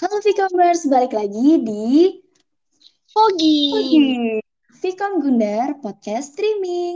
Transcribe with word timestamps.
Halo 0.00 0.16
Vcommerce, 0.24 0.84
balik 0.92 1.12
lagi 1.18 1.48
di 1.68 1.84
Fogi. 3.12 3.56
Vcom 4.80 5.12
Gundar 5.22 5.68
Podcast 5.82 6.26
Streaming. 6.34 6.94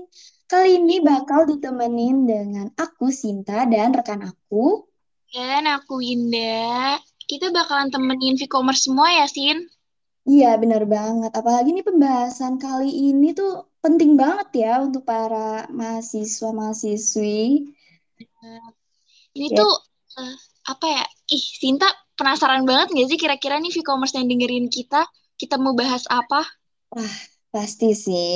Kali 0.51 0.71
ini 0.79 0.97
bakal 1.11 1.41
ditemenin 1.51 2.17
dengan 2.31 2.67
aku 2.85 3.07
Sinta 3.21 3.59
dan 3.73 3.89
rekan 3.97 4.21
aku. 4.31 4.67
Dan 5.35 5.63
aku 5.77 5.93
Winda. 6.03 6.99
Kita 7.31 7.47
bakalan 7.57 7.89
temenin 7.95 8.35
e-commerce 8.45 8.83
semua 8.87 9.09
ya, 9.19 9.27
Sin? 9.35 9.59
Iya, 10.33 10.49
bener 10.63 10.83
banget. 10.95 11.31
Apalagi 11.41 11.69
nih 11.75 11.87
pembahasan 11.89 12.55
kali 12.65 12.91
ini 13.11 13.27
tuh 13.39 13.51
penting 13.85 14.13
banget 14.23 14.49
ya 14.63 14.73
untuk 14.87 15.03
para 15.11 15.67
mahasiswa-mahasiswi. 15.79 17.39
Ini 19.37 19.47
Ya, 19.53 19.57
tuh, 19.59 19.73
eh, 20.21 20.37
apa 20.73 20.87
ya? 20.95 21.05
Ih, 21.37 21.45
Sinta 21.61 21.89
penasaran 22.19 22.63
banget 22.69 22.89
gak 22.97 23.09
sih 23.13 23.19
kira-kira 23.23 23.55
nih 23.63 23.73
e-commerce 23.81 24.15
yang 24.19 24.27
dengerin 24.31 24.67
kita? 24.73 25.05
Kita 25.41 25.55
mau 25.61 25.77
bahas 25.77 26.05
apa? 26.09 26.41
wah, 26.95 27.17
pasti 27.55 27.87
sih. 28.07 28.27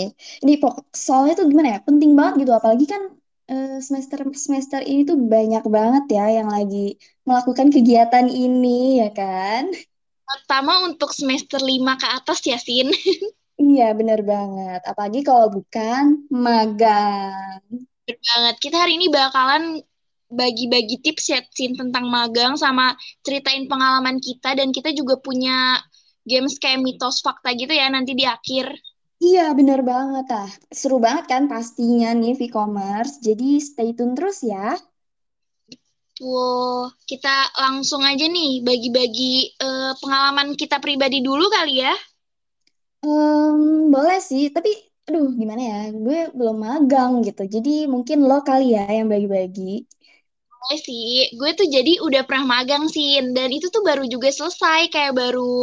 Ini 0.42 0.52
pokok 0.62 0.86
soalnya 1.06 1.34
tuh 1.40 1.46
gimana 1.50 1.68
ya? 1.74 1.80
Penting 1.88 2.10
banget 2.18 2.34
gitu. 2.46 2.52
Apalagi 2.58 2.84
kan 2.92 3.02
eh, 3.50 3.78
semester 3.86 4.18
semester 4.46 4.80
ini 4.90 5.00
tuh 5.10 5.16
banyak 5.34 5.64
banget 5.76 6.04
ya 6.16 6.24
yang 6.42 6.48
lagi 6.56 6.76
melakukan 7.28 7.68
kegiatan 7.74 8.26
ini, 8.30 9.00
ya 9.02 9.08
kan? 9.18 9.62
Pertama 10.30 10.72
untuk 10.88 11.10
semester 11.10 11.58
5 11.58 11.92
ke 12.00 12.06
atas 12.18 12.38
ya, 12.46 12.58
Sin. 12.60 12.88
Iya, 13.60 13.92
bener 13.98 14.20
banget. 14.24 14.80
Apalagi 14.88 15.20
kalau 15.20 15.46
bukan 15.52 16.04
magang. 16.32 17.60
Bener 18.08 18.16
banget. 18.24 18.54
Kita 18.64 18.76
hari 18.80 18.96
ini 18.96 19.12
bakalan 19.12 19.84
bagi-bagi 20.30 20.96
tips 21.04 21.24
ya, 21.34 21.40
Sin, 21.56 21.74
tentang 21.74 22.06
magang 22.08 22.54
sama 22.54 22.94
ceritain 23.26 23.66
pengalaman 23.70 24.16
kita. 24.22 24.54
Dan 24.58 24.70
kita 24.70 24.90
juga 24.94 25.18
punya 25.20 25.82
games 26.24 26.56
kayak 26.62 26.80
mitos 26.86 27.20
fakta 27.24 27.50
gitu 27.58 27.72
ya 27.74 27.86
nanti 27.90 28.12
di 28.14 28.24
akhir. 28.24 28.66
Iya, 29.28 29.44
bener 29.58 29.80
banget. 29.90 30.26
Ah, 30.40 30.50
seru 30.78 30.96
banget 31.04 31.24
kan 31.32 31.42
pastinya 31.52 32.08
nih 32.20 32.32
V-commerce. 32.40 33.12
Jadi 33.26 33.48
stay 33.68 33.88
tune 33.96 34.12
terus 34.16 34.38
ya. 34.52 34.66
Wow, 36.20 36.92
kita 37.08 37.34
langsung 37.56 38.04
aja 38.04 38.24
nih 38.28 38.60
bagi-bagi 38.60 39.56
eh, 39.56 39.92
pengalaman 40.00 40.52
kita 40.60 40.76
pribadi 40.84 41.18
dulu 41.24 41.48
kali 41.48 41.80
ya. 41.80 41.94
Em, 43.04 43.58
boleh 43.94 44.18
sih, 44.30 44.44
tapi 44.56 44.70
aduh 45.08 45.28
gimana 45.40 45.62
ya? 45.72 45.78
Gue 46.04 46.18
belum 46.38 46.56
magang 46.66 47.12
gitu. 47.26 47.42
Jadi 47.54 47.70
mungkin 47.94 48.18
lo 48.28 48.36
kali 48.48 48.64
ya 48.76 48.82
yang 48.98 49.08
bagi-bagi. 49.12 49.62
Boleh 50.60 50.80
sih, 50.86 51.08
gue 51.38 51.50
tuh 51.58 51.68
jadi 51.76 51.92
udah 52.06 52.22
pernah 52.28 52.46
magang 52.54 52.84
sih, 52.94 53.10
dan 53.36 53.48
itu 53.56 53.66
tuh 53.74 53.82
baru 53.88 54.04
juga 54.14 54.28
selesai, 54.38 54.80
kayak 54.94 55.12
baru 55.20 55.54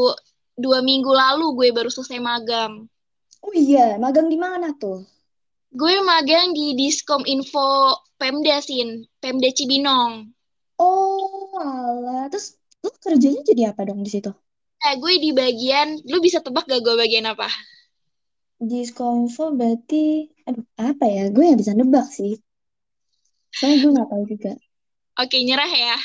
dua 0.64 0.80
minggu 0.90 1.12
lalu 1.22 1.46
gue 1.58 1.70
baru 1.78 1.90
selesai 1.96 2.20
magang. 2.30 2.74
Oh 3.46 3.54
iya, 3.64 3.86
magang 4.04 4.28
di 4.34 4.38
mana 4.46 4.68
tuh? 4.82 4.98
Gue 5.80 5.96
magang 6.10 6.48
di 6.58 6.66
Diskom 6.80 7.24
Info 7.36 7.68
Pemda 8.20 8.58
Sin, 8.68 8.90
Pemda 9.22 9.50
Cibinong. 9.58 10.14
Oh, 10.80 11.50
alah. 11.62 12.24
Terus 12.32 12.48
lo 12.84 12.90
kerjanya 13.04 13.42
jadi 13.50 13.62
apa 13.72 13.82
dong 13.88 14.00
di 14.06 14.10
situ? 14.16 14.30
Nah, 14.82 14.94
gue 15.02 15.14
di 15.24 15.30
bagian, 15.42 15.88
lu 16.10 16.18
bisa 16.26 16.40
tebak 16.46 16.66
gak 16.72 16.82
gue 16.86 16.96
bagian 17.02 17.26
apa? 17.34 17.48
Diskonfo 18.70 19.44
berarti, 19.60 20.04
aduh 20.48 20.66
apa 20.90 21.06
ya? 21.16 21.24
Gue 21.34 21.44
nggak 21.46 21.60
bisa 21.62 21.74
nebak 21.78 22.08
sih. 22.18 22.32
Soalnya 23.58 23.78
gue 23.82 23.92
nggak 23.94 24.10
tahu 24.12 24.24
juga. 24.32 24.52
Oke, 25.18 25.38
nyerah 25.42 25.72
ya. 25.72 25.98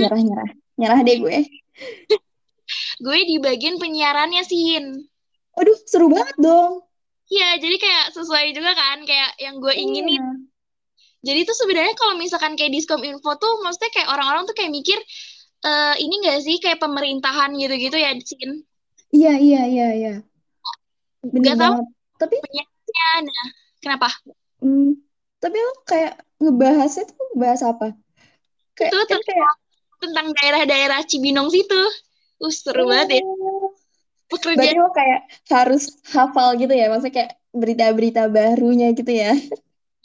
Nyerah, 0.00 0.20
nyerah. 0.20 0.50
Nyerah 0.80 1.00
deh 1.04 1.16
gue. 1.20 1.38
Gue 3.04 3.18
di 3.26 3.36
bagian 3.42 3.82
penyiarannya 3.82 4.46
Sin. 4.46 5.10
Waduh, 5.58 5.78
seru 5.90 6.06
banget 6.06 6.36
dong. 6.38 6.86
Iya, 7.26 7.58
jadi 7.58 7.76
kayak 7.78 8.06
sesuai 8.14 8.54
juga 8.54 8.74
kan, 8.74 9.02
kayak 9.02 9.38
yang 9.42 9.58
gue 9.58 9.74
inginin 9.74 10.22
Iya. 10.22 10.50
Jadi 11.20 11.40
tuh 11.44 11.56
sebenarnya 11.56 11.92
kalau 12.00 12.16
misalkan 12.16 12.56
kayak 12.56 12.72
Diskom 12.72 13.04
Info 13.04 13.36
tuh 13.36 13.60
maksudnya 13.60 13.92
kayak 13.92 14.08
orang-orang 14.08 14.48
tuh 14.48 14.56
kayak 14.56 14.72
mikir 14.72 14.96
eh 15.60 15.94
ini 16.00 16.24
enggak 16.24 16.40
sih 16.40 16.56
kayak 16.56 16.80
pemerintahan 16.80 17.52
gitu-gitu 17.60 17.96
ya 18.00 18.16
Sin? 18.24 18.64
Iya, 19.12 19.36
iya, 19.36 19.62
iya, 19.68 19.88
iya. 19.92 20.14
Bener 21.20 21.52
Gak 21.52 21.56
tahu 21.60 21.72
banget. 21.76 21.86
Tapi, 22.16 22.36
penyanyinya. 22.40 23.08
Nah, 23.20 23.46
kenapa? 23.84 24.08
hmm, 24.64 24.90
tapi 25.40 25.56
lo 25.60 25.72
kayak 25.84 26.14
ngebahasnya 26.40 27.04
tuh 27.12 27.16
ngebahas 27.36 27.60
apa? 27.68 27.86
Kayak, 28.80 28.94
Itu 28.94 28.98
kan 29.10 29.20
kayak, 29.28 29.48
tentang, 29.48 29.56
tentang 30.02 30.26
daerah-daerah 30.36 31.00
Cibinong 31.10 31.48
situ. 31.54 31.80
Uh, 32.42 32.52
seru 32.60 32.84
banget 32.90 33.08
ya. 33.20 33.22
oh, 33.22 33.72
berarti 34.54 34.74
Pekerjaan 34.74 34.76
lo 34.80 34.88
kayak 34.98 35.20
harus 35.54 35.82
hafal 36.14 36.48
gitu 36.60 36.72
ya? 36.80 36.86
Maksudnya 36.90 37.14
kayak 37.18 37.32
berita-berita 37.60 38.20
barunya 38.36 38.86
gitu 38.98 39.12
ya? 39.22 39.30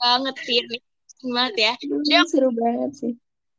banget 0.02 0.36
sih 0.46 0.56
ini. 0.62 0.78
Banget 1.36 1.56
ya. 1.66 1.72
Jadi 2.08 2.24
seru 2.32 2.50
banget 2.62 2.92
sih. 3.00 3.12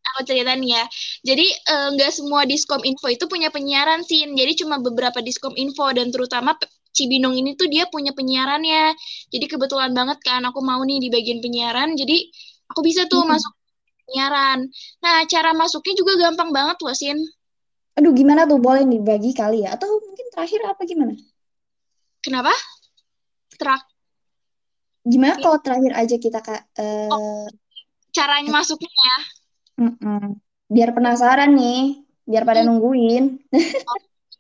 aku 0.06 0.20
cerita 0.28 0.52
nih 0.56 0.70
ya. 0.78 0.84
Jadi 1.28 1.46
eh, 1.50 1.88
nggak 1.94 2.10
semua 2.14 2.40
Diskom 2.48 2.82
Info 2.86 3.06
itu 3.10 3.24
punya 3.28 3.48
penyiaran 3.52 4.00
sih. 4.06 4.24
Jadi 4.24 4.52
cuma 4.64 4.78
beberapa 4.80 5.18
Diskom 5.20 5.54
Info 5.58 5.86
dan 5.92 6.08
terutama 6.14 6.56
Cibinong 6.96 7.36
ini 7.36 7.52
tuh 7.60 7.68
dia 7.68 7.84
punya 7.92 8.12
penyiarannya. 8.16 8.96
Jadi 9.32 9.44
kebetulan 9.52 9.92
banget 9.92 10.18
kan 10.24 10.40
aku 10.48 10.60
mau 10.64 10.80
nih 10.86 10.98
di 11.04 11.08
bagian 11.12 11.38
penyiaran. 11.44 11.92
Jadi 11.98 12.16
aku 12.72 12.80
bisa 12.86 13.04
tuh 13.10 13.20
Hmm. 13.22 13.36
masuk 13.36 13.52
penyiaran. 14.06 14.60
Nah, 15.04 15.16
cara 15.32 15.50
masuknya 15.60 15.94
juga 16.00 16.12
gampang 16.22 16.50
banget 16.56 16.76
loh, 16.84 16.94
Sin. 16.96 17.18
Aduh, 17.98 18.12
gimana 18.20 18.42
tuh? 18.50 18.58
Boleh 18.66 18.82
nih 18.90 19.00
bagi 19.08 19.30
kali 19.40 19.56
ya? 19.64 19.68
Atau 19.76 19.88
mungkin 20.06 20.26
terakhir 20.32 20.60
apa 20.70 20.82
gimana? 20.90 21.12
Kenapa? 22.22 22.52
Terak 23.58 23.82
Gimana 25.12 25.34
kalau 25.42 25.58
terakhir 25.64 25.92
aja 26.00 26.16
kita 26.24 26.38
kak? 26.46 26.60
oh, 27.10 27.20
eh 27.20 27.46
caranya 28.14 28.50
masuknya 28.56 28.90
ya. 29.08 29.16
mm-mm. 29.80 30.36
Biar 30.74 30.90
penasaran 30.96 31.50
nih, 31.58 32.02
biar 32.26 32.42
pada 32.48 32.60
Hmm, 32.60 32.66
nungguin. 32.66 33.24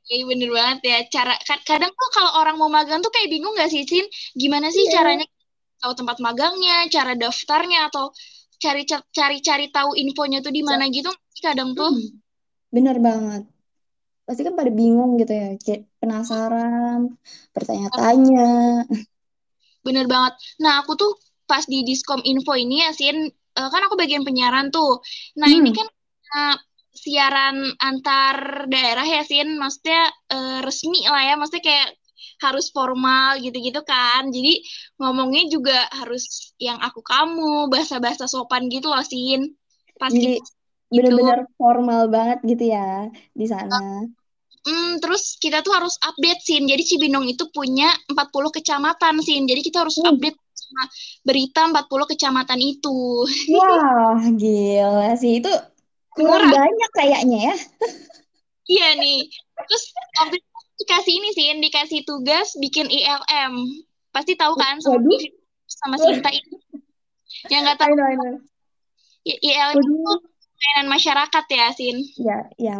Oke, 0.06 0.16
bener 0.30 0.50
banget 0.56 0.78
ya. 0.90 0.96
Cara 1.14 1.34
kad- 1.48 1.64
kadang 1.66 1.92
tuh 2.00 2.08
kalau 2.14 2.30
orang 2.40 2.56
mau 2.60 2.70
magang 2.70 3.00
tuh 3.04 3.10
kayak 3.14 3.28
bingung 3.32 3.54
gak 3.58 3.70
sih, 3.74 3.82
Sin? 3.90 4.06
Gimana 4.38 4.68
sih 4.70 4.84
Iya. 4.84 4.94
caranya 4.94 5.24
tahu 5.82 5.92
tempat 6.00 6.18
magangnya, 6.26 6.86
cara 6.94 7.12
daftarnya 7.22 7.78
atau 7.90 8.04
cari 8.64 8.82
cari 9.18 9.38
cari 9.48 9.66
tahu 9.76 9.90
infonya 10.02 10.38
tuh 10.44 10.52
di 10.56 10.62
mana 10.68 10.84
gitu 10.96 11.10
kadang 11.44 11.70
tuh. 11.78 11.90
Hmm, 11.90 12.06
bener 12.76 12.96
banget. 13.06 13.42
Pasti 14.26 14.42
kan 14.46 14.54
pada 14.60 14.72
bingung 14.80 15.10
gitu 15.20 15.32
ya, 15.40 15.46
penasaran, 16.02 17.00
bertanya-tanya. 17.54 18.40
Bener 19.86 20.04
banget. 20.12 20.34
Nah, 20.62 20.72
aku 20.82 20.92
tuh 21.00 21.10
pas 21.50 21.62
di 21.72 21.78
Diskom 21.86 22.20
Info 22.26 22.52
ini 22.58 22.82
ya, 22.84 22.90
Sin, 22.96 23.16
eh, 23.30 23.68
kan 23.72 23.82
aku 23.86 23.94
bagian 24.00 24.22
penyiaran 24.26 24.66
tuh. 24.74 25.00
Nah, 25.40 25.50
ini 25.58 25.68
Hmm, 25.68 25.76
kan 25.76 25.86
eh, 26.36 26.56
siaran 26.96 27.56
antar 27.78 28.66
daerah 28.72 29.06
ya, 29.06 29.22
Sin. 29.30 29.48
Maksudnya 29.62 30.00
eh, 30.32 30.58
resmi 30.66 30.98
lah 31.06 31.22
ya, 31.28 31.34
maksudnya 31.38 31.64
kayak 31.68 31.88
harus 32.42 32.68
formal 32.72 33.40
gitu-gitu 33.40 33.80
kan. 33.84 34.28
Jadi 34.28 34.60
ngomongnya 35.00 35.48
juga 35.48 35.78
harus 35.92 36.52
yang 36.60 36.80
aku 36.80 37.00
kamu, 37.00 37.72
bahasa-bahasa 37.72 38.28
sopan 38.28 38.68
gitu 38.68 38.88
loh, 38.92 39.02
Sin. 39.04 39.56
Pas 39.96 40.12
jadi 40.12 40.36
kita 40.36 40.44
gitu. 40.92 41.16
bener-bener 41.16 41.40
formal 41.56 42.06
banget 42.06 42.38
gitu 42.46 42.64
ya 42.70 43.08
di 43.32 43.46
sana. 43.48 44.06
Hmm, 44.66 44.98
terus 44.98 45.38
kita 45.38 45.62
tuh 45.62 45.72
harus 45.78 45.94
update, 46.02 46.42
Sin. 46.42 46.66
Jadi 46.66 46.82
Cibinong 46.82 47.26
itu 47.30 47.46
punya 47.54 47.90
40 48.10 48.50
kecamatan, 48.50 49.22
Sin. 49.22 49.46
Jadi 49.46 49.60
kita 49.62 49.86
harus 49.86 49.96
Uh, 50.02 50.10
update 50.10 50.38
sama 50.56 50.84
berita 51.22 51.60
40 51.70 52.06
kecamatan 52.10 52.58
itu. 52.58 52.98
wah, 53.54 54.18
gila 54.34 55.14
sih. 55.14 55.38
Itu 55.38 55.52
kurang 56.16 56.50
Murah. 56.50 56.50
banyak 56.50 56.90
kayaknya 56.96 57.38
ya. 57.52 57.56
Iya 58.66 58.88
nih. 58.98 59.30
Terus 59.66 59.84
waktu 60.18 60.36
dikasih 60.80 61.12
ini 61.16 61.28
sih, 61.32 61.46
dikasih 61.60 62.00
tugas 62.04 62.52
bikin 62.60 62.86
ILM. 62.88 63.54
Pasti 64.12 64.32
tahu 64.36 64.54
kan 64.56 64.80
sama 64.80 65.00
Waduh, 65.00 65.20
sama 65.66 65.96
Sinta 66.00 66.30
itu. 66.32 66.56
Yang 67.52 67.60
nggak 67.64 67.78
I 67.78 67.80
tahu 67.80 67.92
know, 67.96 68.06
I 68.06 68.14
know. 68.16 68.34
I- 69.26 69.40
ILM 69.42 69.76
itu 69.82 70.12
pelayanan 70.56 70.86
masyarakat 70.88 71.44
ya, 71.52 71.66
Sin. 71.74 71.96
ya, 72.16 72.36
ya, 72.56 72.74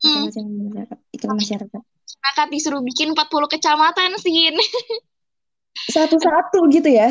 Hmm, 0.00 0.24
masyarakat, 0.32 0.98
iklan 1.12 1.36
masyarakat. 1.36 1.82
masyarakat 1.84 2.46
disuruh 2.54 2.80
bikin 2.80 3.12
40 3.12 3.48
kecamatan, 3.50 4.16
Sin. 4.16 4.54
Satu-satu 5.90 6.58
gitu 6.70 6.88
ya. 6.88 7.08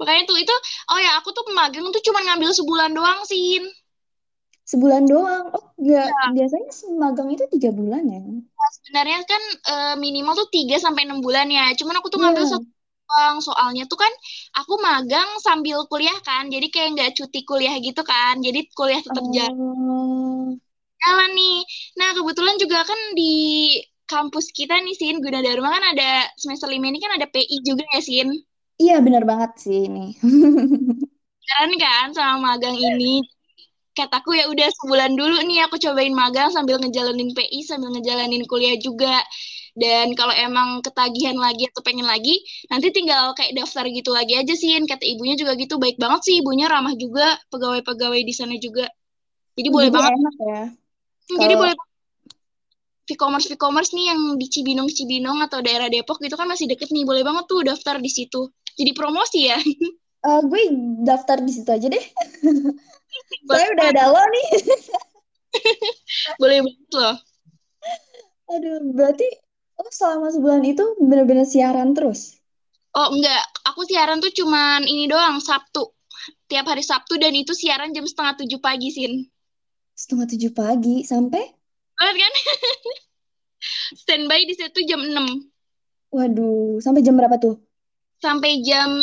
Makanya 0.00 0.22
tuh 0.26 0.38
itu, 0.42 0.54
oh 0.90 0.98
ya 0.98 1.10
aku 1.22 1.30
tuh 1.36 1.44
magang 1.54 1.86
tuh 1.94 2.02
cuma 2.02 2.20
ngambil 2.26 2.50
sebulan 2.56 2.90
doang, 2.96 3.20
Sin. 3.28 3.62
Sebulan 4.66 5.04
doang. 5.10 5.44
Oh, 5.52 5.64
enggak. 5.78 6.06
Ya, 6.08 6.22
Biasanya 6.34 6.70
magang 6.98 7.28
itu 7.34 7.44
tiga 7.52 7.70
bulan 7.74 8.02
ya. 8.08 8.20
Sebenarnya 8.76 9.18
kan 9.30 9.42
eh, 9.70 9.94
minimal 10.04 10.32
tuh 10.40 10.48
3 10.54 10.76
sampai 10.84 11.02
6 11.08 11.18
bulan 11.26 11.46
ya. 11.56 11.62
Cuman 11.78 11.94
aku 11.98 12.08
tuh 12.12 12.20
ngambil 12.22 12.44
Iya. 12.44 12.52
satu 12.52 12.66
doang. 13.08 13.36
Soalnya 13.46 13.82
tuh 13.90 13.98
kan 14.04 14.12
aku 14.58 14.72
magang 14.86 15.28
sambil 15.46 15.76
kuliah 15.90 16.16
kan. 16.28 16.44
Jadi 16.54 16.66
kayak 16.74 16.88
nggak 16.96 17.10
cuti 17.18 17.38
kuliah 17.48 17.74
gitu 17.86 18.00
kan. 18.12 18.34
Jadi 18.46 18.58
kuliah 18.78 19.00
tetap 19.06 19.24
jalan. 19.36 19.54
Oh, 19.54 20.58
jalan 21.02 21.30
nih. 21.38 21.58
Nah, 21.98 22.10
kebetulan 22.16 22.56
juga 22.62 22.78
kan 22.90 23.00
di 23.18 23.32
kampus 24.12 24.46
kita 24.58 24.74
nih, 24.84 24.94
Sin, 25.00 25.16
Gunadarma 25.24 25.68
kan 25.76 25.84
ada 25.96 26.08
semester 26.42 26.68
5 26.74 26.86
ini 26.90 26.98
kan 27.04 27.12
ada 27.16 27.26
PI 27.32 27.56
juga 27.68 27.84
ya, 27.94 28.00
Sin? 28.08 28.28
Iya, 28.82 28.94
benar 29.06 29.22
banget 29.30 29.50
sih 29.62 29.76
ini. 29.88 30.00
Keren 31.46 31.72
kan 31.82 32.06
sama 32.16 32.36
magang 32.46 32.76
ini. 32.90 33.14
Kataku 33.92 34.32
ya 34.32 34.48
udah 34.48 34.68
sebulan 34.80 35.12
dulu 35.20 35.36
nih 35.44 35.68
aku 35.68 35.76
cobain 35.76 36.16
magang 36.16 36.48
sambil 36.48 36.80
ngejalanin 36.80 37.30
PI, 37.36 37.60
sambil 37.68 37.92
ngejalanin 37.92 38.44
kuliah 38.48 38.76
juga. 38.80 39.20
Dan 39.76 40.12
kalau 40.16 40.32
emang 40.36 40.80
ketagihan 40.84 41.36
lagi 41.36 41.68
atau 41.68 41.80
pengen 41.84 42.04
lagi, 42.08 42.40
nanti 42.72 42.88
tinggal 42.92 43.32
kayak 43.36 43.52
daftar 43.56 43.84
gitu 43.88 44.10
lagi 44.12 44.32
aja 44.40 44.52
sih. 44.56 44.72
Kata 44.88 45.04
ibunya 45.04 45.36
juga 45.36 45.52
gitu, 45.60 45.76
baik 45.76 45.96
banget 46.00 46.20
sih 46.24 46.34
ibunya, 46.40 46.68
ramah 46.72 46.96
juga, 46.96 47.36
pegawai-pegawai 47.52 48.20
di 48.24 48.34
sana 48.36 48.56
juga. 48.56 48.88
Jadi 49.56 49.68
boleh 49.72 49.90
Jadi 49.92 49.96
banget. 49.96 50.12
enak 50.16 50.36
ya. 50.40 50.60
Hmm, 51.28 51.38
Jadi 51.42 51.54
Kalau 51.54 51.60
boleh 51.60 51.74
e-commerce 53.12 53.48
e-commerce 53.54 53.90
nih 53.96 54.06
yang 54.10 54.20
di 54.40 54.46
Cibinong 54.52 54.88
Cibinong 54.96 55.38
atau 55.46 55.58
daerah 55.66 55.88
Depok 55.92 56.18
gitu 56.24 56.34
kan 56.40 56.48
masih 56.52 56.66
deket 56.72 56.88
nih, 56.94 57.04
boleh 57.04 57.22
banget 57.28 57.44
tuh 57.50 57.60
daftar 57.68 57.96
di 58.00 58.10
situ. 58.16 58.40
Jadi 58.78 58.90
promosi 58.96 59.40
ya. 59.52 59.58
eh, 60.28 60.40
gue 60.50 60.62
daftar 61.08 61.38
di 61.46 61.52
situ 61.54 61.70
aja 61.70 61.86
deh. 61.94 62.04
Soalnya 63.46 63.70
udah 63.76 63.86
ada 63.92 64.04
lo 64.12 64.22
nih. 64.22 64.48
boleh 66.40 66.58
banget 66.64 66.92
loh. 66.96 67.16
Aduh, 68.52 68.78
berarti 68.92 69.26
oh 69.80 69.90
selama 69.92 70.28
sebulan 70.32 70.62
itu 70.68 70.84
benar-benar 71.00 71.48
siaran 71.48 71.96
terus. 71.96 72.36
Oh 72.92 73.08
enggak, 73.08 73.40
aku 73.64 73.88
siaran 73.88 74.20
tuh 74.20 74.32
cuman 74.32 74.84
ini 74.84 75.08
doang, 75.08 75.40
Sabtu. 75.40 75.88
Tiap 76.46 76.68
hari 76.68 76.84
Sabtu 76.84 77.16
dan 77.16 77.32
itu 77.32 77.56
siaran 77.56 77.96
jam 77.96 78.04
setengah 78.04 78.36
tujuh 78.44 78.60
pagi, 78.60 78.92
Sin. 78.92 79.24
Setengah 79.96 80.28
tujuh 80.28 80.52
pagi 80.52 81.02
sampai, 81.08 81.40
Banget 81.96 82.16
kan? 82.18 82.32
Standby 84.02 84.42
di 84.44 84.54
situ 84.58 84.80
jam 84.90 85.00
6. 85.06 85.48
waduh, 86.12 86.82
sampai 86.82 87.00
jam 87.00 87.14
berapa 87.16 87.38
tuh? 87.38 87.56
Sampai 88.18 88.60
jam 88.66 89.00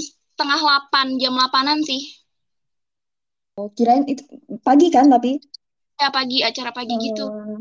setengah 0.00 0.58
8, 0.90 1.20
jam 1.20 1.36
8-an 1.36 1.80
sih. 1.84 2.19
Oh, 3.58 3.68
kirain 3.74 4.06
itu 4.06 4.22
pagi 4.62 4.92
kan 4.92 5.10
tapi? 5.10 5.40
Ya 5.98 6.08
pagi, 6.14 6.40
acara 6.40 6.70
pagi 6.70 6.94
gitu. 7.00 7.28
Oh, 7.28 7.58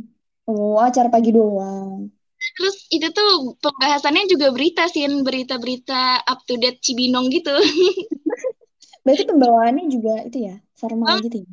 oh, 0.50 0.78
acara 0.80 1.10
pagi 1.10 1.34
doang. 1.34 2.08
Terus 2.56 2.88
itu 2.88 3.08
tuh 3.12 3.60
pembahasannya 3.60 4.32
juga 4.32 4.52
berita, 4.56 4.88
Sin. 4.88 5.28
Berita-berita 5.28 6.24
up 6.24 6.40
to 6.48 6.56
date 6.56 6.80
Cibinong 6.80 7.28
gitu. 7.32 7.52
Berarti 9.04 9.24
pembawaannya 9.28 9.86
juga 9.92 10.24
itu 10.24 10.48
ya, 10.48 10.56
formal 10.80 11.20
Bang, 11.20 11.24
gitu 11.28 11.38
ya? 11.44 11.52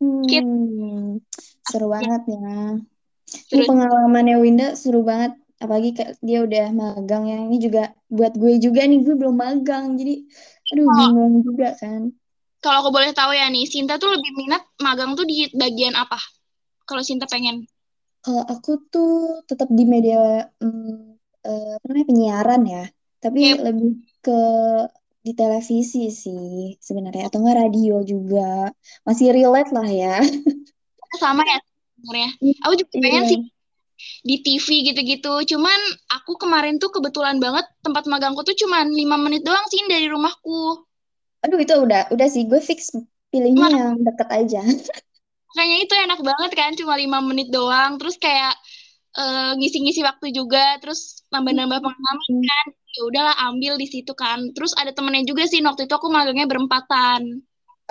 Hmm, 0.00 1.20
seru 1.68 1.92
banget 1.92 2.22
ya. 2.32 2.40
Ini 3.28 3.48
Terus, 3.52 3.68
pengalamannya 3.68 4.36
Winda 4.40 4.68
seru 4.72 5.04
banget. 5.04 5.36
Apalagi 5.60 5.92
dia 6.24 6.40
udah 6.40 6.72
magang 6.72 7.28
ya. 7.28 7.38
Ini 7.44 7.56
juga 7.60 7.92
buat 8.08 8.32
gue 8.32 8.56
juga 8.56 8.88
nih, 8.88 9.04
gue 9.04 9.14
belum 9.20 9.36
magang. 9.36 10.00
Jadi, 10.00 10.24
aduh 10.72 10.88
kalau 10.88 10.96
bingung 10.96 11.44
juga 11.44 11.76
kan. 11.76 12.08
Kalau 12.60 12.76
aku 12.84 12.90
boleh 12.92 13.10
tahu 13.16 13.32
ya 13.32 13.48
nih, 13.48 13.64
Sinta 13.64 13.96
tuh 13.96 14.12
lebih 14.12 14.32
minat 14.36 14.62
magang 14.84 15.16
tuh 15.16 15.24
di 15.24 15.48
bagian 15.56 15.96
apa? 15.96 16.20
Kalau 16.84 17.00
Sinta 17.00 17.24
pengen. 17.24 17.64
Kalau 18.20 18.44
aku 18.44 18.70
tuh 18.92 19.40
tetap 19.48 19.68
di 19.72 19.84
media 19.88 20.44
hmm, 20.60 21.16
eh, 21.40 21.70
apa 21.80 21.84
namanya 21.88 22.06
penyiaran 22.08 22.62
ya, 22.68 22.84
tapi 23.24 23.40
Kayak 23.48 23.64
lebih 23.64 23.90
ke 24.20 24.40
di 25.20 25.32
televisi 25.36 26.08
sih 26.08 26.76
sebenarnya 26.80 27.28
atau 27.28 27.40
enggak 27.40 27.58
radio 27.64 28.04
juga. 28.04 28.68
Masih 29.08 29.32
relate 29.32 29.72
lah 29.72 29.88
ya. 29.88 30.14
sama 31.20 31.42
ya 31.44 31.58
sebenarnya. 31.96 32.30
Aku 32.64 32.72
juga 32.76 32.92
pengen 33.00 33.24
Iya. 33.24 33.30
sih 33.32 33.40
di 34.24 34.36
TV 34.44 34.68
gitu-gitu. 34.92 35.32
Cuman 35.56 35.80
aku 36.12 36.36
kemarin 36.40 36.76
tuh 36.80 36.88
kebetulan 36.92 37.36
banget 37.40 37.64
tempat 37.84 38.04
magangku 38.08 38.40
tuh 38.44 38.56
cuman 38.56 38.88
lima 38.92 39.16
menit 39.20 39.44
doang 39.44 39.64
sih 39.68 39.80
dari 39.88 40.08
rumahku. 40.08 40.88
Aduh 41.44 41.58
itu 41.64 41.74
udah 41.86 42.00
udah 42.14 42.26
sih 42.34 42.42
gue 42.50 42.60
fix 42.68 42.80
pilihnya 43.32 43.64
Mak- 43.64 43.74
yang 43.76 43.88
deket 44.06 44.28
aja. 44.38 44.60
Makanya 45.50 45.76
itu 45.84 45.94
enak 46.04 46.20
banget 46.28 46.50
kan 46.60 46.70
cuma 46.80 46.94
lima 47.02 47.18
menit 47.28 47.48
doang. 47.56 47.92
Terus 48.00 48.16
kayak 48.24 48.52
eh, 49.20 49.50
ngisi-ngisi 49.58 50.00
waktu 50.08 50.26
juga. 50.38 50.60
Terus 50.82 51.00
nambah-nambah 51.32 51.78
pengalaman 51.84 52.30
kan. 52.50 52.66
Ya 52.96 53.00
udahlah 53.08 53.36
ambil 53.48 53.72
di 53.82 53.86
situ 53.94 54.12
kan. 54.22 54.38
Terus 54.54 54.72
ada 54.80 54.90
temennya 54.96 55.22
juga 55.30 55.44
sih 55.50 55.60
waktu 55.68 55.82
itu 55.86 55.94
aku 55.98 56.08
magangnya 56.16 56.46
berempatan. 56.50 57.22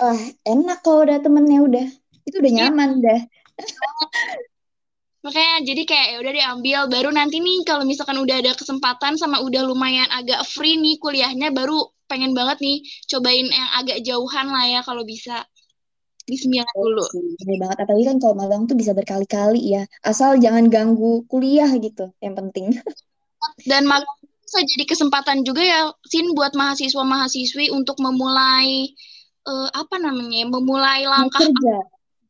Wah, 0.00 0.20
enak 0.52 0.78
kalau 0.84 1.00
udah 1.06 1.18
temennya 1.24 1.58
udah. 1.66 1.86
Itu 2.26 2.36
udah 2.42 2.52
Iya, 2.52 2.64
nyaman 2.64 2.90
dah. 3.04 3.20
makanya 5.26 5.54
jadi 5.68 5.82
kayak 5.90 6.06
ya 6.12 6.16
udah 6.22 6.32
diambil. 6.38 6.80
Baru 6.94 7.10
nanti 7.18 7.36
nih 7.46 7.58
kalau 7.68 7.84
misalkan 7.90 8.18
udah 8.24 8.36
ada 8.42 8.52
kesempatan 8.60 9.12
sama 9.20 9.36
udah 9.46 9.62
lumayan 9.70 10.08
agak 10.18 10.40
free 10.52 10.76
nih 10.84 10.96
kuliahnya 11.02 11.48
baru 11.58 11.78
pengen 12.10 12.34
banget 12.34 12.58
nih 12.58 12.76
cobain 13.06 13.46
yang 13.46 13.70
agak 13.78 13.98
jauhan 14.02 14.46
lah 14.50 14.64
ya 14.66 14.80
kalau 14.82 15.06
bisa 15.06 15.46
di 16.26 16.36
sembilan 16.38 16.66
dulu. 16.74 17.06
Bener 17.42 17.56
banget. 17.62 17.78
Apalagi 17.82 18.04
kan 18.06 18.16
kalau 18.22 18.34
magang 18.38 18.62
tuh 18.70 18.76
bisa 18.78 18.92
berkali-kali 18.94 19.60
ya. 19.74 19.82
Asal 20.06 20.38
jangan 20.38 20.70
ganggu 20.70 21.26
kuliah 21.30 21.70
gitu. 21.78 22.10
Yang 22.22 22.34
penting. 22.38 22.66
Dan 23.70 23.88
magang 23.88 24.18
bisa 24.44 24.60
jadi 24.66 24.84
kesempatan 24.84 25.46
juga 25.46 25.62
ya, 25.62 25.80
Sin, 26.10 26.34
buat 26.34 26.52
mahasiswa-mahasiswi 26.58 27.70
untuk 27.72 27.96
memulai 28.02 28.92
eh, 29.46 29.68
apa 29.72 29.96
namanya, 29.98 30.44
memulai 30.50 31.06
Mau 31.06 31.26
langkah 31.26 31.40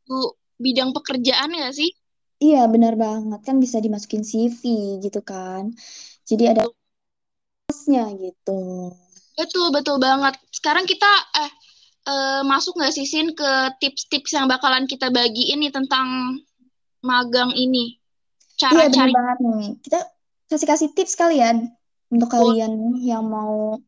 bu- 0.06 0.34
bidang 0.60 0.92
pekerjaan 0.92 1.50
nggak 1.50 1.74
sih? 1.74 1.90
Iya, 2.40 2.68
benar 2.72 2.94
banget. 2.96 3.40
Kan 3.44 3.56
bisa 3.60 3.80
dimasukin 3.84 4.24
CV 4.24 4.62
gitu 5.04 5.20
kan. 5.20 5.72
Jadi 6.28 6.44
ada 6.52 6.62
gitu. 8.20 8.60
Betul, 9.38 9.72
betul 9.72 9.96
banget. 10.02 10.36
Sekarang 10.50 10.84
kita 10.84 11.10
eh, 11.38 11.52
eh, 12.10 12.40
masuk 12.44 12.76
nggak 12.76 12.94
sih, 12.94 13.06
Sin, 13.06 13.32
ke 13.34 13.50
tips-tips 13.78 14.34
yang 14.36 14.46
bakalan 14.50 14.84
kita 14.86 15.08
bagiin 15.10 15.62
nih 15.62 15.72
tentang 15.72 16.38
magang 17.04 17.52
ini? 17.56 17.96
Cara 18.60 18.86
Iya, 18.86 18.92
cari 18.92 19.12
banget 19.12 19.38
nih. 19.40 19.66
Kita 19.80 19.98
kasih-kasih 20.52 20.88
tips 20.92 21.14
ya 21.32 21.56
untuk 22.10 22.28
Boleh. 22.28 22.58
kalian 22.58 22.72
yang 23.00 23.24
mau 23.24 23.78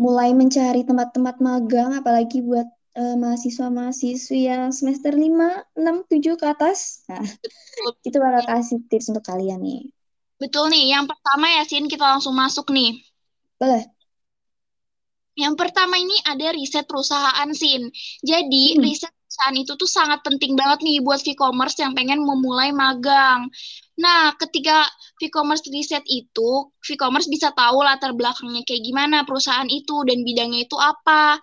mulai 0.00 0.32
mencari 0.32 0.86
tempat-tempat 0.86 1.42
magang, 1.42 1.92
apalagi 1.98 2.40
buat 2.40 2.66
eh, 2.96 3.16
mahasiswa-mahasiswi 3.18 4.48
yang 4.48 4.72
semester 4.72 5.12
5, 5.12 5.62
6, 5.76 6.06
7 6.08 6.34
ke 6.40 6.46
atas. 6.48 7.04
Nah, 7.12 7.20
itu 8.08 8.16
bakal 8.16 8.42
kasih 8.48 8.78
tips 8.88 9.12
untuk 9.12 9.24
kalian 9.26 9.60
nih. 9.60 9.92
Betul 10.40 10.72
nih, 10.72 10.96
yang 10.96 11.06
pertama 11.06 11.46
ya, 11.46 11.62
Sin, 11.68 11.86
kita 11.86 12.02
langsung 12.02 12.34
masuk 12.34 12.72
nih. 12.72 12.98
Boleh? 13.60 13.86
Yang 15.32 15.54
pertama 15.56 15.96
ini 15.96 16.12
ada 16.28 16.52
riset 16.52 16.84
perusahaan, 16.84 17.48
Sin. 17.56 17.88
Jadi, 18.20 18.76
Hmm. 18.76 18.82
riset 18.84 19.08
perusahaan 19.08 19.56
itu 19.56 19.72
tuh 19.80 19.88
sangat 19.88 20.20
penting 20.20 20.52
banget 20.60 20.84
nih 20.84 21.00
buat 21.00 21.24
e-commerce 21.24 21.80
yang 21.80 21.96
pengen 21.96 22.20
memulai 22.20 22.68
magang. 22.68 23.48
Nah, 23.96 24.36
ketika 24.36 24.84
e-commerce 25.24 25.64
riset 25.72 26.04
itu, 26.04 26.68
e-commerce 26.84 27.32
bisa 27.32 27.48
tahu 27.56 27.80
latar 27.80 28.12
belakangnya 28.12 28.60
kayak 28.68 28.84
gimana 28.84 29.24
perusahaan 29.24 29.68
itu 29.72 30.04
dan 30.04 30.20
bidangnya 30.20 30.68
itu 30.68 30.76
apa. 30.76 31.40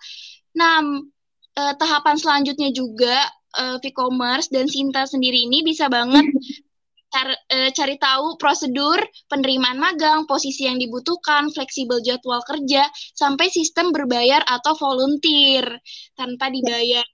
Nah, 0.54 0.78
eh, 1.58 1.74
tahapan 1.74 2.16
selanjutnya 2.18 2.70
juga 2.70 3.26
eh, 3.58 3.82
e-commerce 3.82 4.54
dan 4.54 4.70
Sinta 4.70 5.02
sendiri 5.10 5.50
ini 5.50 5.66
bisa 5.66 5.90
banget 5.90 6.22
cari, 7.12 7.34
eh, 7.50 7.70
cari 7.74 7.96
tahu 7.98 8.38
prosedur 8.40 8.98
penerimaan 9.30 9.78
magang, 9.78 10.24
posisi 10.30 10.66
yang 10.66 10.78
dibutuhkan, 10.78 11.50
fleksibel 11.54 11.98
jadwal 12.02 12.40
kerja, 12.46 12.86
sampai 13.14 13.46
sistem 13.50 13.90
berbayar 13.94 14.42
atau 14.46 14.74
volunteer 14.78 15.66
tanpa 16.18 16.48
Ya. 16.50 16.54
dibayar. 16.54 17.06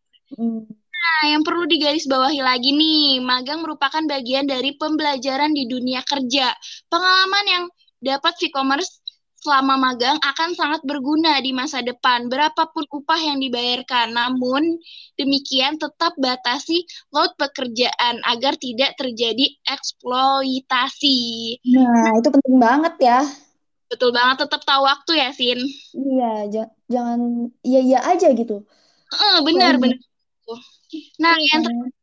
Nah, 0.96 1.22
yang 1.32 1.42
perlu 1.46 1.64
digarisbawahi 1.70 2.40
lagi 2.44 2.70
nih, 2.76 3.22
magang 3.24 3.62
merupakan 3.64 4.02
bagian 4.04 4.44
dari 4.48 4.74
pembelajaran 4.76 5.52
di 5.54 5.64
dunia 5.70 6.02
kerja. 6.04 6.52
Pengalaman 6.92 7.44
yang 7.46 7.64
dapat 8.02 8.34
e-commerce 8.44 9.00
selama 9.36 9.76
magang 9.78 10.16
akan 10.18 10.56
sangat 10.56 10.80
berguna 10.82 11.38
di 11.44 11.52
masa 11.52 11.84
depan, 11.84 12.26
berapapun 12.26 12.88
upah 12.88 13.20
yang 13.20 13.38
dibayarkan. 13.38 14.16
Namun, 14.16 14.80
demikian 15.14 15.76
tetap 15.76 16.16
batasi 16.16 16.82
load 17.12 17.36
pekerjaan 17.36 18.20
agar 18.24 18.56
tidak 18.56 18.96
terjadi 18.96 19.46
eksploitasi. 19.68 21.20
Nah, 21.72 22.16
itu 22.18 22.28
penting 22.32 22.56
banget 22.58 22.94
ya. 22.98 23.20
Betul 23.86 24.10
banget, 24.10 24.48
tetap 24.48 24.66
tahu 24.66 24.82
waktu 24.82 25.12
ya, 25.14 25.28
Sin. 25.30 25.60
Iya, 25.94 26.32
ja- 26.50 26.72
jangan 26.90 27.20
iya-iya 27.62 28.02
aja 28.02 28.28
gitu. 28.34 28.66
Eh, 29.14 29.38
benar, 29.46 29.78
Soalnya, 29.78 29.94
benar. 29.94 29.98
Nah, 31.22 31.34
iya 31.38 31.46
yang 31.54 31.62
ter- 31.62 31.94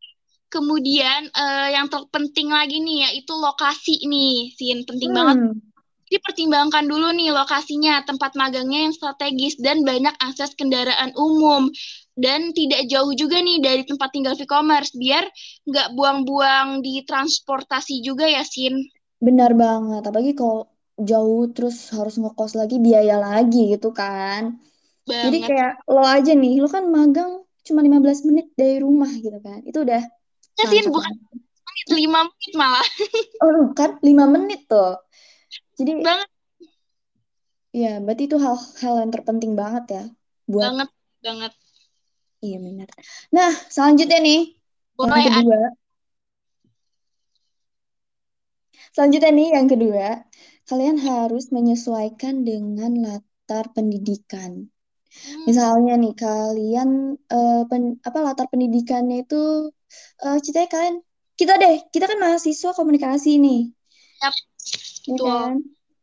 kemudian 0.53 1.21
eh, 1.33 1.67
yang 1.75 1.87
terpenting 1.91 2.47
lagi 2.53 2.79
nih 2.79 3.09
yaitu 3.09 3.33
lokasi 3.35 3.99
nih, 4.07 4.53
Sin. 4.55 4.85
Penting 4.87 5.11
banget 5.11 5.37
Hmm. 5.43 5.51
Jadi 5.51 5.72
pertimbangkan 6.09 6.85
dulu 6.85 7.11
nih 7.15 7.31
lokasinya, 7.33 8.03
tempat 8.03 8.35
magangnya 8.35 8.89
yang 8.89 8.93
strategis 8.93 9.55
dan 9.59 9.81
banyak 9.87 10.13
akses 10.19 10.53
kendaraan 10.53 11.11
umum. 11.15 11.71
Dan 12.13 12.53
tidak 12.53 12.85
jauh 12.91 13.09
juga 13.17 13.41
nih 13.41 13.57
dari 13.63 13.83
tempat 13.87 14.13
tinggal 14.13 14.37
e-commerce, 14.37 14.93
biar 14.93 15.25
nggak 15.65 15.97
buang-buang 15.97 16.85
di 16.85 17.01
transportasi 17.07 18.05
juga 18.05 18.29
ya, 18.29 18.45
Sin. 18.45 18.85
Benar 19.17 19.57
banget, 19.57 20.03
apalagi 20.05 20.37
kalau 20.37 20.69
jauh 20.99 21.49
terus 21.49 21.89
harus 21.89 22.21
ngekos 22.21 22.53
lagi 22.53 22.77
biaya 22.77 23.17
lagi 23.17 23.73
gitu 23.73 23.89
kan. 23.89 24.61
Jadi 25.09 25.41
Banget. 25.41 25.49
kayak 25.49 25.73
lo 25.89 26.03
aja 26.05 26.31
nih, 26.37 26.61
lo 26.61 26.69
kan 26.69 26.85
magang 26.87 27.43
cuma 27.63 27.79
15 27.81 28.27
menit 28.29 28.51
dari 28.53 28.77
rumah 28.77 29.09
gitu 29.09 29.39
kan. 29.41 29.63
Itu 29.65 29.83
udah 29.83 30.03
Ya, 30.53 30.69
Sin, 30.69 30.85
bukan 30.93 31.09
menit, 31.09 31.87
lima 31.89 32.29
menit 32.29 32.53
malah. 32.53 32.85
Oh, 33.41 33.73
kan 33.73 33.97
5 34.05 34.29
menit 34.29 34.69
tuh. 34.69 35.01
Jadi 35.77 35.91
Banget, 36.03 36.27
ya 37.81 37.87
berarti 38.03 38.23
itu 38.29 38.37
hal-hal 38.45 38.93
yang 39.01 39.11
terpenting 39.15 39.51
banget 39.61 39.83
ya 39.95 40.01
buat 40.51 40.63
banget, 40.67 40.89
banget. 41.25 41.53
iya 42.45 42.57
benar. 42.65 42.87
Nah, 43.35 43.49
selanjutnya 43.73 44.17
nih 44.27 44.39
yang 45.03 45.13
ada 45.19 45.29
kedua. 45.37 45.57
Selanjutnya 48.95 49.31
nih 49.37 49.47
yang 49.57 49.67
kedua, 49.73 50.07
kalian 50.69 50.97
harus 51.07 51.45
menyesuaikan 51.55 52.35
dengan 52.49 52.91
latar 53.05 53.65
pendidikan. 53.75 54.51
hmm, 55.25 55.47
Misalnya 55.47 55.93
nih 56.03 56.13
kalian 56.23 56.89
eh, 57.37 57.61
pen- 57.69 57.97
apa 58.07 58.19
latar 58.27 58.47
pendidikannya 58.51 59.17
itu 59.25 59.35
eh 60.25 60.37
ceritanya 60.43 60.69
kalian 60.75 60.95
kita 61.39 61.53
deh, 61.63 61.75
kita 61.93 62.05
kan 62.11 62.19
mahasiswa 62.23 62.71
komunikasi 62.79 63.29
nih, 63.45 63.59
ya 64.21 64.29
betul. 65.07 65.27
kan? 65.27 65.53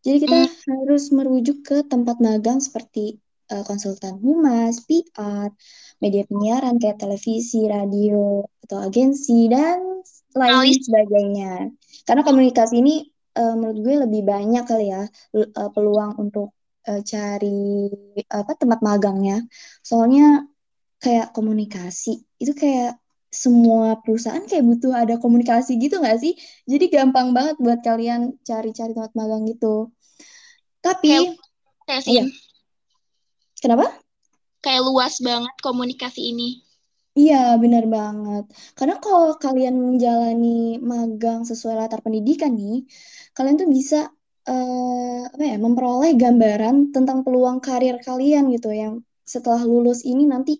Jadi 0.04 0.16
kita 0.25 0.37
Hmm, 0.37 0.49
harus 0.71 1.02
merujuk 1.16 1.57
ke 1.69 1.76
tempat 1.92 2.16
magang 2.26 2.59
seperti 2.66 3.21
eh, 3.52 3.62
konsultan 3.69 4.14
humas, 4.25 4.75
PR, 4.88 5.49
media 6.02 6.23
penyiaran 6.28 6.75
kayak 6.83 6.99
televisi, 7.02 7.57
radio, 7.69 8.45
atau 8.64 8.78
agensi 8.87 9.49
dan 9.54 9.78
lain 10.40 10.75
sebagainya. 10.87 11.47
Karena 12.07 12.23
komunikasi 12.28 12.75
ini 12.83 12.92
eh, 13.38 13.54
menurut 13.59 13.78
gue 13.85 13.95
lebih 14.09 14.23
banyak 14.33 14.62
kali 14.71 14.85
ya 14.95 15.02
eh, 15.37 15.71
peluang 15.75 16.12
untuk 16.23 16.49
eh, 16.88 17.00
cari 17.11 17.49
apa 18.40 18.52
tempat 18.61 18.78
magangnya. 18.88 19.35
Soalnya 19.88 20.23
kayak 21.02 21.26
komunikasi 21.37 22.11
itu 22.42 22.52
kayak 22.62 22.90
semua 23.30 23.94
perusahaan 24.02 24.42
kayak 24.42 24.66
butuh 24.66 24.90
ada 24.90 25.14
komunikasi 25.22 25.78
gitu 25.78 26.02
nggak 26.02 26.18
sih? 26.18 26.34
Jadi 26.66 26.90
gampang 26.90 27.30
banget 27.30 27.56
buat 27.62 27.78
kalian 27.80 28.34
cari-cari 28.42 28.92
tempat 28.92 29.14
magang 29.14 29.46
gitu. 29.46 29.94
Tapi, 30.82 31.38
kayak 31.87 32.02
ya, 32.04 32.10
iya, 32.10 32.25
kenapa? 33.62 33.87
Kayak 34.60 34.82
luas 34.90 35.22
banget 35.22 35.54
komunikasi 35.62 36.34
ini. 36.34 36.60
Iya, 37.14 37.58
benar 37.58 37.84
banget. 37.90 38.44
Karena 38.78 38.96
kalau 39.02 39.34
kalian 39.38 39.76
menjalani 39.78 40.78
magang 40.78 41.42
sesuai 41.42 41.75
latar 41.75 42.00
pendidikan 42.02 42.54
nih, 42.54 42.87
kalian 43.34 43.56
tuh 43.58 43.68
bisa 43.70 44.08
eh, 44.46 45.20
apa 45.28 45.44
ya, 45.44 45.56
memperoleh 45.58 46.16
gambaran 46.16 46.94
tentang 46.94 47.22
peluang 47.26 47.58
karir 47.60 47.99
kalian 48.00 48.50
gitu 48.54 48.70
yang 48.72 49.02
setelah 49.26 49.62
lulus 49.62 50.02
ini 50.02 50.26
nanti 50.26 50.58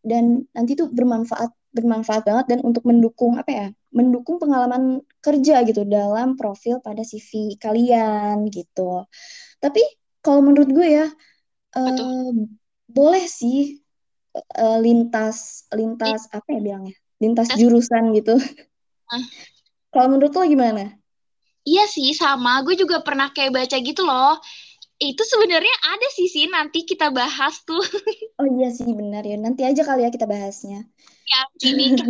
dan 0.00 0.48
nanti 0.56 0.72
tuh 0.78 0.88
bermanfaat 0.88 1.57
bermanfaat 1.72 2.24
banget 2.24 2.46
dan 2.56 2.60
untuk 2.64 2.84
mendukung 2.88 3.36
apa 3.36 3.50
ya, 3.50 3.66
mendukung 3.92 4.40
pengalaman 4.40 5.04
kerja 5.20 5.62
gitu 5.68 5.84
dalam 5.84 6.34
profil 6.34 6.80
pada 6.80 7.04
CV 7.04 7.56
kalian 7.60 8.48
gitu. 8.48 9.04
Tapi 9.60 9.82
kalau 10.24 10.40
menurut 10.44 10.70
gue 10.72 10.88
ya, 10.88 11.06
eh, 11.76 12.30
boleh 12.88 13.24
sih 13.28 13.80
eh, 14.34 14.78
lintas 14.80 15.68
lintas 15.76 16.28
apa 16.32 16.48
ya 16.56 16.60
bilangnya 16.60 16.96
lintas 17.18 17.50
jurusan 17.58 18.14
gitu. 18.14 18.38
Nah, 18.38 19.22
kalau 19.92 20.16
menurut 20.16 20.32
lo 20.32 20.46
gimana? 20.46 20.94
Iya 21.66 21.84
sih, 21.90 22.16
sama. 22.16 22.64
Gue 22.64 22.78
juga 22.78 23.04
pernah 23.04 23.28
kayak 23.34 23.52
baca 23.52 23.76
gitu 23.76 24.02
loh. 24.06 24.40
Itu 24.98 25.22
sebenarnya 25.22 25.74
ada 25.94 26.06
sih 26.16 26.26
sih 26.26 26.48
nanti 26.48 26.82
kita 26.88 27.12
bahas 27.12 27.60
tuh. 27.66 27.82
Oh 28.38 28.46
iya 28.46 28.70
sih 28.70 28.86
benar 28.94 29.26
ya. 29.26 29.34
Nanti 29.34 29.66
aja 29.66 29.82
kali 29.82 30.06
ya 30.06 30.14
kita 30.14 30.30
bahasnya 30.30 30.86
ya 31.28 31.40
gini 31.60 31.84
kita 31.96 32.04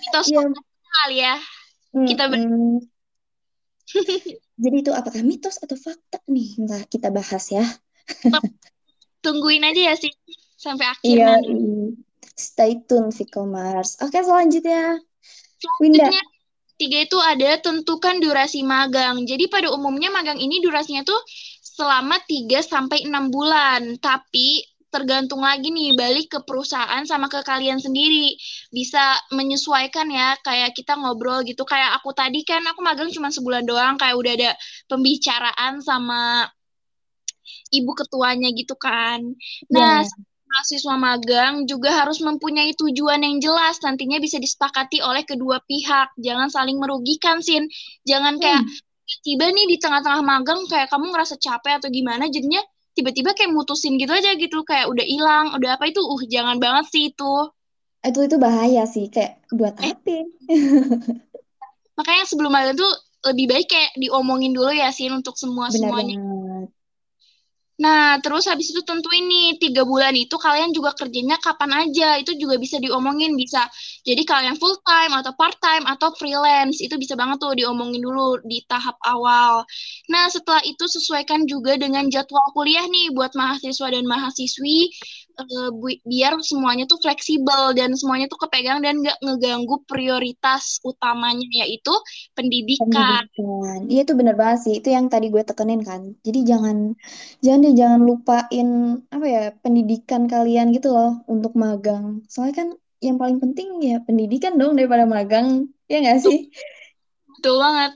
mitos 0.00 0.26
iya 0.32 0.42
kali 0.92 1.16
ya. 1.24 1.34
Kita 1.92 2.24
ber- 2.28 2.40
jadi 4.56 4.76
itu 4.80 4.90
apakah 4.92 5.20
mitos 5.20 5.60
atau 5.60 5.76
fakta 5.76 6.20
nih 6.28 6.56
entah 6.60 6.82
kita 6.88 7.12
bahas 7.12 7.44
ya 7.52 7.64
tungguin 9.24 9.64
aja 9.64 9.92
ya 9.92 9.94
sih 9.96 10.12
sampai 10.56 10.86
akhir 10.88 11.12
iya 11.12 11.36
nanti. 11.36 11.52
i- 11.52 11.94
stay 12.32 12.80
tune 12.88 13.12
Viko 13.12 13.44
Mars 13.44 14.00
oke 14.00 14.16
selanjutnya 14.16 14.96
Winda 15.78 16.08
tiga 16.80 16.98
itu 17.06 17.14
ada 17.22 17.62
tentukan 17.62 18.18
durasi 18.18 18.66
magang. 18.66 19.22
Jadi 19.22 19.46
pada 19.46 19.70
umumnya 19.70 20.10
magang 20.10 20.34
ini 20.42 20.58
durasinya 20.58 21.06
tuh 21.06 21.20
selama 21.62 22.18
3 22.26 22.58
sampai 22.58 23.06
6 23.06 23.30
bulan. 23.30 24.02
Tapi 24.02 24.66
tergantung 24.94 25.40
lagi 25.48 25.68
nih 25.72 25.96
balik 25.96 26.26
ke 26.32 26.38
perusahaan 26.44 27.02
sama 27.08 27.26
ke 27.32 27.40
kalian 27.42 27.80
sendiri. 27.80 28.36
Bisa 28.76 29.16
menyesuaikan 29.32 30.06
ya 30.12 30.36
kayak 30.46 30.70
kita 30.78 30.92
ngobrol 31.00 31.40
gitu 31.48 31.62
kayak 31.64 31.96
aku 31.98 32.10
tadi 32.12 32.44
kan 32.44 32.62
aku 32.70 32.80
magang 32.84 33.08
cuma 33.14 33.28
sebulan 33.32 33.64
doang 33.64 33.94
kayak 34.00 34.16
udah 34.20 34.32
ada 34.38 34.50
pembicaraan 34.90 35.80
sama 35.80 36.46
ibu 37.76 37.90
ketuanya 38.00 38.48
gitu 38.54 38.74
kan. 38.78 39.20
Nah, 39.74 40.04
ya 40.04 40.22
mahasiswa 40.52 40.94
magang 41.00 41.54
juga 41.64 41.90
harus 42.04 42.20
mempunyai 42.20 42.76
tujuan 42.76 43.20
yang 43.24 43.36
jelas 43.40 43.80
nantinya 43.80 44.18
bisa 44.20 44.36
disepakati 44.36 45.00
oleh 45.00 45.24
kedua 45.24 45.58
pihak. 45.64 46.12
Jangan 46.20 46.48
saling 46.52 46.76
merugikan, 46.82 47.40
Sin. 47.40 47.66
Jangan 48.04 48.36
kayak 48.42 48.62
Hmm, 48.62 48.82
tiba 49.24 49.46
nih 49.52 49.66
di 49.68 49.76
tengah-tengah 49.82 50.22
magang 50.24 50.60
kayak 50.70 50.88
kamu 50.92 51.12
ngerasa 51.12 51.36
capek 51.40 51.80
atau 51.82 51.88
gimana 51.92 52.28
jadinya 52.32 52.62
tiba-tiba 52.92 53.32
kayak 53.32 53.52
mutusin 53.52 53.96
gitu 53.96 54.12
aja 54.12 54.36
gitu 54.36 54.64
kayak 54.64 54.88
udah 54.88 55.04
hilang, 55.04 55.46
udah 55.56 55.80
apa 55.80 55.88
itu. 55.88 56.00
Uh, 56.00 56.22
jangan 56.28 56.56
banget 56.60 56.84
sih 56.92 57.02
itu. 57.12 57.32
itu 58.02 58.18
itu 58.26 58.36
bahaya 58.36 58.82
sih 58.84 59.06
kayak 59.06 59.46
buat 59.54 59.78
Eh, 59.78 59.94
apa 59.94 60.26
makanya 61.94 62.24
sebelum 62.26 62.50
magang 62.50 62.74
tuh 62.74 62.90
lebih 63.30 63.46
baik 63.54 63.70
kayak 63.70 63.94
diomongin 63.94 64.50
dulu 64.50 64.74
ya, 64.74 64.90
Sin, 64.90 65.14
untuk 65.14 65.38
benar 65.38 65.70
semua-semuanya. 65.70 66.18
banget 66.18 66.41
Nah, 67.82 68.14
terus 68.22 68.46
habis 68.46 68.70
itu 68.70 68.78
tentu 68.86 69.10
ini 69.10 69.58
tiga 69.58 69.82
bulan 69.82 70.14
itu 70.14 70.38
kalian 70.38 70.70
juga 70.70 70.94
kerjanya 70.94 71.34
kapan 71.42 71.70
aja, 71.88 72.14
itu 72.22 72.30
juga 72.38 72.54
bisa 72.54 72.78
diomongin 72.78 73.34
bisa. 73.34 73.66
Jadi 74.06 74.22
kalian 74.22 74.54
full 74.54 74.78
time 74.86 75.10
atau 75.18 75.32
part 75.34 75.58
time 75.58 75.82
atau 75.90 76.14
freelance 76.14 76.78
itu 76.78 76.94
bisa 76.94 77.18
banget 77.18 77.42
tuh 77.42 77.58
diomongin 77.58 77.98
dulu 77.98 78.38
di 78.46 78.62
tahap 78.70 78.94
awal. 79.02 79.66
Nah, 80.12 80.30
setelah 80.30 80.62
itu 80.62 80.84
sesuaikan 80.86 81.42
juga 81.50 81.74
dengan 81.74 82.06
jadwal 82.06 82.46
kuliah 82.54 82.86
nih 82.86 83.10
buat 83.18 83.34
mahasiswa 83.34 83.88
dan 83.90 84.04
mahasiswi 84.06 84.86
bu- 85.80 86.02
biar 86.10 86.32
semuanya 86.50 86.84
tuh 86.90 86.98
fleksibel 87.04 87.62
dan 87.78 87.90
semuanya 88.00 88.26
tuh 88.32 88.40
kepegang 88.44 88.78
dan 88.84 88.94
nggak 89.02 89.18
ngeganggu 89.24 89.74
prioritas 89.90 90.62
utamanya 90.90 91.46
yaitu 91.64 91.92
pendidikan. 92.36 93.22
Pendidikan. 93.36 93.78
Iya 93.92 94.00
itu 94.04 94.12
bener 94.20 94.34
banget 94.40 94.58
sih. 94.64 94.72
Itu 94.80 94.88
yang 94.96 95.06
tadi 95.12 95.26
gue 95.34 95.42
tekenin 95.48 95.80
kan. 95.88 96.02
Jadi 96.26 96.38
jangan 96.50 96.76
jangan 97.44 97.58
deh 97.64 97.74
jangan 97.80 98.00
lupain 98.08 98.68
apa 99.14 99.26
ya 99.34 99.40
pendidikan 99.62 100.22
kalian 100.32 100.66
gitu 100.76 100.88
loh 100.96 101.10
untuk 101.32 101.52
magang. 101.62 102.04
Soalnya 102.32 102.54
kan 102.60 102.68
yang 103.06 103.16
paling 103.22 103.38
penting 103.42 103.68
ya 103.88 103.94
pendidikan 104.06 104.52
dong 104.60 104.72
daripada 104.78 105.04
magang. 105.14 105.46
Ya 105.90 105.94
nggak 106.02 106.18
Tuh, 106.22 106.32
sih? 106.32 106.38
betul 107.32 107.56
banget. 107.62 107.92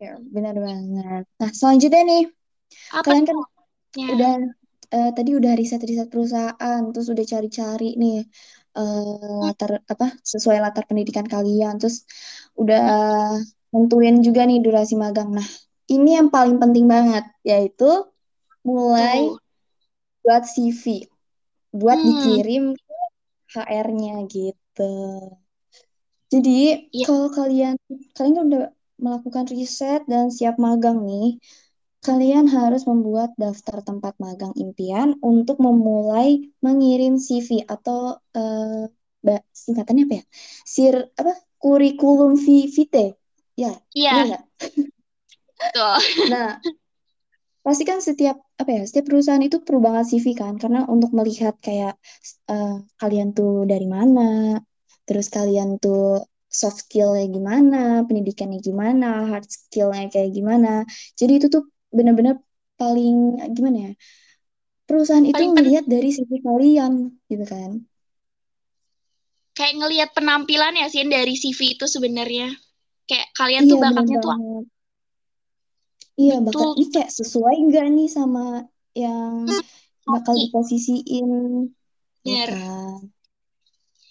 Iya, 0.00 0.08
benar 0.34 0.54
banget. 0.66 1.22
Nah, 1.40 1.50
selanjutnya 1.58 2.00
nih, 2.10 2.20
Apa 2.98 3.02
kalian 3.04 3.24
kan 3.28 3.36
tuh? 3.36 3.44
Ya. 4.00 4.08
udah 4.12 4.30
eh, 4.94 5.08
tadi 5.16 5.30
udah 5.38 5.52
riset-riset 5.60 6.08
perusahaan, 6.12 6.80
terus 6.92 7.08
udah 7.14 7.24
cari-cari 7.32 7.84
nih 8.02 8.14
eh, 8.78 9.00
latar 9.44 9.70
apa 9.92 10.06
sesuai 10.32 10.58
latar 10.64 10.84
pendidikan 10.90 11.26
kalian, 11.34 11.74
terus 11.80 11.96
udah 12.60 12.80
nentuin 13.72 14.16
juga 14.26 14.40
nih 14.48 14.58
durasi 14.64 14.94
magang. 15.04 15.28
Nah, 15.38 15.48
ini 15.94 16.08
yang 16.18 16.28
paling 16.34 16.56
penting 16.62 16.86
banget, 16.94 17.24
yaitu 17.50 17.84
mulai 18.68 19.18
Tuh. 19.22 19.38
buat 20.24 20.42
CV, 20.54 20.84
buat 21.80 21.98
Hmm, 22.02 22.08
dikirim 22.08 22.64
ke 22.78 22.94
HR-nya 23.54 24.14
gitu. 24.34 24.82
Jadi, 26.32 26.50
ya. 26.92 27.06
kalau 27.06 27.28
kalian 27.38 27.74
kalian 28.16 28.38
udah 28.48 28.62
melakukan 29.04 29.44
riset 29.54 30.00
dan 30.12 30.24
siap 30.36 30.54
magang 30.66 30.98
nih, 31.08 31.26
kalian 32.06 32.46
harus 32.56 32.82
membuat 32.90 33.30
daftar 33.42 33.76
tempat 33.88 34.14
magang 34.24 34.54
impian 34.64 35.08
untuk 35.30 35.56
memulai 35.66 36.28
mengirim 36.64 37.14
CV 37.26 37.48
atau 37.74 37.98
eh, 38.36 38.84
ba- 39.26 39.46
singkatannya 39.62 40.02
apa 40.06 40.14
ya? 40.20 40.24
Sir 40.74 40.94
apa? 41.20 41.32
Kurikulum 41.62 42.32
vi- 42.44 42.68
vitae. 42.76 43.08
Ya, 43.62 43.72
Iya? 43.94 44.36
Tuh. 45.74 45.98
Nah, 46.32 46.58
pasti 47.64 47.82
kan 47.90 47.98
setiap 48.08 48.36
apa 48.60 48.70
ya 48.76 48.82
setiap 48.88 49.04
perusahaan 49.08 49.40
itu 49.48 49.56
perlu 49.64 49.80
banget 49.86 50.04
CV 50.12 50.26
kan 50.36 50.54
karena 50.62 50.78
untuk 50.94 51.10
melihat 51.18 51.54
kayak 51.66 51.96
eh, 52.52 52.72
kalian 53.00 53.28
tuh 53.38 53.64
dari 53.72 53.86
mana 53.96 54.20
terus 55.08 55.26
kalian 55.36 55.68
tuh 55.82 56.00
soft 56.60 56.78
skillnya 56.84 57.24
gimana 57.36 57.76
pendidikannya 58.06 58.58
gimana 58.68 59.06
hard 59.30 59.46
skillnya 59.48 60.06
kayak 60.12 60.30
gimana 60.36 60.68
jadi 61.18 61.32
itu 61.40 61.46
tuh 61.54 61.62
benar-benar 61.96 62.34
paling 62.80 63.14
gimana 63.56 63.78
ya 63.86 63.90
perusahaan 64.88 65.24
itu 65.24 65.34
Paling 65.34 65.50
penting 65.56 65.74
ngelihat 65.74 65.84
dari 65.88 66.08
CV 66.16 66.30
kalian 66.46 66.92
gitu 67.30 67.44
kan 67.52 67.70
kayak 69.54 69.74
ngelihat 69.78 70.10
penampilan 70.16 70.74
ya 70.80 70.86
sih 70.90 71.06
dari 71.06 71.34
CV 71.38 71.60
itu 71.78 71.86
sebenarnya. 71.86 72.50
Kayak 73.08 73.28
kalian 73.38 73.62
iya 73.64 73.70
tuh 73.70 73.78
bakatnya 73.84 74.16
tuh 74.24 74.34
iya 76.22 76.34
bakal 76.46 76.68
betul 76.68 76.70
ini 76.78 76.86
kayak 76.94 77.10
sesuai 77.18 77.54
nggak 77.68 77.86
nih 77.96 78.08
sama 78.16 78.44
yang 78.94 79.34
bakal 80.06 80.32
nih 80.34 80.46
diposisiin 80.46 81.28
ya 82.24 82.36
kan 82.48 83.10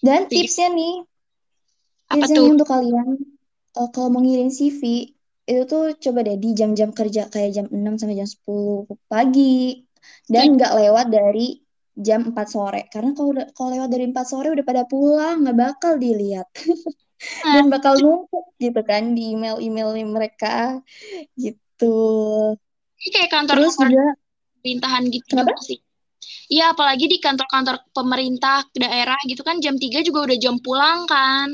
dan 0.05 0.21
Setuju. 0.27 0.35
tipsnya 0.35 0.67
nih 0.75 0.93
Apa 2.13 2.15
Tipsnya 2.21 2.37
tuh? 2.37 2.53
untuk 2.53 2.67
kalian, 2.69 3.09
eh, 3.73 3.89
kalau 3.89 4.07
mau 4.13 4.21
ngirim 4.21 4.49
CV, 4.53 4.81
itu 5.49 5.61
tuh 5.71 5.81
coba 6.03 6.19
deh 6.27 6.35
di 6.43 6.47
jam-jam 6.59 6.89
kerja 6.99 7.21
kayak 7.33 7.49
jam 7.55 7.65
6 7.77 7.93
sampai 7.99 8.15
jam 8.21 8.29
10 8.35 8.79
pagi. 9.11 9.41
Dan 10.33 10.45
Setuju. 10.45 10.55
nggak 10.55 10.71
lewat 10.79 11.05
dari 11.15 11.41
jam 12.07 12.19
4 12.31 12.47
sore. 12.55 12.79
Karena 12.93 13.09
kalau 13.17 13.29
udah 13.35 13.45
kalau 13.55 13.69
lewat 13.75 13.89
dari 13.93 14.03
4 14.11 14.25
sore 14.31 14.47
udah 14.55 14.65
pada 14.69 14.83
pulang, 14.91 15.35
nggak 15.43 15.57
bakal 15.63 15.93
dilihat. 16.03 16.47
Dan 17.53 17.63
bakal 17.73 17.93
numpuk 18.03 18.45
gitu 18.63 18.81
kan 18.89 19.03
di 19.17 19.21
email-email 19.35 19.89
mereka 20.15 20.47
gitu. 21.43 21.85
ini 23.01 23.09
kayak 23.15 23.31
Terus 23.49 23.73
kantor-kantor 23.77 23.81
juga, 23.81 24.03
pemerintahan 24.59 25.03
gitu 25.15 25.25
kenapa? 25.31 25.53
sih. 25.67 25.79
Iya, 26.53 26.65
apalagi 26.73 27.05
di 27.13 27.17
kantor-kantor 27.25 27.75
pemerintah 27.97 28.57
daerah 28.83 29.19
gitu 29.31 29.41
kan 29.47 29.57
jam 29.65 29.75
3 29.83 29.99
juga 30.07 30.19
udah 30.27 30.37
jam 30.43 30.55
pulang 30.65 30.99
kan. 31.13 31.49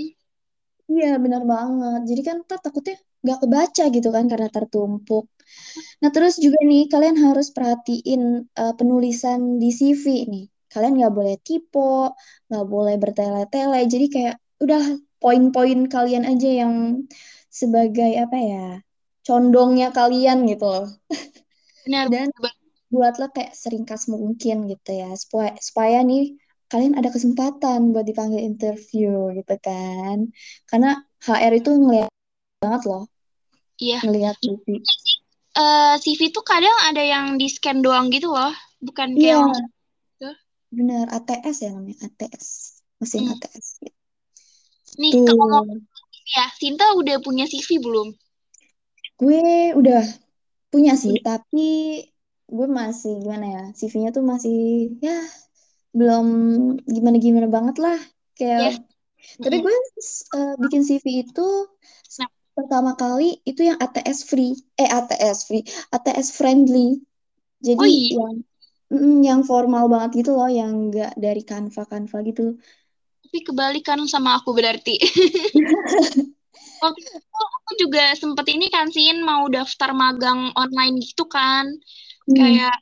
Iya 0.92 1.06
benar 1.24 1.42
banget. 1.54 2.00
Jadi 2.10 2.22
kan 2.28 2.36
ntar 2.46 2.60
takutnya 2.66 2.96
nggak 3.24 3.40
kebaca 3.44 3.84
gitu 3.96 4.10
kan 4.16 4.26
karena 4.32 4.48
tertumpuk. 4.56 5.26
Nah, 6.02 6.10
terus 6.16 6.40
juga 6.40 6.60
nih, 6.64 6.88
kalian 6.94 7.18
harus 7.26 7.48
perhatiin 7.56 8.22
eh, 8.56 8.74
penulisan 8.80 9.60
di 9.62 9.70
CV 9.76 10.06
nih. 10.32 10.46
Kalian 10.72 10.94
nggak 11.00 11.14
boleh 11.18 11.36
typo, 11.42 12.14
nggak 12.48 12.66
boleh 12.74 12.96
bertele-tele. 13.02 13.80
Jadi 13.90 14.06
kayak 14.14 14.36
udah 14.64 14.82
poin-poin 15.20 15.80
kalian 15.92 16.24
aja 16.30 16.50
yang 16.64 16.74
sebagai 17.52 18.12
apa 18.24 18.38
ya, 18.38 18.66
condongnya 19.26 19.90
kalian 19.92 20.46
gitu 20.48 20.66
loh. 20.70 20.88
Benar. 21.86 22.06
Dan 22.14 22.28
buatlah 22.90 23.30
kayak 23.36 23.54
seringkas 23.54 24.10
mungkin 24.10 24.66
gitu 24.72 24.92
ya, 24.94 25.10
supaya, 25.18 25.54
supaya 25.62 26.02
nih 26.06 26.38
kalian 26.70 26.94
ada 27.00 27.10
kesempatan 27.10 27.94
buat 27.94 28.06
dipanggil 28.06 28.42
interview 28.46 29.34
gitu 29.38 29.56
kan. 29.62 30.30
Karena 30.70 31.02
HR 31.26 31.54
itu 31.60 31.70
ngeliat 31.74 32.10
banget 32.60 32.82
loh, 32.92 33.04
Iya. 33.80 34.00
ngeliat 34.04 34.36
CV. 34.44 34.68
Eh, 35.60 35.94
CV 36.04 36.22
tuh 36.36 36.44
kadang 36.52 36.78
ada 36.88 37.04
yang 37.14 37.26
di 37.40 37.48
scan 37.56 37.78
doang 37.86 38.08
gitu 38.16 38.28
loh. 38.36 38.54
Bukan 38.80 39.10
kayak 39.20 39.40
Iya, 39.40 39.44
gitu. 40.16 40.30
bener 40.76 41.06
ATS 41.18 41.58
ya 41.66 41.70
namanya 41.76 41.98
ATS, 42.08 42.46
mesin 43.02 43.24
Hmm. 43.24 43.34
ATS. 43.34 43.68
Nih, 45.02 45.14
kalau 45.26 45.46
mau 45.52 45.64
Tuh, 45.66 45.82
ya, 46.36 46.46
Sinta 46.60 46.86
udah 47.00 47.18
punya 47.26 47.46
CV 47.52 47.70
belum? 47.86 48.08
gue 49.20 49.40
udah 49.80 50.02
punya 50.72 50.94
sih, 51.04 51.12
Udah. 51.12 51.24
tapi 51.28 51.68
gue 52.50 52.68
masih 52.80 53.12
gimana 53.24 53.46
ya, 53.56 53.64
CV-nya 53.78 54.10
tuh 54.16 54.24
masih 54.32 54.56
ya 55.06 55.18
belum 55.98 56.26
gimana-gimana 56.96 57.48
banget 57.56 57.76
lah. 57.86 57.98
Kayak, 58.38 58.62
Yes. 58.64 58.78
tapi 59.44 59.56
Mm-mm. 59.56 59.64
gue 59.66 59.76
eh, 60.38 60.54
bikin 60.64 60.82
CV 60.88 61.06
itu 61.26 61.42
Nah, 62.20 62.30
pertama 62.60 62.92
kali 63.02 63.24
itu 63.50 63.62
yang 63.70 63.78
ATS 63.86 64.20
free, 64.30 64.52
eh 64.82 64.90
ATS 65.00 65.40
free, 65.48 65.64
ATS 65.96 66.28
friendly. 66.40 66.80
Jadi 67.68 67.84
oh 67.84 67.88
iya, 67.88 68.18
yang 68.18 68.34
mm, 68.94 69.16
yang 69.30 69.42
formal 69.52 69.84
banget 69.94 70.12
gitu 70.20 70.32
loh, 70.38 70.50
yang 70.60 70.72
enggak 70.90 71.12
dari 71.24 71.42
Canva-Canva 71.50 72.18
gitu. 72.30 72.42
tapi 73.24 73.40
kebalikan 73.48 74.00
sama 74.10 74.30
aku 74.42 74.50
berarti. 74.58 74.96
Waktu 76.84 77.08
itu 77.20 77.42
aku 77.58 77.72
juga 77.84 78.04
sempet 78.22 78.46
ini 78.56 78.68
kan, 78.72 78.88
Sin, 78.96 79.18
mau 79.30 79.44
daftar 79.52 79.92
magang 79.92 80.52
online 80.56 80.96
gitu 81.04 81.24
kan. 81.28 81.66
Hmm, 82.28 82.36
Kayak 82.38 82.76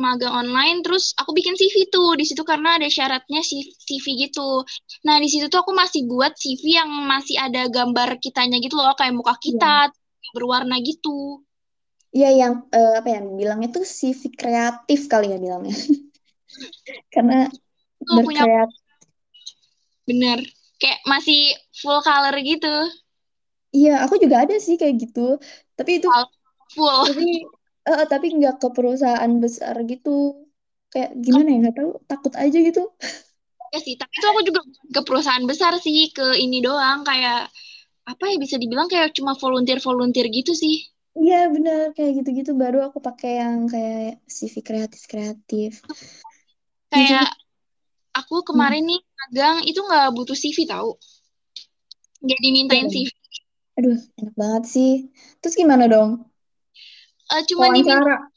magang 0.00 0.32
online, 0.32 0.80
terus 0.84 1.12
aku 1.20 1.30
bikin 1.36 1.54
CV 1.60 1.76
tuh 1.92 2.16
di 2.20 2.24
situ 2.28 2.42
karena 2.46 2.76
ada 2.80 2.88
syaratnya 2.88 3.40
si- 3.44 3.74
CV 3.86 4.06
gitu. 4.28 4.64
Nah, 5.06 5.16
di 5.22 5.28
situ 5.32 5.46
tuh 5.52 5.60
aku 5.64 5.72
masih 5.76 6.06
buat 6.10 6.32
CV 6.38 6.62
yang 6.80 6.90
masih 7.12 7.36
ada 7.40 7.68
gambar 7.68 8.16
kitanya 8.24 8.56
gitu 8.64 8.74
loh, 8.80 8.94
kayak 8.98 9.14
muka 9.18 9.34
kita 9.40 9.66
iya. 9.68 9.92
berwarna 10.34 10.76
gitu. 10.82 11.44
Iya 12.16 12.28
yang 12.40 12.52
eh, 12.76 12.90
apa 12.98 13.08
ya 13.14 13.18
bilangnya 13.40 13.68
tuh 13.76 13.84
CV 13.98 14.22
kreatif 14.40 15.00
kali 15.12 15.26
ya 15.32 15.36
bilangnya. 15.44 15.74
Karena 17.14 17.34
Tuh 18.06 18.20
punya 18.24 18.42
bener, 20.08 20.38
kayak 20.80 21.00
masih 21.10 21.40
full 21.80 21.98
color 22.06 22.34
gitu, 22.50 22.70
Iya, 23.76 23.90
aku 24.04 24.14
juga 24.22 24.36
ada 24.42 24.54
sih 24.64 24.74
kayak 24.80 24.94
gitu. 25.02 25.20
Tapi 25.76 25.90
itu 25.98 26.08
full. 26.74 27.06
tapi 27.06 27.22
eh, 27.88 28.04
tapi 28.12 28.26
nggak 28.36 28.54
ke 28.62 28.68
perusahaan 28.76 29.32
besar 29.44 29.74
gitu. 29.90 30.10
Kayak 30.92 31.10
gimana 31.24 31.48
ya 31.52 31.56
nggak 31.62 31.76
tahu 31.78 31.90
takut 32.10 32.32
aja 32.42 32.58
gitu. 32.68 32.80
ya 33.74 33.78
sih, 33.86 33.94
tapi 34.00 34.12
itu 34.18 34.26
aku 34.32 34.40
juga 34.48 34.60
ke 34.94 35.00
perusahaan 35.08 35.46
besar 35.50 35.72
sih, 35.86 35.98
ke 36.16 36.26
ini 36.44 36.58
doang, 36.66 36.98
kayak 37.08 37.38
apa 38.12 38.24
ya 38.32 38.36
bisa 38.44 38.56
dibilang 38.62 38.88
kayak 38.92 39.10
cuma 39.18 39.32
volunteer-volunteer 39.42 40.26
gitu 40.38 40.52
sih. 40.62 40.74
Iya 41.22 41.36
benar 41.54 41.80
kayak 41.96 42.12
gitu-gitu 42.18 42.52
baru 42.62 42.78
aku 42.86 42.98
pakai 43.06 43.30
yang 43.42 43.56
kayak 43.72 44.12
CV 44.36 44.54
kreatif-kreatif. 44.68 45.72
Nah 46.92 47.08
Kayak 47.08 47.26
aku 48.18 48.36
Hmm, 48.52 48.72
kemarin 48.72 48.84
nih 48.90 49.00
magang 49.18 49.58
itu 49.70 49.80
nggak 49.88 50.06
butuh 50.16 50.36
CV 50.42 50.58
tahu. 50.72 50.90
Nggak 52.24 52.40
iya 52.70 52.78
dimintain 52.84 52.86
dong. 52.92 52.94
CV. 52.94 53.08
Aduh 53.78 53.98
enak 54.20 54.34
banget 54.40 54.64
sih. 54.74 54.90
Terus 55.40 55.54
gimana 55.60 55.84
dong? 55.92 56.10
Eh, 57.32 57.42
cuma 57.48 57.72
Wawancara. 57.72 58.28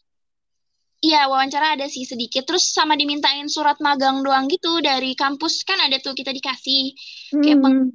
iya 1.04 1.28
wawancara 1.30 1.76
ada 1.78 1.86
sih 1.92 2.08
sedikit. 2.08 2.48
Terus 2.48 2.72
sama 2.72 2.96
dimintain 2.96 3.46
surat 3.52 3.78
magang 3.84 4.24
doang 4.26 4.48
gitu 4.50 4.80
dari 4.82 5.14
kampus 5.14 5.62
kan 5.68 5.78
ada 5.84 6.00
tuh 6.02 6.16
kita 6.16 6.32
dikasih 6.32 6.96
kayak 7.44 7.60
Hmm. 7.62 7.92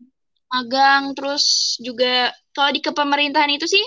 magang 0.51 1.15
terus 1.17 1.75
juga 1.81 2.31
kalau 2.53 2.71
di 2.75 2.81
kepemerintahan 2.83 3.51
itu 3.55 3.67
sih 3.71 3.83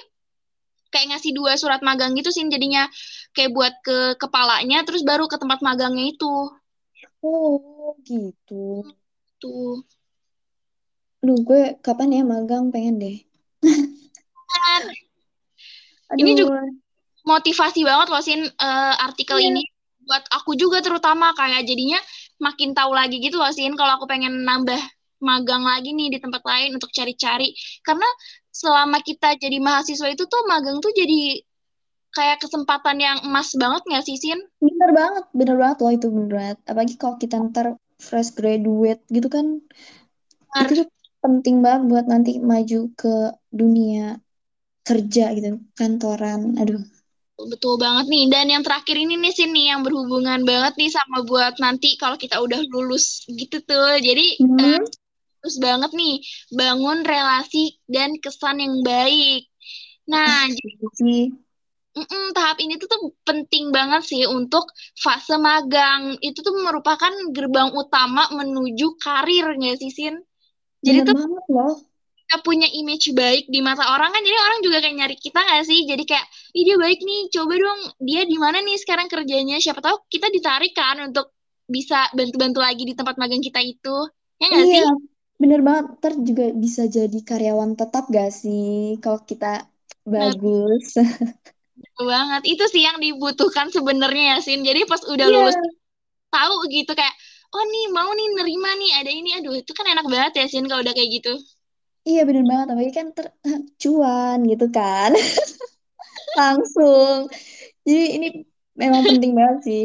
kayak 0.92 1.16
ngasih 1.16 1.32
dua 1.36 1.58
surat 1.58 1.82
magang 1.82 2.14
gitu 2.16 2.30
sih 2.32 2.46
jadinya 2.48 2.86
kayak 3.34 3.52
buat 3.52 3.74
ke 3.84 3.98
kepalanya 4.22 4.86
terus 4.88 5.02
baru 5.04 5.26
ke 5.28 5.38
tempat 5.42 5.60
magangnya 5.66 6.14
itu. 6.14 6.34
Oh 7.24 7.96
gitu. 8.04 8.84
Tuh. 9.40 9.84
Aduh 11.24 11.40
gue 11.48 11.62
kapan 11.80 12.10
ya 12.20 12.24
magang 12.28 12.68
pengen 12.74 13.00
deh. 13.00 13.18
Kan, 14.52 14.84
Ini 16.20 16.32
juga 16.38 16.60
Aduh. 16.60 16.83
Motivasi 17.28 17.82
banget 17.88 18.08
loh 18.12 18.22
Sin 18.24 18.42
eh, 18.48 18.94
artikel 19.08 19.38
Iya. 19.38 19.50
ini 19.50 19.62
buat 20.04 20.24
aku 20.36 20.52
juga 20.60 20.84
terutama 20.84 21.32
kayak 21.40 21.64
jadinya 21.64 22.00
makin 22.44 22.76
tahu 22.76 22.92
lagi 22.92 23.18
gitu 23.24 23.40
loh 23.40 23.52
Sin 23.56 23.74
kalau 23.80 23.96
aku 24.00 24.06
pengen 24.12 24.44
nambah 24.44 24.80
magang 25.24 25.64
lagi 25.64 25.96
nih 25.96 26.12
di 26.14 26.20
tempat 26.20 26.44
lain 26.44 26.76
untuk 26.76 26.92
cari-cari 26.92 27.56
karena 27.88 28.08
selama 28.52 29.00
kita 29.00 29.40
jadi 29.40 29.58
mahasiswa 29.64 30.08
itu 30.12 30.24
tuh 30.28 30.42
magang 30.52 30.78
tuh 30.84 30.92
jadi 30.92 31.40
kayak 32.16 32.38
kesempatan 32.44 32.98
yang 33.02 33.18
emas 33.28 33.50
banget 33.62 33.82
nggak 33.90 34.04
sih 34.08 34.18
Sin? 34.22 34.40
Bener 34.66 34.90
banget, 35.00 35.24
bener 35.40 35.56
banget 35.62 35.78
loh 35.84 35.92
itu 35.98 36.08
bener 36.16 36.32
banget. 36.40 36.58
Apalagi 36.70 36.96
kalau 37.02 37.16
kita 37.24 37.36
ntar 37.48 37.68
fresh 38.08 38.30
graduate 38.38 39.02
gitu 39.16 39.28
kan, 39.36 39.46
itu 40.62 40.72
Benar, 40.72 40.78
tuh 40.80 40.88
penting 41.24 41.56
banget 41.66 41.82
buat 41.92 42.06
nanti 42.14 42.30
maju 42.52 42.78
ke 43.00 43.08
dunia 43.60 44.02
kerja 44.88 45.24
gitu, 45.38 45.48
kantoran. 45.80 46.42
Aduh, 46.62 46.82
betul 47.52 47.74
banget 47.84 48.06
nih. 48.14 48.24
Dan 48.34 48.46
yang 48.54 48.64
terakhir 48.66 48.96
ini 49.04 49.14
nih 49.24 49.34
Sin 49.38 49.50
nih 49.56 49.66
yang 49.74 49.82
berhubungan 49.86 50.40
banget 50.50 50.74
nih 50.80 50.90
sama 50.98 51.18
buat 51.30 51.54
nanti 51.64 51.88
kalau 52.02 52.18
kita 52.24 52.36
udah 52.46 52.60
lulus 52.74 53.06
gitu 53.40 53.58
tuh. 53.70 53.90
Jadi 54.08 54.26
eh, 54.62 54.80
hmm, 54.80 54.86
terus 55.42 55.58
banget 55.68 55.92
nih 56.02 56.14
bangun 56.60 57.00
relasi 57.12 57.58
dan 57.90 58.10
kesan 58.24 58.58
yang 58.66 58.76
baik. 58.86 59.42
Nah, 60.12 60.48
itu 60.52 60.88
sih 61.00 61.22
Mm-mm, 61.94 62.24
tahap 62.38 62.58
ini 62.66 62.74
tuh, 62.82 62.90
tuh 62.94 63.02
penting 63.28 63.70
banget 63.78 64.02
sih 64.12 64.22
untuk 64.38 64.66
fase 65.04 65.36
magang. 65.48 66.18
Itu 66.28 66.40
tuh 66.48 66.56
merupakan 66.66 67.14
gerbang 67.36 67.70
utama 67.82 68.22
menuju 68.40 68.86
karir 69.04 69.46
nggak 69.60 69.78
sih, 69.82 69.92
Sin? 69.98 70.16
Jadi 70.86 71.00
bener 71.00 71.08
tuh 71.08 71.16
banget 71.16 71.44
loh. 71.56 71.74
Kita 72.34 72.42
punya 72.48 72.66
image 72.82 73.14
baik 73.14 73.44
di 73.54 73.60
mata 73.62 73.86
orang 73.94 74.10
kan 74.10 74.22
jadi 74.26 74.38
orang 74.42 74.60
juga 74.66 74.78
kayak 74.82 74.96
nyari 74.98 75.16
kita 75.22 75.40
nggak 75.46 75.62
sih? 75.70 75.80
Jadi 75.86 76.04
kayak 76.10 76.26
ih 76.58 76.64
dia 76.68 76.76
baik 76.82 77.00
nih 77.06 77.20
coba 77.36 77.54
dong 77.62 77.80
dia 78.02 78.22
di 78.26 78.38
mana 78.42 78.58
nih 78.66 78.78
sekarang 78.82 79.08
kerjanya? 79.14 79.56
Siapa 79.62 79.80
tahu 79.86 79.98
kita 80.10 80.28
ditarik 80.34 80.74
kan 80.74 80.98
untuk 81.08 81.30
bisa 81.70 82.10
bantu-bantu 82.18 82.60
lagi 82.66 82.84
di 82.90 82.94
tempat 82.98 83.16
magang 83.22 83.42
kita 83.46 83.60
itu. 83.62 83.96
Ya 84.42 84.46
nggak 84.50 84.68
Iya, 84.68 84.78
sih? 84.78 84.84
bener 85.42 85.60
banget. 85.68 85.86
Ntar 85.98 86.14
juga 86.28 86.44
bisa 86.64 86.82
jadi 86.96 87.18
karyawan 87.30 87.72
tetap 87.80 88.04
gak 88.18 88.28
sih 88.42 88.62
kalau 89.04 89.20
kita 89.30 89.46
nah 90.18 90.34
bagus. 90.34 90.84
betul 91.80 92.06
banget. 92.14 92.42
Itu 92.54 92.64
sih 92.74 92.82
yang 92.88 92.98
dibutuhkan 93.04 93.68
sebenarnya 93.76 94.24
ya 94.32 94.38
Sin. 94.46 94.62
Jadi 94.70 94.82
pas 94.92 95.02
udah 95.14 95.28
Iya, 95.28 95.34
lulus 95.34 95.56
tahu 96.34 96.56
gitu 96.76 96.92
kayak 97.00 97.16
oh 97.56 97.64
nih 97.74 97.86
mau 97.98 98.10
nih 98.18 98.28
nerima 98.38 98.70
nih 98.82 98.92
ada 99.00 99.12
ini. 99.14 99.30
Aduh 99.40 99.56
itu 99.62 99.72
kan 99.78 99.86
enak 99.94 100.06
banget 100.14 100.34
ya 100.40 100.46
Sin 100.52 100.66
kalau 100.70 100.82
udah 100.86 100.96
kayak 100.98 101.12
gitu 101.22 101.32
iya 102.08 102.22
bener 102.28 102.44
banget. 102.46 102.68
Apalagi 102.72 102.94
kan 102.94 103.08
ter 103.16 103.26
cuan 103.82 104.40
gitu 104.48 104.66
kan. 104.70 105.12
Langsung. 106.40 107.30
Jadi 107.84 108.04
ini 108.18 108.28
memang 108.78 109.02
penting 109.10 109.32
banget 109.38 109.60
sih. 109.68 109.84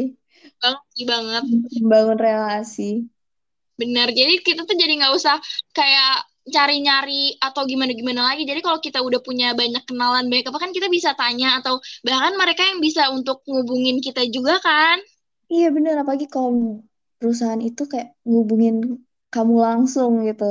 sih 0.95 1.05
banget 1.07 1.43
Membangun 1.79 2.17
relasi. 2.19 3.07
Bener, 3.79 4.11
jadi 4.11 4.43
kita 4.43 4.67
tuh 4.67 4.75
jadi 4.75 4.91
nggak 4.99 5.15
usah 5.15 5.39
kayak 5.71 6.27
cari-nyari 6.51 7.39
atau 7.39 7.63
gimana-gimana 7.63 8.33
lagi. 8.33 8.43
Jadi 8.43 8.59
kalau 8.59 8.83
kita 8.83 8.99
udah 8.99 9.23
punya 9.23 9.55
banyak 9.55 9.87
kenalan 9.87 10.27
baik 10.27 10.51
apa 10.51 10.59
kan 10.59 10.75
kita 10.75 10.91
bisa 10.91 11.15
tanya 11.15 11.63
atau 11.63 11.79
bahkan 12.03 12.35
mereka 12.35 12.67
yang 12.67 12.83
bisa 12.83 13.07
untuk 13.13 13.39
ngubungin 13.47 14.03
kita 14.03 14.27
juga 14.27 14.59
kan. 14.59 14.99
Iya 15.47 15.71
bener. 15.71 15.95
Apalagi 15.95 16.27
kalau 16.27 16.83
perusahaan 17.21 17.61
itu 17.63 17.87
kayak 17.87 18.19
ngubungin 18.27 18.99
kamu 19.33 19.55
langsung 19.67 20.11
gitu. 20.27 20.43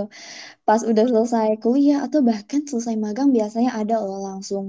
Pas 0.66 0.82
udah 0.90 1.04
selesai 1.12 1.48
kuliah 1.64 1.98
atau 2.06 2.20
bahkan 2.30 2.60
selesai 2.70 2.94
magang 3.04 3.28
biasanya 3.36 3.70
ada 3.80 3.94
loh 4.06 4.18
langsung 4.28 4.66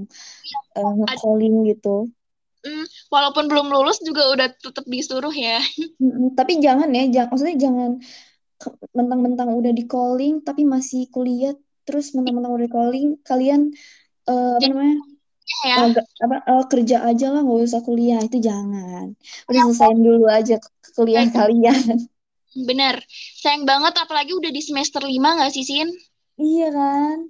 eh, 0.78 0.90
Ad- 1.06 1.18
nge-calling 1.22 1.54
gitu. 1.70 1.88
mm, 2.66 2.84
walaupun 3.12 3.44
belum 3.50 3.66
lulus 3.74 3.98
juga 4.04 4.22
udah 4.32 4.48
tetap 4.56 4.84
disuruh 4.88 5.32
ya. 5.32 5.60
Tapi 6.38 6.52
jangan 6.64 6.88
ya, 6.96 7.02
jangan, 7.14 7.28
maksudnya 7.32 7.56
jangan 7.64 7.90
mentang-mentang 8.98 9.48
udah 9.60 9.72
di 9.78 9.84
calling 9.92 10.32
tapi 10.46 10.62
masih 10.74 11.00
kuliah 11.14 11.52
terus 11.86 12.06
mentang-mentang 12.16 12.52
udah 12.56 12.66
di 12.68 12.72
calling 12.78 13.06
kalian 13.28 13.60
eh, 14.30 14.50
apa 14.58 14.66
namanya 14.70 14.94
ya, 15.64 15.78
eh, 15.78 15.86
gak- 15.96 16.08
apa 16.24 16.36
eh, 16.50 16.62
kerja 16.72 16.96
aja 17.08 17.26
lah 17.32 17.40
nggak 17.44 17.60
usah 17.68 17.82
kuliah 17.88 18.20
itu 18.26 18.38
jangan 18.48 19.06
udah 19.48 19.60
selesaiin 19.64 20.00
dulu 20.06 20.24
aja 20.38 20.54
kuliah 20.96 21.26
kalian 21.38 21.78
bener. 22.54 23.02
Sayang 23.40 23.64
banget 23.64 23.94
apalagi 23.98 24.34
udah 24.34 24.50
di 24.50 24.62
semester 24.62 25.02
5 25.02 25.36
nggak 25.38 25.52
sih, 25.54 25.64
Sin? 25.66 25.88
iya 26.40 26.72
kan 26.72 27.28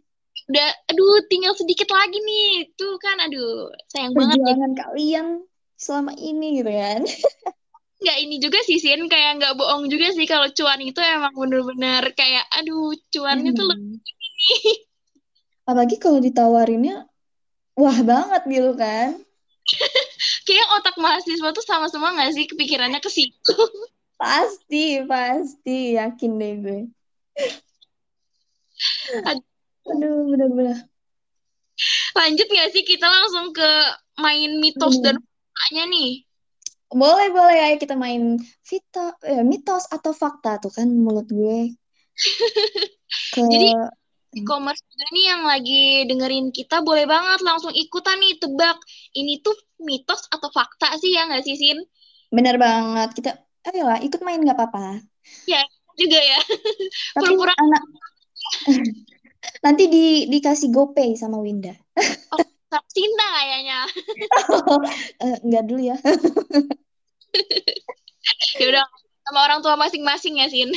Udah, 0.50 0.66
aduh 0.90 1.30
tinggal 1.30 1.54
sedikit 1.54 1.86
lagi 1.94 2.18
nih. 2.18 2.74
Tuh 2.74 2.98
kan, 2.98 3.22
aduh 3.22 3.70
sayang 3.86 4.18
banget 4.18 4.42
deh. 4.42 4.42
perjuangan 4.42 4.72
kalian 4.74 5.26
selama 5.80 6.12
ini 6.20 6.60
gitu 6.60 6.68
kan 6.68 7.00
nggak 8.04 8.18
ini 8.20 8.36
juga 8.36 8.60
sih 8.64 8.76
Sin 8.76 9.08
kayak 9.08 9.40
nggak 9.40 9.56
bohong 9.56 9.88
juga 9.88 10.12
sih 10.12 10.28
kalau 10.28 10.48
cuan 10.52 10.80
itu 10.80 11.00
emang 11.00 11.32
bener-bener 11.36 12.12
kayak 12.12 12.44
aduh 12.52 12.92
cuannya 13.12 13.52
tuh 13.56 13.64
emang 13.68 13.76
lebih 13.76 14.00
apalagi 15.68 15.96
kalau 15.96 16.20
ditawarinnya 16.20 17.08
wah 17.76 17.98
banget 18.04 18.42
gitu 18.48 18.72
kan 18.76 19.20
kayak 20.48 20.66
otak 20.80 20.96
mahasiswa 21.00 21.48
tuh 21.52 21.64
sama 21.64 21.88
semua 21.88 22.12
nggak 22.12 22.32
sih 22.36 22.44
kepikirannya 22.48 23.00
ke 23.00 23.08
situ 23.12 23.56
pasti 24.20 24.84
pasti. 25.08 25.96
Yakin 25.96 26.32
deh 26.40 26.52
gue. 26.60 26.80
Ad- 29.24 29.48
aduh 29.90 30.28
bener-bener 30.30 30.90
lanjut 32.14 32.46
nggak 32.46 32.70
sih? 32.74 32.82
Kita 32.84 33.06
langsung 33.08 33.56
ke 33.56 33.70
main 34.20 34.60
mitos 34.60 35.00
dan 35.00 35.16
Bener. 35.16 35.24
faktanya 35.24 35.84
nih. 35.88 36.10
Boleh, 36.90 37.28
boleh. 37.30 37.58
Ayo 37.70 37.76
kita 37.78 37.94
main 37.94 38.36
Vita, 38.66 39.14
eh, 39.22 39.44
mitos 39.46 39.86
atau 39.88 40.10
fakta 40.10 40.58
tuh 40.58 40.72
kan 40.74 40.88
mulut 40.90 41.26
gue. 41.30 41.74
Ke 43.34 43.42
jadi 43.46 43.68
e-commerce 44.42 44.82
juga 44.86 45.06
nih 45.14 45.24
yang 45.26 45.42
lagi 45.46 45.82
dengerin 46.06 46.46
kita 46.54 46.82
boleh 46.82 47.06
banget 47.06 47.40
langsung 47.46 47.70
ikutan 47.74 48.18
nih 48.18 48.38
tebak. 48.42 48.78
Ini 49.14 49.42
tuh 49.42 49.54
mitos 49.82 50.26
atau 50.30 50.50
fakta 50.50 50.98
sih 50.98 51.14
ya 51.14 51.30
nggak 51.30 51.42
sih 51.46 51.56
Sin? 51.56 51.78
Bener 52.30 52.58
banget. 52.58 53.10
Kita, 53.14 53.30
ayolah 53.66 53.98
ikut 54.00 54.20
main 54.22 54.40
nggak 54.40 54.56
apa-apa. 54.56 55.04
ya 55.44 55.60
juga 55.94 56.16
ya 56.16 56.40
Tapi 57.16 57.36
pura-pura 57.36 57.52
anak 57.56 57.82
nanti 59.64 59.84
di 59.88 60.04
dikasih 60.28 60.68
GoPay 60.72 61.16
sama 61.16 61.36
Winda. 61.40 61.72
oh, 62.32 62.40
cinta 62.88 63.26
kayaknya 63.36 63.78
Eh, 65.24 65.36
enggak 65.44 65.64
dulu 65.68 65.80
ya. 65.82 65.96
ya 68.60 68.66
udah 68.68 68.84
sama 69.26 69.38
orang 69.44 69.60
tua 69.60 69.74
masing-masing 69.76 70.40
ya 70.40 70.46
Sin 70.48 70.70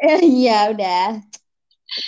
Eh, 0.00 0.20
Iya, 0.24 0.72
udah. 0.72 1.20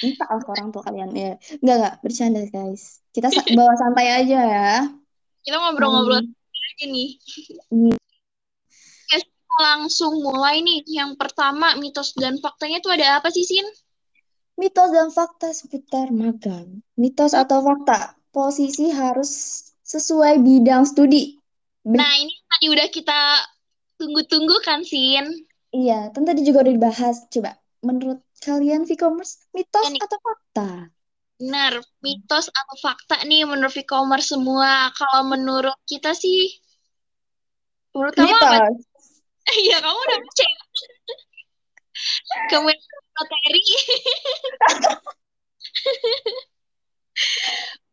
Minta 0.01 0.25
lah 0.25 0.41
orang 0.41 0.73
tua 0.73 0.81
kalian 0.81 1.13
ya. 1.13 1.37
Enggak, 1.61 1.77
enggak. 1.77 1.95
Bercanda, 2.01 2.41
guys. 2.49 3.05
Kita 3.13 3.29
bawa 3.53 3.77
santai 3.77 4.09
aja 4.09 4.39
ya. 4.41 4.69
kita 5.43 5.57
ngobrol-ngobrol 5.59 6.23
Main. 6.23 6.33
aja 6.73 6.85
nih 6.89 7.11
Iya. 7.69 7.93
Ya, 7.93 8.02
langsung 9.61 10.13
mulai 10.27 10.57
nih. 10.67 10.81
Yang 10.99 11.11
pertama, 11.21 11.75
mitos 11.83 12.09
dan 12.17 12.35
faktanya 12.45 12.79
tuh 12.85 12.93
ada 12.97 13.07
apa 13.21 13.29
sih, 13.35 13.45
Sin? 13.45 13.67
Mitos 14.61 14.89
dan 14.97 15.09
fakta 15.13 15.49
seputar 15.53 16.09
magang. 16.13 16.81
Mitos 17.01 17.33
atau 17.37 17.59
fakta? 17.67 18.17
Posisi 18.33 18.89
harus 18.89 19.31
sesuai 19.85 20.41
bidang 20.41 20.89
studi. 20.89 21.37
Ben- 21.85 22.01
Nah, 22.01 22.13
ini 22.17 22.33
tadi 22.49 22.67
udah 22.73 22.89
kita 22.89 23.19
tunggu-tunggu 24.01 24.57
kan, 24.65 24.81
Sin? 24.89 25.27
Iya, 25.77 25.95
kan 26.15 26.23
tadi 26.29 26.41
juga 26.49 26.59
udah 26.65 26.75
dibahas. 26.77 27.17
Coba, 27.33 27.51
menurut 27.87 28.19
kalian 28.45 28.83
e-commerce 28.93 29.35
mitos 29.57 29.85
Ya 29.85 29.91
nih, 29.93 30.03
atau 30.05 30.19
fakta? 30.27 30.69
benar. 31.41 31.73
Mitos 32.05 32.47
atau 32.61 32.77
fakta 32.85 33.17
nih 33.29 33.43
menurut 33.51 33.75
e-commerce 33.83 34.29
semua. 34.33 34.71
Kalau 34.99 35.21
menurut 35.33 35.77
kita 35.91 36.11
sih, 36.23 36.39
menurut 37.93 38.15
kamu 38.17 38.35
apa? 38.37 38.59
Iya, 39.63 39.77
kamu 39.83 39.99
udah? 40.07 40.19
Kamu 42.51 42.69
yang 42.71 42.83
materi. 43.19 43.63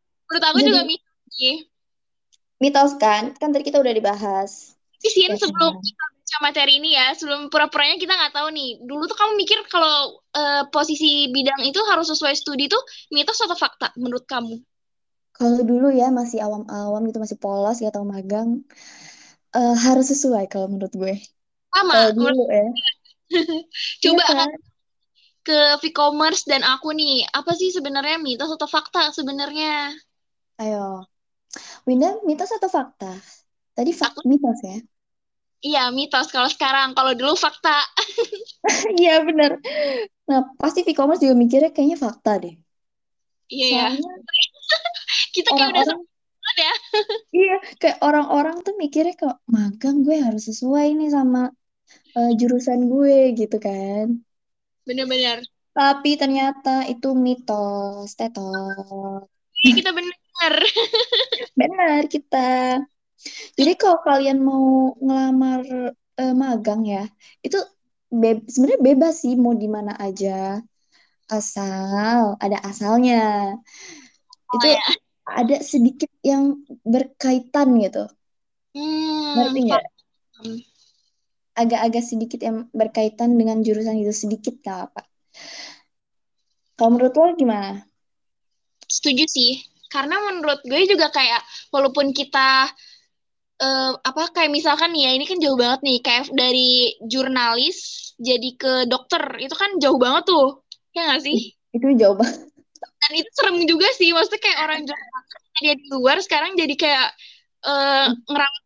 Menurut 0.28 0.44
aku 0.50 0.60
juga 0.68 0.82
mitos 0.90 1.10
mitos 2.64 2.92
kan? 3.04 3.24
Kan 3.40 3.50
tadi 3.54 3.64
kita 3.68 3.78
udah 3.84 3.94
dibahas. 4.00 4.52
Tapi 5.00 5.08
Sin, 5.16 5.32
Ya 5.32 5.38
sebelum 5.42 5.74
kan? 5.74 5.84
kita 5.88 6.04
baca 6.16 6.38
materi 6.48 6.72
ini 6.80 6.90
ya, 7.00 7.08
sebelum 7.20 7.42
pura-puranya 7.52 7.98
kita 8.04 8.14
nggak 8.20 8.34
tahu 8.38 8.48
nih. 8.58 8.70
Dulu 8.90 9.04
tuh 9.12 9.18
kamu 9.20 9.34
mikir 9.42 9.60
kalau 9.74 9.96
eh, 10.42 10.64
posisi 10.76 11.10
bidang 11.36 11.62
itu 11.70 11.80
harus 11.90 12.08
sesuai 12.12 12.34
studi 12.42 12.66
tuh 12.74 12.82
mitos 13.16 13.40
atau 13.46 13.58
fakta 13.64 13.88
menurut 14.02 14.24
kamu? 14.34 14.56
Kalau 15.38 15.60
dulu 15.70 15.88
ya 16.00 16.06
masih 16.20 16.40
awam-awam 16.46 17.02
gitu, 17.08 17.18
masih 17.24 17.40
polos, 17.44 17.78
ya 17.84 17.90
tahu 17.96 18.06
magang. 18.14 18.50
eh, 19.58 19.74
harus 19.86 20.06
sesuai 20.14 20.44
kalau 20.52 20.68
menurut 20.72 20.94
gue. 21.02 21.14
Sama, 21.74 21.98
dulu 22.18 22.44
ya. 22.50 22.66
Coba 24.04 24.24
kan? 24.26 24.50
kan 24.50 24.50
ke 25.48 25.60
e-commerce 25.90 26.44
dan 26.46 26.62
aku 26.62 26.94
nih, 26.94 27.26
apa 27.34 27.52
sih 27.58 27.70
sebenarnya 27.74 28.22
mitos 28.22 28.52
atau 28.54 28.68
fakta 28.70 29.10
sebenarnya? 29.18 29.98
Ayo. 30.62 31.08
Winda, 31.88 32.10
mitos 32.28 32.52
atau 32.58 32.70
fakta? 32.70 33.12
Tadi 33.76 33.92
fak 34.00 34.14
Aku 34.14 34.28
mitos 34.30 34.60
ya? 34.62 34.78
iya 35.66 35.84
mitos 35.98 36.28
kalau 36.36 36.50
sekarang, 36.56 36.90
kalau 36.98 37.12
dulu 37.20 37.34
fakta. 37.36 37.76
Iya 39.02 39.12
bener. 39.28 39.52
Nah, 40.30 40.40
pasti 40.62 40.80
e-commerce 40.90 41.22
juga 41.24 41.36
mikirnya 41.44 41.70
kayaknya 41.76 41.98
fakta 42.06 42.32
deh. 42.44 42.54
Iya 43.50 43.66
ya, 43.66 43.88
Soalnya 43.90 44.10
kita 45.34 45.50
kayak 45.58 45.70
udah 45.74 45.86
ya. 46.60 46.74
iya, 47.38 47.56
kayak 47.82 47.98
orang-orang 48.08 48.56
tuh 48.66 48.74
mikirnya 48.84 49.14
kalau 49.22 49.36
magang 49.56 49.96
gue 50.06 50.18
harus 50.26 50.44
sesuai 50.50 50.86
nih 50.98 51.10
sama 51.16 51.40
eh, 52.18 52.30
jurusan 52.40 52.80
gue 52.92 53.16
gitu 53.40 53.56
kan. 53.66 54.06
Bener-bener. 54.88 55.44
Tapi 55.78 56.10
ternyata 56.22 56.70
itu 56.94 57.08
mitos, 57.26 58.08
tetot. 58.20 59.24
Iya, 59.64 59.72
kita 59.78 59.92
bener. 59.98 60.54
Benar 61.60 62.02
kita. 62.14 62.38
Jadi 63.58 63.72
kalau 63.82 63.98
kalian 64.08 64.38
mau 64.48 64.66
ngelamar 65.04 65.62
eh, 66.20 66.34
magang 66.44 66.82
ya, 66.94 67.00
itu 67.46 67.58
be- 68.22 68.44
sebenarnya 68.54 68.82
bebas 68.90 69.14
sih 69.24 69.34
mau 69.44 69.54
di 69.64 69.68
mana 69.76 69.92
aja, 70.06 70.30
asal 71.36 72.22
ada 72.44 72.58
asalnya. 72.70 73.16
Oh 74.52 74.56
Itu 74.56 74.68
ya. 74.68 75.00
ada 75.42 75.56
sedikit 75.72 76.12
yang 76.30 76.44
berkaitan 76.94 77.68
gitu. 77.84 78.04
Ngerti 79.36 79.58
Hmm, 79.58 79.66
nggak? 79.66 79.84
paham. 80.20 80.64
Agak-agak 81.60 82.04
sedikit 82.08 82.40
yang 82.40 82.72
berkaitan 82.72 83.36
dengan 83.36 83.60
jurusan 83.60 84.00
itu 84.00 84.16
sedikit 84.16 84.56
nggak 84.64 84.80
apa. 84.88 85.04
Kalau 86.80 86.96
menurut 86.96 87.12
lo 87.12 87.36
gimana? 87.36 87.84
setuju 88.90 89.30
sih. 89.30 89.62
Karena 89.90 90.18
menurut 90.22 90.62
gue 90.66 90.82
juga 90.90 91.10
kayak 91.14 91.42
walaupun 91.74 92.14
kita 92.14 92.70
uh, 93.62 93.92
apa 94.02 94.34
kayak 94.34 94.52
misalkan 94.54 94.94
nih 94.94 95.10
ya 95.10 95.12
ini 95.18 95.26
kan 95.30 95.38
jauh 95.42 95.58
banget 95.58 95.80
nih 95.86 95.98
kayak 96.02 96.26
dari 96.34 96.94
jurnalis 97.06 98.12
jadi 98.20 98.50
ke 98.58 98.74
dokter 98.90 99.22
itu 99.42 99.56
kan 99.56 99.78
jauh 99.82 99.98
banget 99.98 100.30
tuh 100.30 100.62
ya 100.94 101.10
nggak 101.10 101.22
sih 101.26 101.58
itu 101.74 101.86
jauh 101.98 102.18
banget 102.18 102.38
dan 102.80 103.12
itu 103.16 103.30
serem 103.34 103.58
juga 103.66 103.88
sih 103.96 104.10
maksudnya 104.14 104.42
kayak 104.42 104.60
orang 104.62 104.80
jurnalis 104.88 105.38
dia 105.60 105.74
di 105.76 105.88
luar 105.92 106.18
sekarang 106.22 106.54
jadi 106.54 106.76
kayak 106.78 107.08
uh, 107.66 108.08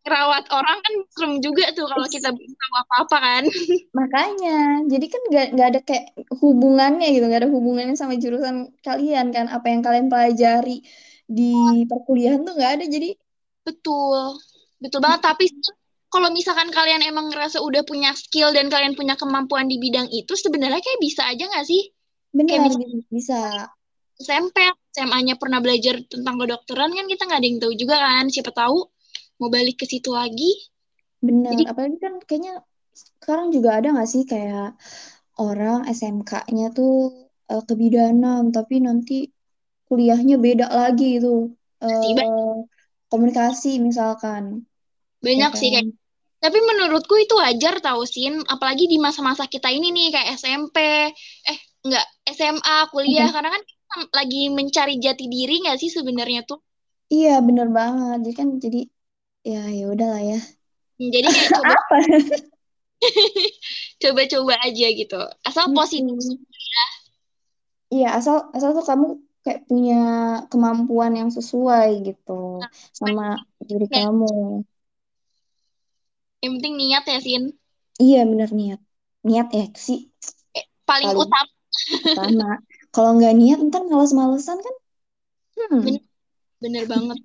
ngerawat 0.04 0.44
orang 0.54 0.78
kan 0.78 0.94
serem 1.10 1.34
juga 1.42 1.70
tuh 1.74 1.86
kalau 1.88 2.06
kita 2.06 2.30
tahu 2.30 2.74
apa-apa 2.86 3.16
kan. 3.18 3.42
Makanya 3.98 4.86
jadi 4.86 5.06
kan 5.10 5.22
nggak 5.30 5.68
ada 5.74 5.80
kayak 5.82 6.14
hubungannya 6.38 7.08
gitu 7.14 7.24
nggak 7.26 7.46
ada 7.46 7.50
hubungannya 7.50 7.96
sama 7.98 8.14
jurusan 8.18 8.70
kalian 8.84 9.34
kan. 9.34 9.50
Apa 9.50 9.70
yang 9.70 9.82
kalian 9.82 10.06
pelajari 10.06 10.84
di 11.24 11.84
perkuliahan 11.88 12.44
tuh 12.44 12.54
nggak 12.54 12.72
ada 12.80 12.84
jadi 12.86 13.16
betul 13.64 14.38
betul 14.78 15.00
banget. 15.02 15.20
Tapi 15.24 15.44
kalau 16.12 16.30
misalkan 16.30 16.70
kalian 16.70 17.02
emang 17.02 17.26
ngerasa 17.34 17.58
udah 17.58 17.82
punya 17.82 18.14
skill 18.14 18.54
dan 18.54 18.70
kalian 18.70 18.94
punya 18.94 19.18
kemampuan 19.18 19.66
di 19.66 19.82
bidang 19.82 20.06
itu 20.14 20.38
sebenarnya 20.38 20.78
kayak 20.78 21.00
bisa 21.02 21.26
aja 21.26 21.42
nggak 21.50 21.66
sih? 21.66 21.90
Benar 22.30 22.70
kayak 22.70 23.10
bisa. 23.10 23.40
SMP 24.14 24.62
SMA-nya 24.94 25.34
pernah 25.34 25.58
belajar 25.58 25.98
tentang 26.06 26.38
kedokteran 26.38 26.94
kan 26.94 27.06
kita 27.10 27.26
nggak 27.26 27.40
ada 27.42 27.48
yang 27.50 27.58
tahu 27.58 27.74
juga 27.74 27.96
kan. 27.98 28.24
Siapa 28.30 28.54
tahu 28.54 28.78
mau 29.42 29.50
balik 29.50 29.82
ke 29.82 29.86
situ 29.90 30.14
lagi. 30.14 30.54
Benar 31.18 31.50
Jadi, 31.58 31.64
apalagi 31.66 31.98
kan 31.98 32.14
kayaknya 32.22 32.54
sekarang 32.94 33.50
juga 33.50 33.82
ada 33.82 33.90
nggak 33.90 34.06
sih 34.06 34.22
kayak 34.22 34.78
orang 35.42 35.82
SMK-nya 35.90 36.70
tuh 36.70 37.26
uh, 37.50 37.62
kebidanan 37.66 38.54
tapi 38.54 38.78
nanti 38.78 39.34
kuliahnya 39.90 40.38
beda 40.38 40.70
lagi 40.70 41.18
itu 41.18 41.50
uh, 41.82 42.62
komunikasi 43.10 43.82
misalkan. 43.82 44.62
Banyak 45.18 45.52
ya 45.54 45.58
sih 45.58 45.70
kayak 45.74 45.90
kan? 45.90 45.98
tapi 46.44 46.58
menurutku 46.60 47.16
itu 47.16 47.34
wajar 47.40 47.80
tau 47.80 48.04
sin. 48.04 48.36
Apalagi 48.44 48.84
di 48.84 49.00
masa-masa 49.00 49.48
kita 49.48 49.72
ini 49.72 49.90
nih 49.90 50.12
kayak 50.12 50.28
SMP 50.36 50.76
eh 51.48 51.58
enggak 51.82 52.06
SMA 52.30 52.76
kuliah. 52.92 53.32
Okay. 53.32 53.34
karena 53.34 53.50
kan 53.58 53.62
lagi 54.12 54.50
mencari 54.50 54.98
jati 54.98 55.26
diri 55.30 55.64
nggak 55.64 55.78
sih 55.78 55.90
sebenarnya 55.90 56.44
tuh? 56.44 56.60
Iya 57.12 57.40
bener 57.44 57.68
banget. 57.70 58.18
Jadi 58.26 58.34
kan 58.34 58.48
jadi 58.58 58.80
ya 59.44 59.62
ya 59.70 59.84
udahlah 59.90 60.22
ya. 60.22 60.40
Hmm, 60.98 61.10
jadi 61.12 61.26
kayak 61.28 61.50
coba 61.58 61.74
apa? 61.74 61.96
coba-coba 64.02 64.54
aja 64.64 64.86
gitu. 64.90 65.20
Asal 65.44 65.70
positif 65.76 66.16
ya. 66.50 66.86
Iya 67.94 68.08
asal 68.18 68.50
asal 68.56 68.74
tuh 68.74 68.84
kamu 68.84 69.06
kayak 69.44 69.60
punya 69.68 70.02
kemampuan 70.48 71.12
yang 71.14 71.28
sesuai 71.28 72.00
gitu 72.00 72.64
nah, 72.64 72.70
sama 72.96 73.26
diri 73.60 73.86
ya. 73.92 74.08
kamu. 74.08 74.64
Yang 76.40 76.52
penting 76.58 76.74
niat 76.80 77.04
ya 77.04 77.18
sin. 77.20 77.42
Iya 78.00 78.20
bener 78.24 78.50
niat. 78.50 78.80
Niat 79.24 79.48
ya 79.52 79.64
sih. 79.76 80.08
Eh, 80.56 80.66
paling, 80.88 81.12
paling 81.12 81.22
utama. 81.28 81.52
utama 82.12 82.50
kalau 82.94 83.18
nggak 83.18 83.34
niat 83.34 83.58
ntar 83.68 83.82
males-malesan 83.90 84.62
kan? 84.62 84.74
Hmm. 85.58 85.82
bener, 85.82 86.02
bener 86.62 86.84
banget. 86.86 87.18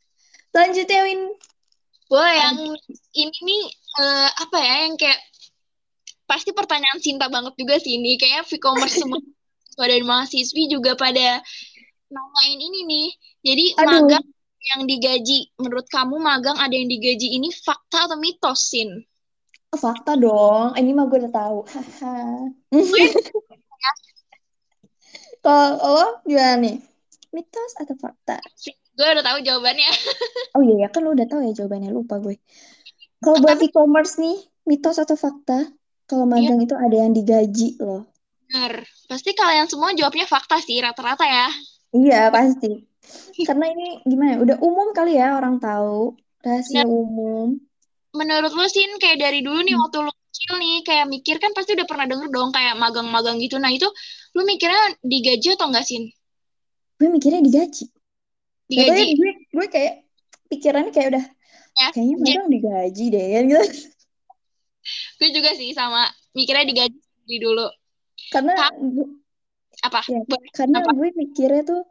Lanjut 0.56 0.86
ya 0.88 1.00
Win. 1.04 1.36
Boleh 2.10 2.34
yang 2.42 2.58
ini 3.14 3.38
nih 3.44 3.62
uh, 4.02 4.28
apa 4.48 4.58
ya 4.58 4.74
yang 4.88 4.98
kayak 4.98 5.20
pasti 6.26 6.50
pertanyaan 6.50 6.98
cinta 6.98 7.28
banget 7.28 7.54
juga 7.54 7.78
sih 7.78 8.00
ini. 8.00 8.16
Kayak 8.16 8.48
e-commerce 8.48 8.98
semua 8.98 9.20
dan 9.92 10.02
mahasiswi 10.02 10.66
juga 10.72 10.98
pada 10.98 11.38
nanyain 12.10 12.58
ini 12.58 12.80
nih. 12.88 13.08
Jadi 13.44 13.64
Aduh. 13.78 13.86
magang 14.08 14.26
yang 14.60 14.82
digaji 14.84 15.52
menurut 15.56 15.86
kamu 15.88 16.16
magang 16.20 16.58
ada 16.60 16.74
yang 16.74 16.88
digaji 16.90 17.36
ini 17.38 17.48
fakta 17.52 18.10
atau 18.10 18.18
mitos 18.18 18.68
sin? 18.68 19.04
Fakta 19.70 20.18
dong 20.18 20.74
ini 20.74 20.90
mah 20.90 21.06
gue 21.06 21.18
udah 21.22 21.30
tahu 21.32 21.62
kalau 25.40 25.80
lo 25.80 26.06
gimana 26.28 26.56
nih? 26.60 26.76
Mitos 27.30 27.72
atau 27.78 27.94
fakta? 27.96 28.38
Gue 28.96 29.06
udah 29.06 29.24
tahu 29.24 29.38
jawabannya. 29.44 29.90
Oh 30.58 30.66
iya 30.66 30.82
ya 30.82 30.88
kan 30.90 31.06
lo 31.06 31.14
udah 31.14 31.30
tahu 31.30 31.46
ya 31.46 31.52
jawabannya. 31.54 31.94
Lupa 31.94 32.18
gue. 32.18 32.36
Kalau 33.22 33.38
buat 33.38 33.62
e-commerce 33.62 34.18
nih 34.18 34.34
mitos 34.66 34.98
atau 34.98 35.14
fakta? 35.14 35.70
Kalau 36.10 36.26
iya. 36.26 36.32
magang 36.50 36.58
iya. 36.58 36.66
itu 36.66 36.74
ada 36.74 36.96
yang 36.98 37.12
digaji 37.14 37.78
loh 37.78 38.10
benar. 38.50 38.82
Pasti 39.06 39.30
kalian 39.30 39.70
semua 39.70 39.94
jawabnya 39.94 40.26
fakta 40.26 40.58
sih 40.58 40.82
rata-rata 40.82 41.22
ya. 41.22 41.48
Iya 41.94 42.20
pasti. 42.34 42.82
Karena 43.46 43.70
ini 43.70 44.02
gimana 44.02 44.34
ya 44.34 44.38
udah 44.42 44.56
umum 44.58 44.90
kali 44.90 45.14
ya 45.14 45.38
orang 45.38 45.62
tahu. 45.62 46.18
Rahasia 46.42 46.82
nah, 46.82 46.90
umum. 46.90 47.62
Menurut 48.10 48.50
lo 48.50 48.66
sih 48.66 48.82
kayak 48.98 49.22
dari 49.22 49.46
dulu 49.46 49.62
nih 49.62 49.78
hmm. 49.78 49.82
waktu 49.86 49.98
lo 50.02 50.10
kecil 50.10 50.52
nih 50.58 50.82
kayak 50.82 51.06
mikir 51.06 51.38
kan 51.38 51.54
pasti 51.54 51.78
udah 51.78 51.86
pernah 51.86 52.06
denger 52.10 52.28
dong 52.34 52.50
kayak 52.50 52.74
magang-magang 52.74 53.38
gitu. 53.38 53.62
Nah 53.62 53.70
itu 53.70 53.86
lo 54.36 54.42
mikirnya 54.46 54.98
digaji 55.02 55.58
atau 55.58 55.68
enggak 55.68 55.86
sih 55.86 56.10
gue 57.00 57.08
mikirnya 57.08 57.40
digaji. 57.40 57.84
Digaji? 58.68 59.04
Gue 59.16 59.30
gue 59.56 59.66
kayak 59.72 60.04
pikirannya 60.52 60.92
kayak 60.92 61.08
udah 61.16 61.24
ya, 61.80 61.88
kayaknya 61.96 62.16
magang 62.20 62.50
digaji 62.52 63.04
deh 63.08 63.26
gitu. 63.48 63.64
Gue 65.16 65.28
juga 65.32 65.50
sih 65.56 65.72
sama 65.72 66.04
mikirnya 66.36 66.68
digaji 66.68 67.00
di 67.24 67.38
dulu. 67.40 67.64
Karena 68.28 68.52
gue, 68.76 69.08
apa? 69.80 70.04
ya, 70.04 70.20
karena 70.52 70.84
apa? 70.84 70.92
gue 70.92 71.08
mikirnya 71.16 71.62
tuh 71.64 71.82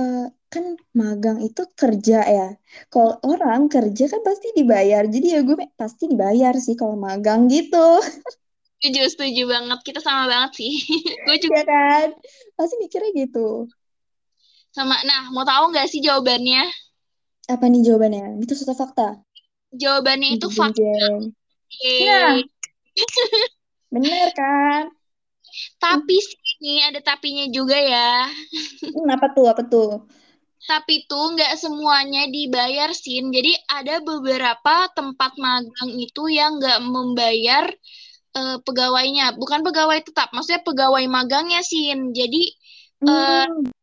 uh, 0.00 0.26
kan 0.48 0.64
magang 0.96 1.44
itu 1.44 1.68
kerja 1.76 2.24
ya. 2.24 2.48
Kalau 2.88 3.20
orang 3.28 3.68
kerja 3.68 4.08
kan 4.08 4.24
pasti 4.24 4.56
dibayar. 4.56 5.04
Jadi 5.04 5.36
ya 5.36 5.44
gue 5.44 5.60
pasti 5.76 6.08
dibayar 6.08 6.56
sih 6.56 6.72
kalau 6.72 6.96
magang 6.96 7.52
gitu 7.52 8.00
setuju 8.78 9.02
setuju 9.10 9.42
banget 9.50 9.78
kita 9.82 10.00
sama 10.00 10.30
banget 10.30 10.62
sih 10.62 10.74
gue 11.26 11.36
juga 11.42 11.60
ya 11.60 11.64
kan 11.66 12.08
pasti 12.54 12.74
mikirnya 12.78 13.10
gitu 13.26 13.66
sama, 14.78 14.94
nah 15.02 15.32
mau 15.32 15.42
tahu 15.42 15.72
nggak 15.72 15.88
sih 15.88 15.98
jawabannya? 16.04 16.68
Apa 17.48 17.66
nih 17.66 17.82
jawabannya? 17.88 18.38
Itu 18.44 18.52
suatu 18.54 18.76
fakta. 18.76 19.18
Jawabannya 19.72 20.36
itu 20.36 20.48
fakta. 20.52 21.24
Nah, 22.04 22.38
bener 23.94 24.28
kan? 24.36 24.92
Tapi 25.80 26.16
sini 26.20 26.84
ada 26.84 27.00
tapinya 27.00 27.48
juga 27.48 27.74
ya. 27.74 28.28
Hmm, 28.84 29.08
apa 29.08 29.32
tuh? 29.32 29.48
Apa 29.48 29.62
tuh? 29.64 30.06
Tapi 30.68 31.08
tuh 31.08 31.32
nggak 31.32 31.56
semuanya 31.56 32.28
dibayar 32.28 32.92
sin. 32.92 33.32
Jadi 33.32 33.56
ada 33.72 34.04
beberapa 34.04 34.92
tempat 34.92 35.32
magang 35.40 35.90
itu 35.96 36.28
yang 36.28 36.60
nggak 36.60 36.84
membayar 36.84 37.64
uh, 38.38 38.56
pegawainya. 38.62 39.34
Bukan 39.34 39.66
pegawai 39.66 39.98
tetap, 40.06 40.30
maksudnya 40.30 40.62
pegawai 40.62 41.04
magangnya 41.10 41.60
sin. 41.66 42.14
Jadi 42.14 42.54
uh, 43.02 43.46
hmm. 43.50 43.74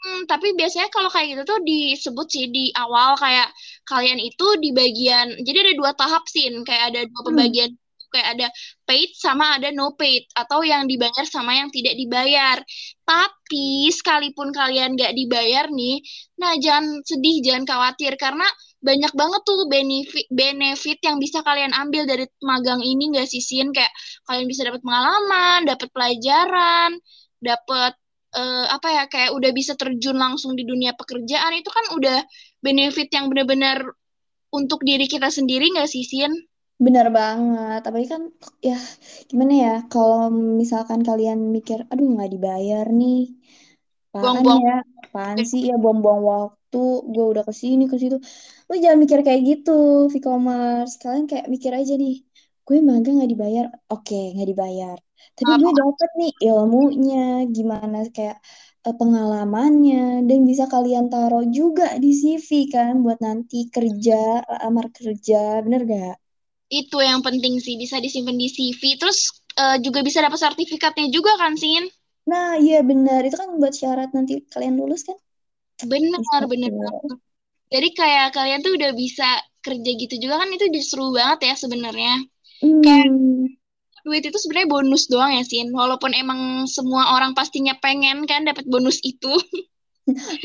Hmm, 0.00 0.24
tapi 0.24 0.56
biasanya 0.56 0.88
kalau 0.88 1.12
kayak 1.12 1.36
gitu 1.36 1.42
tuh 1.44 1.60
disebut 1.60 2.26
sih 2.32 2.48
di 2.48 2.72
awal 2.72 3.20
kayak 3.20 3.52
kalian 3.84 4.16
itu 4.16 4.56
di 4.56 4.72
bagian 4.72 5.36
jadi 5.44 5.58
ada 5.60 5.72
dua 5.76 5.92
tahap 5.92 6.24
sih 6.24 6.48
kayak 6.64 6.84
ada 6.88 7.00
dua 7.04 7.20
hmm. 7.20 7.28
pembagian 7.28 7.70
hmm. 7.76 7.89
Kayak 8.12 8.28
ada 8.38 8.48
paid 8.84 9.10
sama 9.16 9.56
ada 9.56 9.70
no 9.70 9.94
paid 9.94 10.26
atau 10.34 10.60
yang 10.66 10.84
dibayar 10.90 11.24
sama 11.26 11.56
yang 11.56 11.70
tidak 11.72 11.94
dibayar. 11.96 12.58
Tapi 13.06 13.90
sekalipun 13.90 14.50
kalian 14.54 14.94
nggak 14.94 15.14
dibayar 15.16 15.66
nih, 15.70 16.02
nah 16.38 16.54
jangan 16.58 17.02
sedih, 17.06 17.42
jangan 17.42 17.64
khawatir 17.66 18.14
karena 18.20 18.46
banyak 18.80 19.12
banget 19.12 19.40
tuh 19.44 19.68
benefit 19.68 20.26
benefit 20.32 20.98
yang 21.04 21.20
bisa 21.20 21.44
kalian 21.44 21.70
ambil 21.76 22.08
dari 22.08 22.24
magang 22.40 22.80
ini 22.80 23.12
nggak 23.12 23.28
sih 23.28 23.44
Sin 23.44 23.76
kayak 23.76 23.92
kalian 24.24 24.48
bisa 24.48 24.64
dapat 24.64 24.80
pengalaman, 24.80 25.68
dapat 25.68 25.88
pelajaran, 25.92 26.90
dapat 27.44 27.92
uh, 28.36 28.66
apa 28.72 28.88
ya 28.88 29.04
kayak 29.10 29.30
udah 29.36 29.50
bisa 29.52 29.76
terjun 29.76 30.16
langsung 30.16 30.54
di 30.54 30.64
dunia 30.64 30.96
pekerjaan 30.96 31.52
itu 31.60 31.70
kan 31.70 31.84
udah 31.96 32.18
benefit 32.64 33.12
yang 33.12 33.28
benar-benar 33.28 33.84
untuk 34.50 34.82
diri 34.82 35.06
kita 35.06 35.30
sendiri 35.30 35.70
nggak 35.76 35.90
sih 35.90 36.02
Sin? 36.02 36.32
Bener 36.84 37.06
banget, 37.18 37.78
tapi 37.86 38.00
kan 38.12 38.22
ya 38.68 38.74
gimana 39.30 39.52
ya 39.64 39.70
kalau 39.92 40.18
misalkan 40.60 41.00
kalian 41.08 41.38
mikir, 41.56 41.78
aduh 41.90 42.06
nggak 42.14 42.30
dibayar 42.34 42.84
nih, 43.00 43.16
apaan 44.16 44.46
Buang-buang. 44.46 44.62
ya, 44.62 44.70
apaan 45.04 45.40
sih? 45.50 45.60
Ya 45.70 45.74
buang-buang 45.82 46.22
waktu, 46.32 46.78
gue 47.14 47.24
udah 47.32 47.44
ke 47.48 47.52
sini 47.62 47.82
ke 47.92 47.96
situ, 48.02 48.16
lu 48.68 48.74
jangan 48.84 48.98
mikir 49.04 49.20
kayak 49.26 49.42
gitu, 49.50 49.72
e-commerce, 50.16 50.92
kalian 51.02 51.26
kayak 51.30 51.46
mikir 51.54 51.72
aja 51.80 51.92
nih, 52.02 52.14
gue 52.66 52.76
magang 52.88 53.14
nggak 53.18 53.30
dibayar, 53.34 53.66
oke 53.92 54.16
nggak 54.34 54.48
dibayar, 54.52 54.98
tapi 55.38 55.52
gue 55.60 55.70
dapet 55.80 56.10
nih 56.20 56.30
ilmunya, 56.46 57.18
gimana 57.56 57.96
kayak 58.16 58.36
uh, 58.86 58.94
pengalamannya, 59.00 59.96
dan 60.28 60.38
bisa 60.50 60.64
kalian 60.74 61.06
taruh 61.12 61.44
juga 61.58 61.84
di 62.02 62.08
CV 62.20 62.50
kan 62.74 62.92
buat 63.04 63.18
nanti 63.26 63.56
kerja, 63.74 64.14
lamar 64.62 64.86
kerja, 64.96 65.36
bener 65.64 65.82
gak? 65.94 66.14
Itu 66.70 66.98
yang 67.02 67.20
penting 67.26 67.54
sih, 67.64 67.74
bisa 67.82 67.96
disimpan 68.04 68.36
di 68.38 68.48
CV. 68.48 68.82
Terus 69.00 69.18
uh, 69.62 69.76
juga 69.84 70.00
bisa 70.06 70.18
dapat 70.24 70.38
sertifikatnya 70.40 71.06
juga 71.16 71.32
kan, 71.42 71.52
Sin? 71.58 71.84
Nah, 72.30 72.50
iya 72.64 72.76
benar. 72.90 73.20
Itu 73.28 73.36
kan 73.42 73.48
buat 73.60 73.74
syarat 73.80 74.08
nanti 74.16 74.32
kalian 74.52 74.74
lulus 74.80 75.02
kan? 75.08 75.16
Tuh. 76.14 76.40
banget. 76.82 77.18
Jadi 77.74 77.88
kayak 77.98 78.26
kalian 78.36 78.60
tuh 78.66 78.72
udah 78.78 78.90
bisa 79.02 79.24
kerja 79.66 79.90
gitu 80.02 80.14
juga 80.22 80.34
kan 80.42 80.50
itu 80.56 80.66
seru 80.90 81.06
banget 81.18 81.38
ya 81.48 81.54
sebenarnya. 81.62 82.12
Kayak 82.84 83.08
Hmm, 83.08 83.46
duit 84.06 84.22
itu 84.28 84.38
sebenarnya 84.42 84.68
bonus 84.74 85.02
doang 85.12 85.32
ya, 85.38 85.42
Sin. 85.50 85.68
Walaupun 85.80 86.12
emang 86.22 86.40
semua 86.76 87.02
orang 87.16 87.32
pastinya 87.38 87.74
pengen 87.84 88.18
kan 88.30 88.42
dapat 88.48 88.64
bonus 88.72 88.98
itu. 89.12 89.32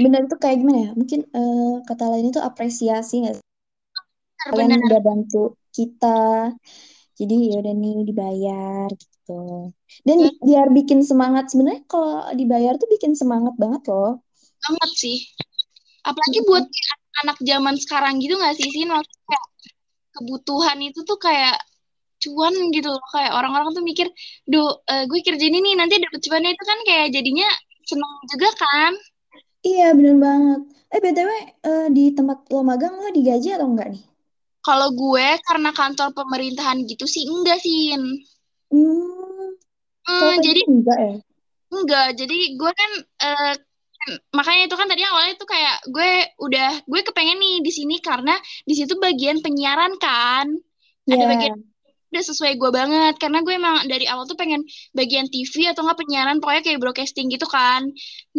bener 0.04 0.22
itu 0.28 0.36
kayak 0.42 0.58
gimana 0.62 0.80
ya? 0.86 0.92
Mungkin 1.00 1.20
eh, 1.40 1.74
kata 1.88 2.04
lain 2.12 2.26
itu 2.32 2.40
apresiasi 2.50 3.14
nggak? 3.24 3.38
Kalian 4.50 4.72
udah 4.86 5.00
bantu 5.08 5.42
kita, 5.76 6.08
jadi 7.20 7.34
ya 7.50 7.54
udah 7.62 7.74
nih 7.82 7.94
dibayar 8.10 8.88
gitu. 9.02 9.32
Dan 10.08 10.18
Bener 10.18 10.32
biar 10.48 10.68
bikin 10.78 11.00
semangat 11.10 11.44
sebenarnya 11.52 11.82
kalau 11.92 12.12
dibayar 12.40 12.74
tuh 12.82 12.88
bikin 12.94 13.14
semangat 13.22 13.54
banget 13.64 13.82
loh. 13.92 14.10
banget 14.64 14.92
sih. 15.02 15.18
Apalagi 16.10 16.40
buat 16.50 16.64
Mm-mm. 16.64 16.74
kayak 16.76 17.00
anak 17.24 17.38
zaman 17.50 17.76
sekarang 17.84 18.14
gitu 18.24 18.36
nggak 18.40 18.56
sih, 18.60 18.70
Sin? 18.74 18.90
Maksudnya 18.94 19.40
kebutuhan 20.16 20.80
itu 20.88 21.00
tuh 21.10 21.18
kayak 21.22 21.56
cuan 22.24 22.56
gitu 22.76 22.90
loh. 22.96 23.04
Kayak 23.16 23.32
orang-orang 23.40 23.70
tuh 23.78 23.84
mikir, 23.86 24.08
duh, 24.52 24.70
eh, 24.92 25.04
gue 25.12 25.20
kerja 25.28 25.46
ini 25.50 25.60
nih, 25.66 25.76
nanti 25.80 25.96
dapet 26.04 26.22
cuannya 26.28 26.52
itu 26.56 26.64
kan 26.72 26.80
kayak 26.90 27.08
jadinya 27.16 27.48
seneng 27.90 28.14
juga 28.34 28.50
kan. 28.62 28.94
Iya 29.68 29.84
bener 29.98 30.16
banget. 30.26 30.60
Eh 30.94 31.00
BTW 31.04 31.32
eh, 31.70 31.86
di 31.96 32.04
tempat 32.18 32.38
lo 32.54 32.60
magang 32.70 32.94
lo 33.02 33.08
digaji 33.18 33.48
atau 33.56 33.68
enggak 33.72 33.88
nih? 33.94 34.04
Kalau 34.66 34.88
gue 35.02 35.28
karena 35.48 35.70
kantor 35.80 36.10
pemerintahan 36.18 36.78
gitu 36.92 37.06
sih 37.06 37.24
enggak 37.30 37.60
sih. 37.66 37.94
Hmm, 38.72 39.50
Hmm, 40.06 40.36
jadi 40.46 40.62
gitu 40.62 40.72
enggak 40.72 40.98
ya? 41.06 41.14
enggak. 41.74 42.08
Jadi 42.20 42.38
gue 42.60 42.72
kan 42.80 42.92
eh, 43.26 43.54
kan- 44.00 44.20
makanya 44.38 44.62
itu 44.70 44.76
kan 44.80 44.88
tadi 44.92 45.02
awalnya 45.10 45.34
tuh 45.42 45.48
kayak 45.54 45.76
gue 45.96 46.10
udah 46.46 46.70
gue 46.92 47.02
kepengen 47.08 47.38
nih 47.42 47.56
di 47.66 47.72
sini 47.78 47.96
karena 48.08 48.34
di 48.70 48.74
situ 48.78 48.94
bagian 49.02 49.38
penyiaran 49.46 49.94
kan. 50.02 50.48
Ada 51.10 51.26
bagian 51.30 51.54
Ya, 51.54 51.62
udah 52.14 52.24
sesuai 52.32 52.54
gue 52.62 52.72
banget 52.72 53.14
karena 53.20 53.38
gue 53.46 53.54
emang 53.60 53.76
dari 53.92 54.06
awal 54.08 54.24
tuh 54.32 54.40
pengen 54.40 54.62
bagian 54.96 55.28
TV 55.28 55.68
atau 55.72 55.84
enggak 55.84 56.00
penyiaran 56.02 56.38
pokoknya 56.42 56.64
kayak 56.66 56.80
broadcasting 56.82 57.28
gitu 57.34 57.46
kan. 57.50 57.82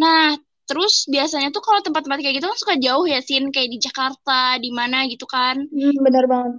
Nah, 0.01 0.35
terus 0.69 1.07
biasanya 1.15 1.49
tuh 1.55 1.63
kalau 1.65 1.81
tempat-tempat 1.87 2.19
kayak 2.23 2.35
gitu 2.39 2.47
kan 2.51 2.59
suka 2.59 2.75
jauh 2.79 3.07
ya 3.07 3.19
Sin 3.23 3.51
kayak 3.55 3.71
di 3.75 3.79
Jakarta, 3.87 4.59
di 4.61 4.71
mana 4.75 5.07
gitu 5.13 5.27
kan. 5.31 5.57
hmm, 5.71 5.97
bener 6.05 6.25
banget. 6.31 6.55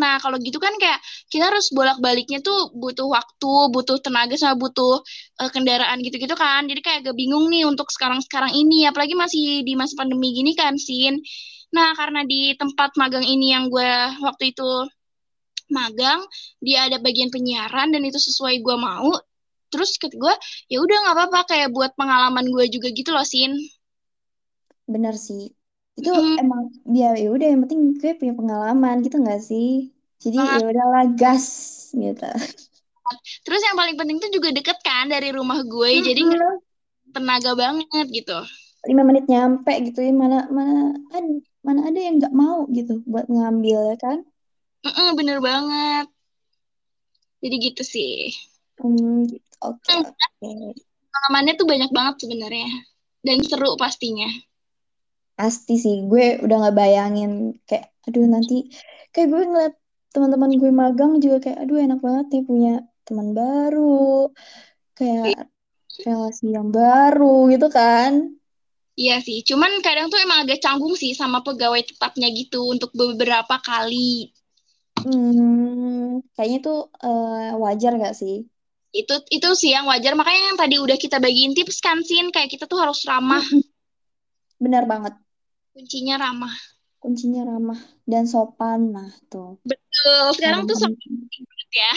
Nah, 0.00 0.16
kalau 0.24 0.40
gitu 0.40 0.56
kan 0.56 0.72
kayak 0.80 1.04
kita 1.28 1.52
harus 1.52 1.68
bolak-baliknya 1.68 2.40
tuh 2.40 2.72
butuh 2.72 3.12
waktu, 3.12 3.52
butuh 3.74 4.00
tenaga 4.00 4.32
sama 4.40 4.56
butuh 4.56 5.04
eh, 5.44 5.50
kendaraan 5.52 6.00
gitu-gitu 6.00 6.32
kan. 6.32 6.64
Jadi 6.64 6.80
kayak 6.80 6.98
agak 7.04 7.16
bingung 7.20 7.52
nih 7.52 7.68
untuk 7.68 7.92
sekarang-sekarang 7.92 8.56
ini, 8.56 8.88
apalagi 8.88 9.12
masih 9.12 9.60
di 9.68 9.76
masa 9.76 9.92
pandemi 10.00 10.32
gini 10.32 10.56
kan, 10.56 10.80
Sin. 10.80 11.20
Nah, 11.76 11.92
karena 11.92 12.24
di 12.24 12.56
tempat 12.56 12.96
magang 12.96 13.26
ini 13.26 13.52
yang 13.52 13.68
gue 13.68 13.90
waktu 14.24 14.56
itu 14.56 14.70
magang, 15.68 16.24
dia 16.64 16.88
ada 16.88 16.96
bagian 17.02 17.28
penyiaran 17.28 17.92
dan 17.92 18.02
itu 18.08 18.16
sesuai 18.16 18.64
gue 18.64 18.76
mau. 18.80 19.12
Terus 19.76 19.90
kata 20.00 20.16
gue, 20.16 20.34
ya 20.72 20.78
udah 20.84 20.96
nggak 21.04 21.16
apa-apa 21.20 21.40
kayak 21.52 21.68
buat 21.76 21.92
pengalaman 22.00 22.46
gue 22.54 22.64
juga 22.74 22.88
gitu 22.96 23.10
loh, 23.12 23.26
Sin. 23.28 23.52
Bener 24.94 25.14
sih. 25.26 25.42
Itu 25.98 26.10
Mm, 26.14 26.38
emang 26.40 26.62
dia 26.94 27.06
ya 27.22 27.26
udah 27.34 27.46
yang 27.50 27.60
penting 27.64 27.80
gue 28.00 28.10
punya 28.20 28.34
pengalaman 28.40 28.94
gitu 29.04 29.16
nggak 29.22 29.40
sih? 29.48 29.66
Jadi 30.22 30.38
ya 30.56 30.60
banget. 30.60 30.70
udahlah 30.70 31.02
gas 31.20 31.46
gitu. 32.02 32.24
Terus 33.44 33.60
yang 33.66 33.76
paling 33.80 33.96
penting 34.00 34.18
tuh 34.22 34.30
juga 34.36 34.48
deket 34.56 34.78
kan 34.84 35.04
dari 35.08 35.28
rumah 35.32 35.60
gue, 35.64 35.90
jadi 36.06 36.20
nggak 36.26 36.42
Mm-mm. 36.42 36.60
tenaga 37.14 37.52
banget 37.62 38.06
gitu. 38.16 38.38
Lima 38.88 39.02
menit 39.08 39.24
nyampe 39.32 39.72
gitu 39.86 39.98
ya 40.06 40.12
mana 40.22 40.36
mana 40.56 40.72
ada 41.16 41.28
mana 41.66 41.80
ada 41.88 41.98
yang 42.06 42.14
nggak 42.18 42.34
mau 42.42 42.58
gitu 42.76 42.92
buat 43.10 43.26
ngambil 43.34 43.78
ya 43.90 43.96
kan? 44.04 44.18
Mm-mm, 44.86 45.16
bener 45.18 45.38
banget. 45.46 46.06
Jadi 47.42 47.54
gitu 47.64 47.82
sih. 47.92 48.12
Hmm. 48.78 49.26
Oke 49.64 49.92
Hmm, 49.92 50.04
oke. 50.04 50.48
Pengalamannya 51.12 51.52
tuh 51.56 51.66
banyak 51.66 51.90
banget 51.94 52.14
sebenarnya. 52.22 52.68
Dan 53.26 53.38
seru 53.42 53.74
pastinya. 53.80 54.28
Pasti 55.36 55.76
sih 55.76 55.96
gue 56.08 56.40
udah 56.44 56.56
nggak 56.60 56.76
bayangin 56.76 57.60
kayak 57.68 57.92
aduh 58.08 58.24
nanti 58.24 58.72
kayak 59.12 59.28
gue 59.32 59.42
ngeliat 59.44 59.74
teman-teman 60.14 60.50
gue 60.56 60.70
magang 60.72 61.12
juga 61.20 61.36
kayak 61.44 61.58
aduh 61.66 61.76
enak 61.76 62.00
banget 62.00 62.26
nih 62.32 62.42
punya 62.48 62.72
teman 63.04 63.28
baru 63.36 64.32
kayak 64.96 65.52
relasi 66.06 66.46
yang 66.56 66.68
baru 66.72 67.48
gitu 67.52 67.66
kan. 67.68 68.12
Iya 68.96 69.20
sih. 69.20 69.44
Cuman 69.44 69.84
kadang 69.84 70.08
tuh 70.08 70.16
emang 70.24 70.48
agak 70.48 70.64
canggung 70.64 70.96
sih 70.96 71.12
sama 71.12 71.44
pegawai 71.44 71.84
tetapnya 71.84 72.32
gitu 72.32 72.64
untuk 72.72 72.90
beberapa 72.96 73.60
kali. 73.60 74.32
Hmm, 74.96 76.24
kayaknya 76.34 76.58
tuh 76.64 76.78
eh, 77.04 77.52
wajar 77.62 77.92
gak 78.00 78.14
sih? 78.16 78.34
Itu 78.96 79.20
itu 79.28 79.48
sih 79.52 79.76
yang 79.76 79.84
wajar. 79.84 80.16
Makanya 80.16 80.54
yang 80.54 80.58
tadi 80.58 80.76
udah 80.80 80.96
kita 80.96 81.20
bagiin 81.20 81.52
tips 81.52 81.84
kan, 81.84 82.00
Sin. 82.00 82.32
Kayak 82.32 82.56
kita 82.56 82.64
tuh 82.64 82.80
harus 82.80 83.04
ramah. 83.04 83.44
Benar 84.56 84.88
banget. 84.88 85.12
Kuncinya 85.76 86.16
ramah. 86.16 86.54
Kuncinya 86.96 87.44
ramah 87.44 87.80
dan 88.08 88.24
sopan. 88.24 88.96
Nah, 88.96 89.12
tuh. 89.28 89.60
Betul. 89.68 90.24
Sekarang 90.32 90.64
tuh 90.64 90.76
sobat 90.80 90.96
penting. 90.96 91.44
ya. 91.76 91.92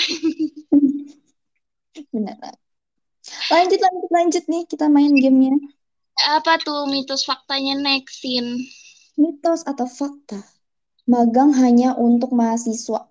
Benar. 2.14 2.36
Lanjut, 3.48 3.80
lanjut, 3.80 4.10
lanjut 4.12 4.44
nih. 4.52 4.64
Kita 4.68 4.92
main 4.92 5.16
gamenya. 5.16 5.56
Apa 6.36 6.60
tuh 6.60 6.84
mitos 6.92 7.24
faktanya 7.24 7.80
next, 7.80 8.20
Sin? 8.20 8.60
Mitos 9.16 9.64
atau 9.64 9.88
fakta? 9.88 10.44
Magang 11.08 11.56
hanya 11.56 11.96
untuk 11.96 12.36
mahasiswa. 12.36 13.08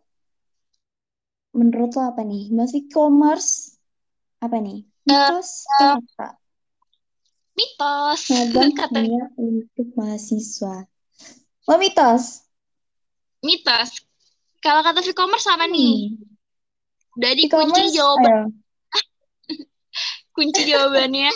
Menurut 1.57 1.97
lo 1.97 2.03
apa 2.05 2.23
nih? 2.23 2.53
Masih 2.53 2.85
commerce? 2.93 3.78
Apa 4.45 4.57
nih? 4.65 4.79
Eh, 5.09 5.31
Mitos 5.31 5.49
eh, 5.81 5.95
fakta? 5.95 6.27
mitos. 7.57 8.23
Magang 8.31 8.71
untuk 9.37 9.87
mahasiswa. 9.99 10.75
Oh, 11.69 11.77
mitos. 11.83 12.25
mitos. 13.47 13.91
Kalau 14.65 14.83
kata 14.87 15.01
e-commerce 15.07 15.47
apa 15.51 15.67
nih? 15.71 16.15
Hmm. 16.19 17.19
Udah 17.19 17.33
dikunci 17.35 17.83
E-commerce, 17.83 17.95
jawaban 17.99 18.35
kunci 20.35 20.61
jawabannya. 20.71 21.31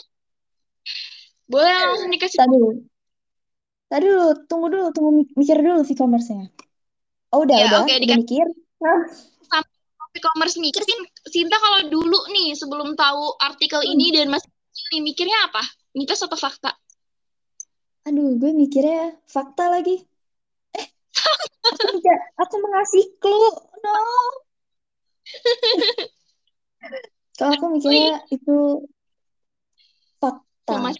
Boleh 1.50 1.74
langsung 1.74 2.10
dikasih 2.14 2.38
Tadi 2.40 2.54
dulu. 2.54 2.70
Tadi 3.90 4.04
dulu, 4.08 4.26
tunggu 4.48 4.66
dulu, 4.72 4.84
tunggu 4.94 5.10
mi- 5.18 5.32
mikir 5.40 5.56
dulu 5.60 5.80
e-commerce-nya. 5.92 6.46
Oh, 7.32 7.40
udah, 7.44 7.56
Ya, 7.58 7.66
udah, 7.68 7.78
oke 7.84 7.92
udah 7.92 8.00
dikasih 8.02 8.20
mikir. 8.20 8.46
E-commerce 10.12 10.60
mikir 10.60 10.84
Sin, 10.84 11.00
Sinta 11.24 11.56
kalau 11.56 11.88
dulu 11.88 12.18
nih 12.28 12.52
sebelum 12.52 12.92
tahu 12.92 13.32
artikel 13.40 13.80
ini 13.80 14.12
Hmm. 14.12 14.16
dan 14.20 14.26
masih 14.36 14.50
nih 14.92 15.00
mikirnya 15.00 15.38
apa? 15.48 15.62
Mitos 15.96 16.20
atau 16.20 16.36
fakta? 16.36 16.72
Aduh, 18.04 18.36
gue 18.36 18.50
mikirnya 18.52 19.16
fakta 19.24 19.72
lagi. 19.72 20.04
Aku 21.62 21.82
mikir, 21.96 22.16
aku 22.36 22.54
mengasih 22.60 23.04
clue. 23.16 23.52
No. 23.80 23.94
Kalau 27.38 27.52
aku 27.56 27.66
mikirnya 27.72 28.20
Wih, 28.20 28.36
itu 28.36 28.56
fakta. 30.18 30.76
Mama, 30.76 30.90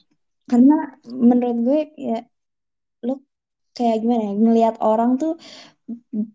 Karena 0.48 0.76
menurut 1.04 1.56
gue 1.64 1.80
ya 1.98 2.18
lo 3.02 3.22
kayak 3.72 4.04
gimana 4.04 4.22
ya, 4.30 4.34
ngelihat 4.36 4.76
orang 4.84 5.16
tuh 5.16 5.36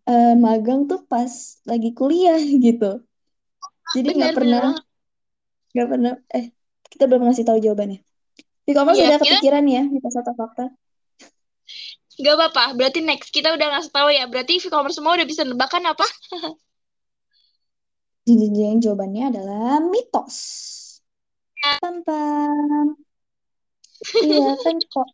eh, 0.08 0.36
magang 0.36 0.86
tuh 0.90 1.04
pas 1.08 1.32
lagi 1.64 1.92
kuliah 1.96 2.40
gitu. 2.66 3.04
Jadi 3.96 4.08
nggak 4.20 4.36
pernah, 4.36 4.76
nggak 5.72 5.88
pernah, 5.88 6.14
eh 6.36 6.52
kita 6.92 7.08
belum 7.08 7.28
ngasih 7.28 7.48
tahu 7.48 7.60
jawabannya. 7.64 8.04
E-commerce 8.68 9.00
Iya, 9.00 9.08
udah 9.08 9.20
kita 9.20 9.26
kepikiran 9.40 9.64
ya, 9.64 9.84
mitos 9.88 10.16
atau 10.20 10.34
fakta. 10.36 10.66
nggak 12.18 12.36
apa-apa. 12.36 12.64
Berarti 12.76 13.00
next 13.06 13.30
kita 13.32 13.54
udah 13.56 13.68
ngasih 13.78 13.94
tahu 13.94 14.10
ya. 14.12 14.26
Berarti 14.28 14.60
e-commerce 14.60 14.98
semua 15.00 15.16
udah 15.16 15.28
bisa 15.28 15.48
nebakan 15.48 15.84
apa? 15.88 16.06
Jeng 18.28 18.84
jawabannya 18.84 19.32
adalah 19.32 19.80
mitos. 19.80 20.38
Pam 21.80 22.04
pam. 22.04 23.00
Iya 24.20 24.60
kan 24.60 24.76
kok 24.92 25.08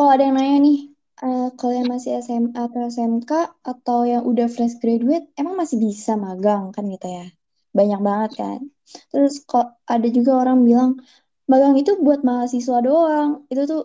kalau 0.00 0.16
ada 0.16 0.24
yang 0.24 0.36
nanya 0.40 0.56
nih, 0.64 0.78
eh, 1.22 1.40
kalau 1.58 1.72
yang 1.78 1.88
masih 1.94 2.10
SMA 2.24 2.60
atau 2.68 2.80
SMK 2.94 3.30
atau 3.70 3.98
yang 4.12 4.22
udah 4.30 4.46
fresh 4.54 4.76
graduate, 4.82 5.26
emang 5.40 5.54
masih 5.60 5.78
bisa 5.86 6.10
magang 6.24 6.62
kan 6.74 6.84
gitu 6.94 7.06
ya? 7.16 7.24
Banyak 7.78 8.00
banget 8.08 8.30
kan. 8.40 8.60
Terus 9.10 9.32
kok 9.50 9.66
ada 9.92 10.06
juga 10.16 10.30
orang 10.42 10.58
bilang 10.68 10.90
magang 11.50 11.74
itu 11.80 11.90
buat 12.06 12.20
mahasiswa 12.28 12.76
doang. 12.86 13.30
Itu 13.52 13.62
tuh 13.70 13.80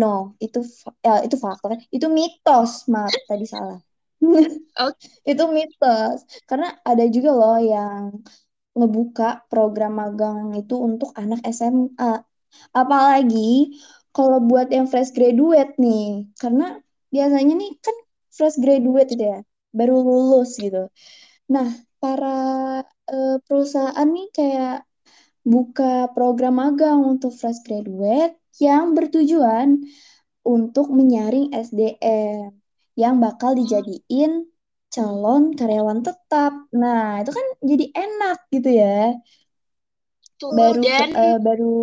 no, 0.00 0.06
itu 0.44 0.58
ya, 1.06 1.10
itu 1.26 1.36
fakta 1.44 1.64
kan? 1.72 1.78
Itu 1.96 2.06
mitos, 2.18 2.70
maaf 2.92 3.14
tadi 3.30 3.44
salah. 3.54 3.78
Oke, 4.80 5.06
Itu 5.30 5.42
mitos. 5.56 6.18
Karena 6.48 6.66
ada 6.90 7.04
juga 7.14 7.30
loh 7.38 7.56
yang 7.72 8.02
ngebuka 8.78 9.24
program 9.50 9.92
magang 10.00 10.38
itu 10.60 10.74
untuk 10.88 11.10
anak 11.20 11.40
SMA. 11.56 12.12
Apalagi 12.80 13.72
kalau 14.16 14.38
buat 14.44 14.68
yang 14.68 14.86
fresh 14.92 15.12
graduate 15.16 15.76
nih, 15.80 16.28
karena 16.40 16.80
biasanya 17.14 17.54
nih 17.56 17.70
kan 17.84 17.96
fresh 18.32 18.56
graduate 18.60 19.10
itu 19.16 19.24
ya, 19.32 19.38
baru 19.72 19.96
lulus 20.04 20.56
gitu. 20.60 20.88
Nah, 21.52 21.68
para 22.02 22.36
eh, 23.08 23.36
perusahaan 23.46 24.08
nih 24.08 24.28
kayak 24.36 24.76
buka 25.42 26.12
program 26.14 26.62
magang 26.62 27.02
untuk 27.02 27.34
fresh 27.34 27.60
graduate 27.66 28.38
yang 28.62 28.94
bertujuan 28.94 29.82
untuk 30.46 30.90
menyaring 30.90 31.50
SDM 31.54 32.52
yang 32.98 33.18
bakal 33.18 33.56
dijadiin 33.56 34.46
calon 34.92 35.56
karyawan 35.56 36.04
tetap. 36.04 36.52
Nah, 36.76 37.24
itu 37.24 37.32
kan 37.32 37.46
jadi 37.64 37.84
enak 37.96 38.38
gitu 38.52 38.70
ya. 38.76 39.16
Tuh, 40.36 40.52
Baru 40.52 40.82
dan 40.84 41.10
eh, 41.16 41.38
baru 41.40 41.76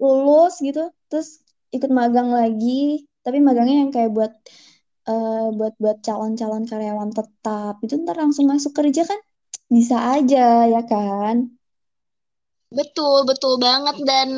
lulus 0.00 0.54
gitu, 0.64 0.88
terus 1.12 1.45
ikut 1.78 1.92
magang 2.00 2.28
lagi, 2.38 2.70
tapi 3.24 3.38
magangnya 3.46 3.76
yang 3.82 3.92
kayak 3.96 4.10
buat 4.16 4.32
eh, 5.08 5.46
buat 5.58 5.72
buat 5.82 5.98
calon-calon 6.06 6.64
karyawan 6.70 7.10
tetap. 7.18 7.72
Itu 7.84 7.94
ntar 8.02 8.16
langsung 8.22 8.46
masuk 8.52 8.72
kerja 8.78 9.02
kan 9.10 9.20
bisa 9.76 9.96
aja 10.14 10.38
ya 10.74 10.80
kan? 10.90 11.36
betul, 12.78 13.16
betul 13.30 13.54
banget. 13.66 13.96
Dan 14.10 14.28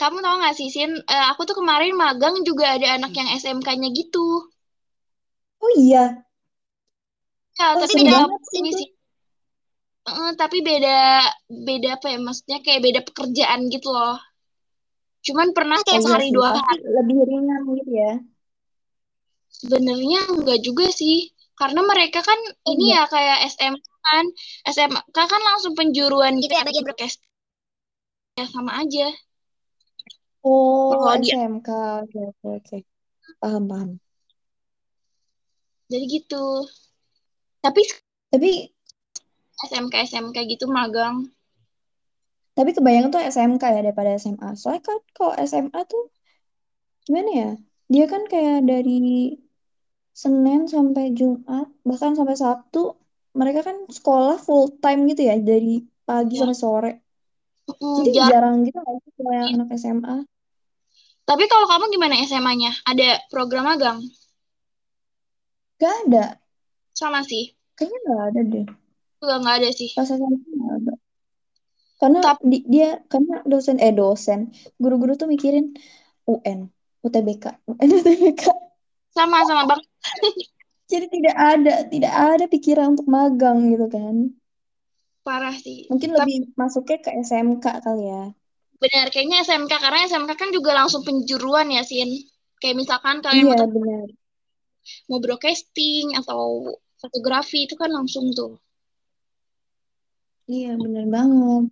kamu 0.00 0.16
tau 0.24 0.36
gak 0.44 0.54
sih, 0.58 0.68
Sin? 0.74 0.90
Eh, 1.14 1.24
aku 1.30 1.42
tuh 1.48 1.56
kemarin 1.60 1.92
magang 2.02 2.34
juga 2.48 2.64
ada 2.76 2.86
anak 2.96 3.12
yang 3.18 3.28
SMK-nya 3.40 3.88
gitu. 4.00 4.26
Oh 5.62 5.70
iya, 5.78 6.24
Ya, 7.58 7.66
oh 7.74 7.80
tapi 7.80 7.92
beda 7.98 8.16
ini 8.58 8.70
sih. 8.78 8.88
Eh, 10.10 10.30
tapi 10.40 10.58
beda 10.68 10.96
beda 11.68 11.88
apa 11.96 12.06
ya? 12.12 12.18
Maksudnya 12.26 12.58
kayak 12.64 12.80
beda 12.86 13.00
pekerjaan 13.08 13.60
gitu 13.74 13.88
loh. 13.96 14.16
Cuman 15.26 15.50
pernah 15.52 15.78
Oh 15.80 15.84
kayak 15.84 16.00
iya 16.00 16.06
sehari 16.06 16.28
dua 16.30 16.50
hari. 16.56 16.80
lebih 16.84 17.18
ringan 17.26 17.62
gitu 17.76 17.92
ya. 17.92 18.12
Sebenarnya 19.48 20.20
enggak 20.30 20.60
juga 20.62 20.86
sih. 20.94 21.32
Karena 21.58 21.82
mereka 21.82 22.22
kan 22.22 22.38
Oh 22.38 22.70
ini 22.70 22.94
iya. 22.94 23.02
ya 23.02 23.10
kayak 23.10 23.38
SMK 23.50 23.82
kan. 23.82 24.24
SMK 24.70 25.16
kan 25.16 25.40
langsung 25.42 25.74
penjuruan 25.74 26.38
gitu 26.38 26.54
ya 26.54 26.62
bagian. 26.62 26.86
Ya 28.38 28.46
sama 28.46 28.78
aja. 28.78 29.10
Oh, 30.46 30.94
Kalau 30.94 31.18
SMK. 31.18 31.68
Oke, 32.06 32.18
oke, 32.30 32.46
oke. 32.62 32.76
Paham, 33.42 33.64
paham. 33.66 33.90
jadi 35.88 36.04
gitu. 36.04 36.68
Tapi 37.64 37.80
Tapi 38.28 38.50
SMK 39.66 39.94
SMK 40.06 40.36
gitu 40.46 40.70
magang. 40.70 41.26
Tapi 42.58 42.74
kebayang 42.74 43.14
tuh 43.14 43.22
SMK 43.22 43.62
ya 43.70 43.80
daripada 43.86 44.18
SMA. 44.18 44.58
Soalnya 44.58 44.82
kan 44.82 44.98
kalau 45.14 45.32
SMA 45.38 45.80
tuh 45.86 46.10
gimana 47.06 47.30
ya? 47.30 47.50
Dia 47.86 48.04
kan 48.10 48.26
kayak 48.26 48.66
dari 48.66 49.38
Senin 50.10 50.66
sampai 50.66 51.14
Jumat, 51.14 51.70
bahkan 51.86 52.18
sampai 52.18 52.34
Sabtu, 52.34 52.98
mereka 53.38 53.62
kan 53.62 53.86
sekolah 53.86 54.42
full 54.42 54.74
time 54.82 55.06
gitu 55.06 55.22
ya, 55.30 55.38
dari 55.38 55.86
pagi 56.02 56.34
Ya. 56.34 56.42
sampai 56.42 56.58
sore. 56.58 56.92
Jadi 57.70 58.10
Mm, 58.10 58.16
jar- 58.18 58.30
jarang 58.34 58.56
gitu 58.66 58.78
nggak 58.82 58.96
sih 59.06 59.12
yang 59.22 59.48
anak 59.54 59.68
SMA? 59.78 60.16
Tapi 61.28 61.44
kalau 61.46 61.70
kamu 61.70 61.84
gimana 61.94 62.14
SMA-nya? 62.26 62.72
Ada 62.82 63.22
program 63.30 63.68
magang? 63.70 64.00
Gak 65.78 65.94
ada. 66.08 66.42
Sama 66.96 67.22
sih. 67.22 67.54
Kayaknya 67.78 67.98
nggak 68.02 68.22
ada 68.32 68.40
deh. 68.42 68.66
Juga 69.22 69.34
nggak 69.38 69.56
ada 69.62 69.70
sih. 69.70 69.90
Pas 69.94 70.08
SMA. 70.10 70.47
Karena 72.00 72.18
Tapi 72.22 72.42
di- 72.52 72.64
dia, 72.72 72.88
karena 73.12 73.34
dosen, 73.52 73.76
eh 73.84 73.92
dosen, 74.00 74.40
guru-guru 74.82 75.12
tuh 75.20 75.28
mikirin 75.32 75.64
UN, 76.32 76.58
UTBK, 77.06 77.44
UN, 77.70 77.88
UTBK. 77.98 78.42
sama-sama 79.16 79.62
bang. 79.68 79.80
Jadi 80.92 81.06
tidak 81.14 81.36
ada, 81.52 81.74
tidak 81.92 82.12
ada 82.30 82.44
pikiran 82.54 82.86
untuk 82.96 83.06
magang 83.16 83.58
gitu 83.72 83.86
kan. 83.94 84.14
Parah 85.26 85.54
sih. 85.64 85.78
Mungkin 85.90 86.10
Tapi 86.16 86.16
lebih 86.16 86.36
masuknya 86.60 86.98
ke 87.04 87.10
SMK 87.28 87.64
kali 87.84 88.04
ya. 88.12 88.22
benar 88.82 89.06
kayaknya 89.12 89.36
SMK 89.46 89.72
karena 89.84 89.98
SMK 90.10 90.30
kan 90.40 90.50
juga 90.56 90.70
langsung 90.78 91.02
penjuruan 91.08 91.68
ya 91.76 91.82
Sin. 91.90 92.10
Kayak 92.60 92.76
misalkan 92.82 93.16
kalian 93.24 93.46
Iya, 93.46 93.54
mau 93.54 93.62
benar. 93.74 94.08
mau 95.08 95.18
broadcasting 95.24 96.06
atau 96.20 96.42
fotografi 97.02 97.58
itu 97.66 97.74
kan 97.80 97.90
langsung 97.96 98.26
tuh. 98.38 98.52
Iya, 100.52 100.68
benar 100.84 101.04
banget. 101.14 101.62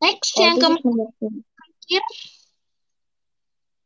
Next 0.00 0.32
yang 0.40 0.56
itu 0.56 0.64
sih 0.64 0.80
keempat 0.80 0.84
menurutku. 0.84 1.26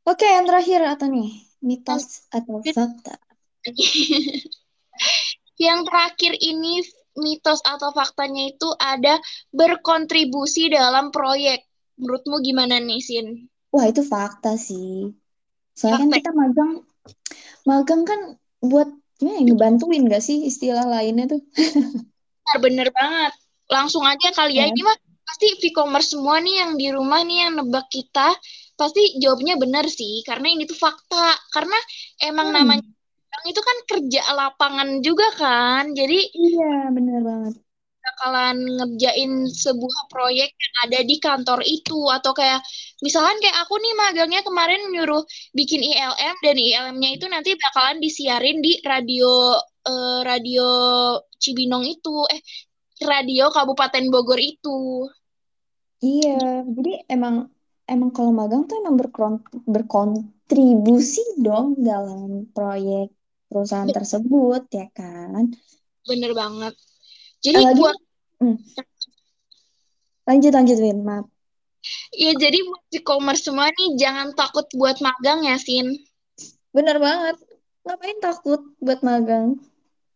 Oke, 0.05 0.27
yang 0.29 0.45
terakhir 0.45 0.81
atau 0.85 1.07
nih, 1.09 1.31
mitos 1.65 2.29
atau 2.29 2.61
fakta? 2.61 3.17
yang 5.67 5.87
terakhir 5.87 6.33
ini 6.39 6.85
mitos 7.15 7.63
atau 7.65 7.95
faktanya 7.95 8.53
itu 8.53 8.69
ada 8.77 9.19
berkontribusi 9.55 10.71
dalam 10.71 11.09
proyek. 11.15 11.65
Menurutmu 11.95 12.43
gimana 12.43 12.83
nih 12.83 13.01
Sin? 13.01 13.27
Wah, 13.71 13.87
itu 13.91 14.03
fakta 14.03 14.59
sih. 14.59 15.15
Soalnya 15.75 15.99
kan 16.07 16.11
Fakta 16.11 16.17
kita 16.21 16.31
magang, 16.35 16.73
magang 17.67 18.03
kan 18.07 18.21
buat 18.63 18.89
gimana 19.19 19.39
ya, 19.39 19.43
ngebantuin 19.47 20.03
gak 20.11 20.23
sih 20.23 20.39
istilah 20.47 20.85
lainnya 20.87 21.39
tuh? 21.39 21.43
bener 22.65 22.89
banget. 22.95 23.33
Langsung 23.71 24.05
aja 24.05 24.29
kali 24.37 24.61
ya 24.61 24.69
Ya. 24.69 24.71
ini 24.71 24.81
mah 24.85 24.97
pasti 25.35 25.47
e-commerce 25.67 26.15
semua 26.15 26.39
nih 26.45 26.55
yang 26.63 26.73
di 26.81 26.87
rumah 26.95 27.21
nih 27.27 27.39
yang 27.49 27.53
nebak 27.59 27.87
kita 27.91 28.31
pasti 28.79 29.19
jawabnya 29.23 29.55
benar 29.59 29.87
sih 29.91 30.23
karena 30.29 30.47
ini 30.55 30.63
tuh 30.71 30.79
fakta. 30.79 31.35
Karena 31.55 31.77
emang 32.23 32.49
Hmm, 32.49 32.55
namanya 32.55 32.87
itu 33.51 33.61
kan 33.69 33.79
kerja 33.91 34.21
lapangan 34.39 34.89
juga 35.07 35.27
kan 35.41 35.85
jadi 35.99 36.19
iya, 36.41 36.65
benar 36.97 37.21
banget. 37.29 37.55
bakalan 38.05 38.57
ngerjain 38.77 39.33
sebuah 39.65 40.01
proyek 40.13 40.51
yang 40.53 40.75
ada 40.85 40.99
di 41.11 41.17
kantor 41.27 41.61
itu. 41.65 41.99
Atau 42.17 42.33
kayak 42.37 42.61
misalkan 43.05 43.37
kayak 43.43 43.57
aku 43.65 43.75
nih 43.81 43.93
magangnya 43.97 44.41
kemarin 44.45 44.81
nyuruh 44.93 45.23
bikin 45.57 45.81
ILM 45.81 46.37
dan 46.45 46.57
ILM-nya 46.61 47.11
itu 47.17 47.27
nanti 47.33 47.51
bakalan 47.57 47.99
disiarin 48.05 48.59
di 48.65 48.73
radio 48.85 49.57
eh, 49.89 50.21
radio 50.31 50.67
Cibinong 51.43 51.85
itu 51.89 52.15
eh 52.35 52.41
radio 53.13 53.45
Kabupaten 53.53 54.05
Bogor 54.13 54.41
itu 54.41 55.09
Iya, 56.05 56.69
jadi 56.69 56.91
emang 57.09 57.35
emang 57.89 58.11
kalau 58.17 58.33
magang 58.37 58.69
tuh 58.69 58.77
emang 58.85 58.97
berkon- 59.01 59.49
berkontribusi 59.65 61.25
dong 61.41 61.81
dalam 61.81 62.45
proyek 62.53 63.09
perusahaan 63.49 63.89
Be- 63.89 63.97
tersebut 63.97 64.63
ya 64.69 64.87
kan? 64.93 65.49
bener 66.05 66.33
banget 66.37 66.75
jadi 67.41 67.57
Apalagi, 67.57 67.81
buat 67.81 67.97
hmm, 68.45 68.57
lanjut 70.29 70.53
lanjut 70.53 70.79
Win, 70.85 70.99
maaf. 71.09 71.27
ya 72.13 72.33
jadi 72.37 72.59
buat 72.69 72.83
e-commerce 72.93 73.43
semua 73.49 73.69
nih 73.73 73.97
jangan 73.97 74.33
takut 74.37 74.69
buat 74.77 75.01
magang 75.01 75.45
ya 75.49 75.57
Sin 75.57 75.89
Bener 76.75 76.99
banget. 76.99 77.37
Ngapain 77.87 78.19
takut 78.19 78.61
buat 78.83 79.01
magang? 79.07 79.61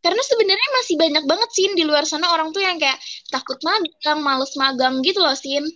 Karena 0.09 0.23
sebenarnya 0.25 0.69
masih 0.81 0.95
banyak 0.97 1.25
banget 1.29 1.51
Sin 1.53 1.73
di 1.77 1.85
luar 1.85 2.05
sana 2.09 2.33
orang 2.33 2.49
tuh 2.57 2.65
yang 2.65 2.81
kayak 2.81 2.97
takut 3.29 3.61
magang 3.61 4.21
males 4.25 4.53
magang 4.57 5.05
gitu 5.05 5.21
loh 5.21 5.37
Sin. 5.37 5.69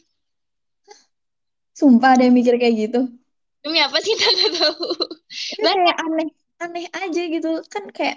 Sumpah 1.79 2.11
ada 2.17 2.23
yang 2.27 2.35
mikir 2.39 2.55
kayak 2.61 2.75
gitu. 2.83 3.01
demi 3.63 3.79
apa 3.83 3.99
sih? 4.05 4.15
Nggak 4.19 4.51
tahu. 4.59 4.87
Itu 5.53 5.67
banyak 5.67 5.85
kayak 5.85 5.99
aneh, 6.05 6.29
aneh 6.63 6.85
aja 7.01 7.21
gitu. 7.35 7.49
Kan 7.73 7.85
kayak 7.97 8.17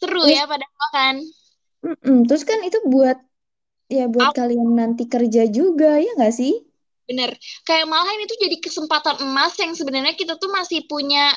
seru 0.00 0.22
terus, 0.22 0.36
ya 0.36 0.42
padahal 0.50 0.88
kan. 0.96 1.16
Mm-mm, 1.86 2.16
terus 2.28 2.42
kan 2.50 2.58
itu 2.68 2.78
buat 2.92 3.18
ya 3.96 4.02
buat 4.14 4.28
Ap- 4.28 4.38
kalian 4.38 4.70
nanti 4.80 5.02
kerja 5.14 5.42
juga 5.58 5.88
ya 6.04 6.10
nggak 6.18 6.34
sih? 6.40 6.52
bener. 7.08 7.30
Kayak 7.66 7.86
malahan 7.90 8.20
itu 8.24 8.34
jadi 8.44 8.56
kesempatan 8.62 9.16
emas 9.26 9.52
yang 9.58 9.72
sebenarnya 9.74 10.14
kita 10.14 10.34
tuh 10.38 10.50
masih 10.50 10.86
punya 10.86 11.34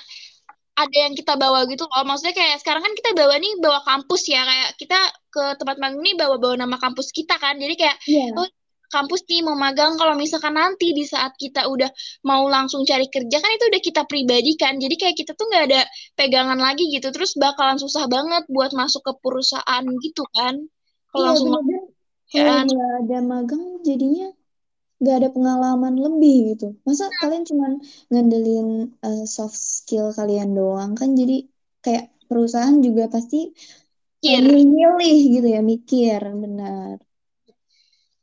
ada 0.76 0.98
yang 1.08 1.16
kita 1.16 1.34
bawa 1.40 1.64
gitu 1.72 1.88
loh. 1.88 2.04
Maksudnya 2.04 2.36
kayak 2.36 2.58
sekarang 2.60 2.84
kan 2.84 2.94
kita 3.00 3.12
bawa 3.16 3.36
nih 3.40 3.54
bawa 3.64 3.80
kampus 3.88 4.28
ya. 4.28 4.44
Kayak 4.44 4.70
kita 4.76 5.00
ke 5.32 5.44
tempat 5.60 5.76
magang 5.80 6.02
nih 6.04 6.16
bawa 6.20 6.36
bawa 6.36 6.56
nama 6.60 6.76
kampus 6.80 7.16
kita 7.16 7.36
kan. 7.40 7.56
Jadi 7.56 7.76
kayak 7.80 7.98
Iya. 8.08 8.36
oh 8.36 8.48
kampus 8.92 9.24
nih 9.28 9.42
mau 9.48 9.56
magang. 9.56 9.96
Kalau 9.96 10.14
misalkan 10.20 10.56
nanti 10.60 10.92
di 10.92 11.04
saat 11.08 11.34
kita 11.40 11.68
udah 11.72 11.88
mau 12.28 12.44
langsung 12.52 12.84
cari 12.84 13.08
kerja 13.08 13.38
kan 13.40 13.52
itu 13.56 13.66
udah 13.72 13.82
kita 13.82 14.02
pribadi 14.04 14.52
kan. 14.60 14.76
Jadi 14.76 14.96
kayak 15.00 15.16
kita 15.16 15.32
tuh 15.36 15.48
nggak 15.48 15.64
ada 15.72 15.82
pegangan 16.20 16.60
lagi 16.60 16.92
gitu. 16.92 17.08
Terus 17.16 17.40
bakalan 17.40 17.80
susah 17.80 18.06
banget 18.12 18.44
buat 18.52 18.76
masuk 18.76 19.02
ke 19.04 19.14
perusahaan 19.24 19.84
gitu 20.04 20.24
kan. 20.36 20.60
Kalau 21.12 21.24
Iya 21.24 21.28
langsung 21.32 21.50
kalau 21.56 21.64
pekerjaan 22.36 22.66
nggak 22.68 22.92
ada 23.08 23.18
magang 23.24 23.64
jadinya 23.88 24.28
nggak 25.00 25.16
ada 25.20 25.30
pengalaman 25.36 25.94
lebih 26.06 26.34
gitu. 26.50 26.66
Masa 26.88 27.06
kalian 27.22 27.44
cuman 27.50 27.72
ngandelin 28.12 28.68
eh, 29.06 29.22
soft 29.36 29.58
skill 29.78 30.06
kalian 30.20 30.50
doang 30.58 30.92
kan 31.00 31.10
jadi 31.20 31.34
kayak 31.84 32.04
perusahaan 32.30 32.78
juga 32.88 33.04
pasti 33.16 33.38
milih-milih 34.26 35.16
gitu 35.36 35.48
ya 35.56 35.62
mikir 35.72 36.22
benar. 36.44 36.98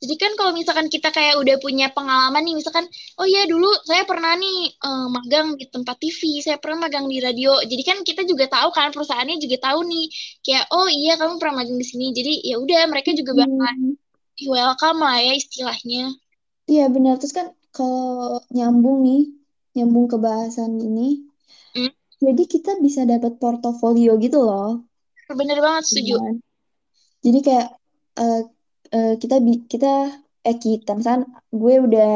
Jadi 0.02 0.14
kan 0.18 0.32
kalau 0.38 0.50
misalkan 0.58 0.90
kita 0.90 1.08
kayak 1.14 1.38
udah 1.42 1.56
punya 1.62 1.86
pengalaman 1.94 2.42
nih, 2.42 2.54
misalkan, 2.58 2.86
oh 3.22 3.26
iya 3.32 3.46
dulu 3.46 3.70
saya 3.86 4.02
pernah 4.10 4.32
nih 4.34 4.56
eh, 4.86 5.06
magang 5.16 5.48
di 5.60 5.64
tempat 5.70 5.94
TV, 6.02 6.20
saya 6.42 6.58
pernah 6.62 6.78
magang 6.90 7.06
di 7.06 7.18
radio. 7.22 7.50
Jadi 7.70 7.82
kan 7.88 7.98
kita 8.02 8.22
juga 8.26 8.44
tahu 8.50 8.68
kan 8.74 8.90
perusahaannya 8.90 9.38
juga 9.38 9.56
tahu 9.70 9.80
nih, 9.86 10.04
kayak 10.42 10.64
oh 10.74 10.86
iya 10.90 11.14
kamu 11.20 11.34
pernah 11.38 11.54
magang 11.62 11.78
di 11.78 11.86
sini. 11.86 12.04
Jadi 12.18 12.30
ya 12.50 12.54
udah 12.58 12.80
mereka 12.90 13.10
juga 13.14 13.32
bakal 13.46 13.62
Hmm. 13.62 13.94
welcome 14.54 14.98
lah 15.06 15.16
ya 15.26 15.32
istilahnya. 15.40 16.00
Iya 16.72 16.84
benar. 16.94 17.14
Terus 17.20 17.34
kan 17.38 17.46
kalau 17.76 18.40
nyambung 18.54 18.96
nih, 19.06 19.20
nyambung 19.74 20.06
ke 20.12 20.16
bahasan 20.26 20.72
ini, 20.88 21.00
Hmm, 21.74 21.88
jadi 22.24 22.42
kita 22.52 22.70
bisa 22.84 23.00
dapat 23.12 23.32
portofolio 23.42 24.12
gitu 24.24 24.38
loh. 24.48 24.68
bener 25.38 25.58
banget 25.64 25.84
setuju. 25.88 26.14
Kan? 26.22 26.36
Jadi 27.24 27.38
kayak 27.46 27.66
eh, 28.20 28.38
eh, 28.96 29.10
kita 29.22 29.34
kita 29.72 29.86
eh 30.48 30.56
kita 30.64 30.90
misalkan 30.98 31.24
gue 31.60 31.74
udah 31.86 32.08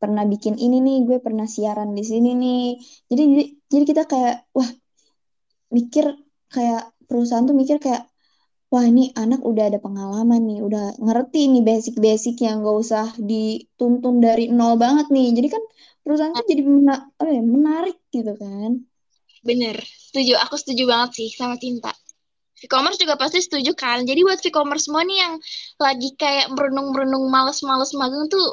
pernah 0.00 0.24
bikin 0.32 0.54
ini 0.64 0.76
nih, 0.86 0.96
gue 1.08 1.18
pernah 1.26 1.46
siaran 1.54 1.90
di 1.98 2.02
sini 2.10 2.28
nih. 2.42 2.58
Jadi 3.10 3.22
jadi, 3.32 3.44
jadi 3.72 3.84
kita 3.90 4.02
kayak 4.12 4.34
wah 4.56 4.70
mikir 5.76 6.04
kayak 6.54 6.80
perusahaan 7.08 7.46
tuh 7.48 7.56
mikir 7.60 7.76
kayak 7.84 8.02
wah 8.72 8.84
ini 8.90 9.02
anak 9.22 9.40
udah 9.50 9.64
ada 9.68 9.78
pengalaman 9.86 10.40
nih, 10.48 10.58
udah 10.66 10.82
ngerti 11.06 11.38
nih 11.52 11.62
basic-basic 11.68 12.34
yang 12.46 12.56
gak 12.66 12.76
usah 12.84 13.04
dituntun 13.30 14.14
dari 14.26 14.42
nol 14.58 14.74
banget 14.84 15.06
nih. 15.16 15.26
Jadi 15.36 15.48
kan 15.54 15.62
perusahaan 16.02 16.34
tuh 16.38 16.46
jadi 16.52 16.62
mena- 16.74 17.06
ya, 17.36 17.42
menarik 17.54 17.96
gitu 18.14 18.32
kan. 18.42 18.70
Bener, 19.48 19.76
setuju. 20.06 20.32
Aku 20.44 20.54
setuju 20.60 20.82
banget 20.92 21.10
sih 21.18 21.28
sama 21.38 21.54
Cinta. 21.62 21.92
V-commerce 22.62 22.98
juga 23.02 23.14
pasti 23.22 23.38
setuju 23.46 23.72
kan. 23.82 23.98
Jadi 24.08 24.20
buat 24.26 24.40
V-commerce 24.44 24.84
semua 24.86 25.02
nih 25.08 25.18
yang 25.24 25.34
lagi 25.86 26.08
kayak 26.22 26.46
merenung-merenung 26.54 27.26
males-males 27.36 27.92
magang 28.00 28.26
tuh 28.34 28.46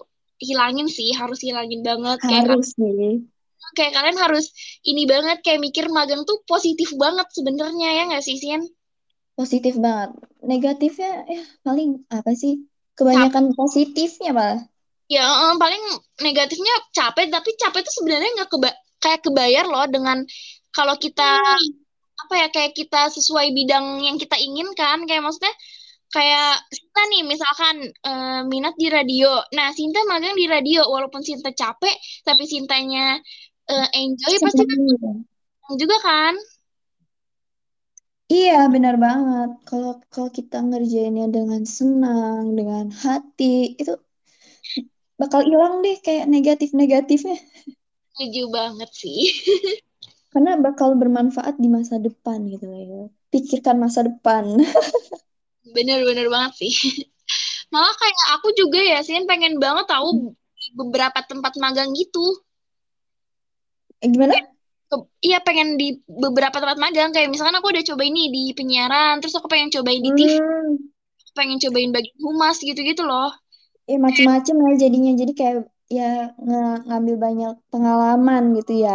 hilangin 0.47 0.87
sih, 0.97 1.09
harus 1.19 1.39
hilangin 1.45 1.81
banget. 1.89 2.19
Kayak 2.21 2.45
Harus 2.49 2.67
sih. 2.77 3.29
kayak 3.77 3.93
kalian 3.97 4.17
harus 4.23 4.45
ini 4.91 5.03
banget 5.13 5.37
kayak 5.45 5.61
mikir 5.65 5.85
magang 5.97 6.21
tuh 6.29 6.37
positif 6.51 6.89
banget 7.03 7.27
sebenarnya 7.37 7.87
ya 7.97 8.03
nggak 8.09 8.23
sih 8.27 8.35
Sian? 8.41 8.61
Positif 9.39 9.79
banget. 9.79 10.19
Negatifnya 10.43 11.23
ya 11.23 11.43
paling 11.63 12.03
apa 12.11 12.35
sih? 12.35 12.67
Kebanyakan 12.99 13.55
positifnya 13.55 14.35
malah. 14.35 14.59
Ya 15.07 15.23
eh, 15.23 15.55
paling 15.55 15.79
negatifnya 16.19 16.75
capek, 16.91 17.31
tapi 17.31 17.55
capek 17.55 17.87
tuh 17.87 17.93
sebenarnya 18.03 18.29
nggak 18.35 18.51
keba 18.51 18.69
kayak 18.99 19.23
kebayar 19.23 19.63
loh 19.63 19.87
dengan 19.87 20.27
kalau 20.75 20.99
kita 20.99 21.39
apa 22.19 22.35
ya 22.35 22.47
kayak 22.51 22.75
kita 22.75 23.07
sesuai 23.15 23.55
bidang 23.55 24.03
yang 24.03 24.19
kita 24.19 24.35
inginkan 24.35 25.07
kayak 25.07 25.23
maksudnya 25.23 25.55
kayak 26.11 26.59
Sinta 26.75 27.01
nih 27.07 27.23
misalkan 27.23 27.75
eh, 27.87 28.41
minat 28.43 28.75
di 28.75 28.91
radio. 28.91 29.39
Nah, 29.55 29.71
Sinta 29.71 30.03
magang 30.03 30.35
di 30.35 30.51
radio 30.51 30.83
walaupun 30.83 31.23
Sinta 31.23 31.55
capek 31.55 31.95
tapi 32.27 32.43
Sintanya 32.43 33.15
eh, 33.71 33.87
enjoy 33.95 34.35
pasti 34.43 34.67
kan 34.67 34.79
juga 35.79 35.97
kan? 36.03 36.35
Iya, 38.29 38.69
benar 38.69 38.95
banget. 39.01 39.49
Kalau 39.65 39.97
kalau 40.13 40.29
kita 40.29 40.61
ngerjainnya 40.61 41.25
dengan 41.33 41.65
senang, 41.65 42.53
dengan 42.53 42.93
hati, 42.93 43.73
itu 43.73 43.97
bakal 45.17 45.41
hilang 45.41 45.81
deh 45.81 45.97
kayak 46.05 46.29
negatif-negatifnya. 46.29 47.37
Setuju 48.13 48.43
banget 48.53 48.89
sih. 48.93 49.33
Karena 50.31 50.61
bakal 50.61 50.93
bermanfaat 50.93 51.57
di 51.57 51.67
masa 51.73 51.97
depan 51.97 52.45
gitu 52.45 52.69
ya. 52.69 53.09
Pikirkan 53.33 53.81
masa 53.81 54.05
depan. 54.05 54.61
Bener-bener 55.75 56.29
banget 56.29 56.53
sih. 56.65 56.73
Malah 57.73 57.93
kayak 57.97 58.25
aku 58.37 58.53
juga 58.53 58.77
ya, 58.81 59.01
Sin 59.01 59.25
pengen 59.25 59.57
banget 59.57 59.89
tahu 59.89 60.33
di 60.53 60.65
beberapa 60.77 61.21
tempat 61.25 61.57
magang 61.57 61.93
gitu. 61.97 62.45
Eh, 64.05 64.09
gimana? 64.09 64.37
Ke- 64.89 65.07
Iya 65.27 65.37
pengen 65.47 65.67
di 65.81 65.87
beberapa 66.23 66.57
tempat 66.61 66.77
magang 66.83 67.09
kayak 67.15 67.29
misalkan 67.33 67.57
aku 67.57 67.67
udah 67.73 67.85
coba 67.89 68.03
ini 68.11 68.21
di 68.35 68.43
penyiaran, 68.57 69.13
terus 69.21 69.35
aku 69.37 69.47
pengen 69.51 69.69
cobain 69.75 70.01
di 70.05 70.11
TV, 70.17 70.33
Hmm, 70.33 70.89
pengen 71.37 71.59
cobain 71.63 71.91
bagian 71.95 72.17
humas 72.25 72.57
gitu-gitu 72.69 73.03
loh. 73.11 73.29
ya 73.91 73.95
macem-macem 74.05 74.55
ya 74.65 74.71
jadinya. 74.83 75.11
Jadi 75.21 75.31
kayak 75.39 75.55
ya 75.97 76.03
nge- 76.47 76.81
ngambil 76.87 77.15
banyak 77.25 77.51
pengalaman 77.71 78.43
gitu 78.57 78.71
ya. 78.85 78.91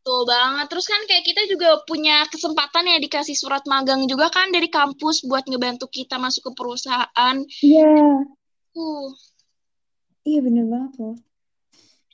Betul 0.00 0.20
banget. 0.32 0.66
Terus 0.72 0.86
kan 0.92 1.00
kayak 1.08 1.24
kita 1.28 1.42
juga 1.52 1.68
punya 1.88 2.16
kesempatan 2.32 2.84
ya 2.92 2.96
dikasih 3.04 3.36
surat 3.42 3.62
magang 3.72 4.02
juga 4.10 4.26
kan 4.36 4.48
dari 4.56 4.68
kampus 4.78 5.16
buat 5.28 5.44
ngebantu 5.48 5.86
kita 5.92 6.16
masuk 6.24 6.42
ke 6.48 6.52
perusahaan. 6.58 7.36
Iya, 7.64 7.84
Uh, 8.74 9.14
iya 10.28 10.38
bener 10.46 10.64
banget 10.72 10.92
loh. 11.00 11.14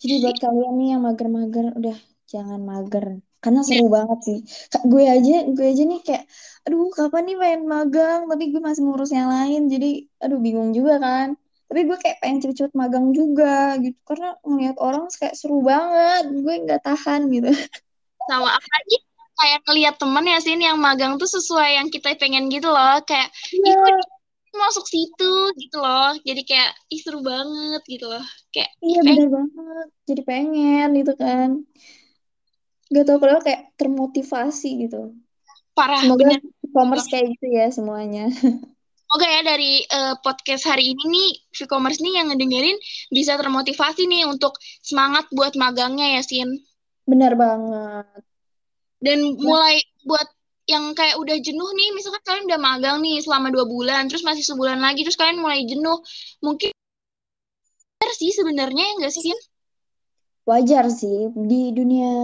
Jadi 0.02 0.14
buat 0.22 0.36
kalian 0.44 0.74
nih 0.80 0.88
yang 0.92 1.02
mager-mager, 1.06 1.66
udah 1.78 1.96
jangan 2.26 2.60
mager. 2.62 3.22
Karena 3.42 3.62
seru 3.62 3.86
banget 3.86 4.18
sih. 4.26 4.38
Kak, 4.74 4.82
gue 4.90 5.04
aja, 5.06 5.46
gue 5.46 5.66
aja 5.70 5.82
nih 5.86 6.00
kayak, 6.02 6.24
aduh 6.66 6.90
kapan 6.90 7.22
nih 7.30 7.36
main 7.38 7.60
magang, 7.62 8.26
tapi 8.26 8.50
gue 8.50 8.58
masih 8.58 8.82
ngurus 8.82 9.14
yang 9.14 9.30
lain. 9.30 9.70
Jadi, 9.70 10.10
aduh 10.18 10.42
bingung 10.42 10.74
juga 10.74 10.98
kan. 10.98 11.38
Tapi 11.66 11.80
gue 11.86 11.98
kayak 11.98 12.18
pengen 12.22 12.38
cepet-cepet 12.42 12.74
magang 12.74 13.14
juga 13.14 13.78
gitu. 13.78 13.98
Karena 14.02 14.34
ngeliat 14.42 14.76
orang 14.82 15.06
kayak 15.14 15.34
seru 15.38 15.62
banget. 15.62 16.26
Gue 16.30 16.54
nggak 16.66 16.82
tahan 16.82 17.30
gitu. 17.30 17.50
sama 18.26 18.50
apa 18.50 18.68
lagi 18.74 18.96
kayak 19.36 19.60
ngeliat 19.68 19.94
temen 20.00 20.24
ya 20.26 20.38
sih 20.42 20.54
yang 20.58 20.78
magang 20.82 21.14
tuh 21.14 21.30
sesuai 21.30 21.78
yang 21.78 21.86
kita 21.92 22.18
pengen 22.18 22.50
gitu 22.50 22.66
loh. 22.66 22.98
Kayak 23.06 23.30
ih 23.54 23.62
Iya, 23.62 23.78
kok 23.78 23.94
dia 23.94 24.56
masuk 24.58 24.84
situ 24.90 25.34
gitu 25.60 25.78
loh. 25.78 26.16
Jadi 26.26 26.42
kayak 26.42 26.70
ih 26.90 27.00
seru 27.02 27.20
banget 27.22 27.82
gitu 27.86 28.06
loh. 28.10 28.24
Kayak 28.50 28.70
iya 28.82 29.00
pengen 29.06 29.14
bener 29.14 29.28
banget. 29.30 29.88
Jadi 30.08 30.22
pengen 30.26 30.88
gitu 30.98 31.12
kan. 31.14 31.50
Gak 32.86 33.04
tau 33.06 33.18
kenapa 33.18 33.42
kayak 33.42 33.62
termotivasi 33.74 34.86
gitu. 34.86 35.14
parah 35.76 36.00
Semoga 36.00 36.32
e-commerce 36.64 37.08
kayak 37.10 37.36
gitu 37.36 37.46
ya 37.52 37.66
semuanya. 37.68 38.30
Semoga 39.06 39.26
ya 39.30 39.40
dari 39.46 39.86
eh, 39.86 40.14
podcast 40.18 40.66
hari 40.66 40.96
ini 40.96 41.04
nih, 41.06 41.30
V-commerce 41.54 42.02
nih 42.02 42.18
yang 42.18 42.26
ngedengerin 42.32 42.74
bisa 43.14 43.38
termotivasi 43.38 44.08
nih 44.10 44.26
untuk 44.26 44.58
semangat 44.82 45.30
buat 45.30 45.54
magangnya 45.54 46.18
ya, 46.18 46.22
Sin. 46.26 46.58
Bener 47.06 47.38
banget. 47.38 48.24
Dan 48.98 49.38
mulai 49.38 49.78
buat 50.02 50.26
yang 50.66 50.90
kayak 50.98 51.22
udah 51.22 51.38
jenuh 51.38 51.70
nih, 51.78 51.94
misalkan 51.94 52.22
kalian 52.26 52.50
udah 52.50 52.58
magang 52.58 52.98
nih 52.98 53.22
selama 53.22 53.54
dua 53.54 53.68
bulan, 53.70 54.10
terus 54.10 54.26
masih 54.26 54.42
sebulan 54.42 54.82
lagi, 54.82 55.06
terus 55.06 55.14
kalian 55.14 55.38
mulai 55.38 55.62
jenuh, 55.62 56.02
mungkin 56.42 56.74
bener 58.02 58.12
sih 58.18 58.34
sebenarnya 58.34 58.82
ya 58.82 58.94
nggak 58.98 59.12
sih, 59.14 59.22
Sin? 59.30 59.38
wajar 60.46 60.86
sih 60.94 61.34
di 61.34 61.74
dunia 61.74 62.14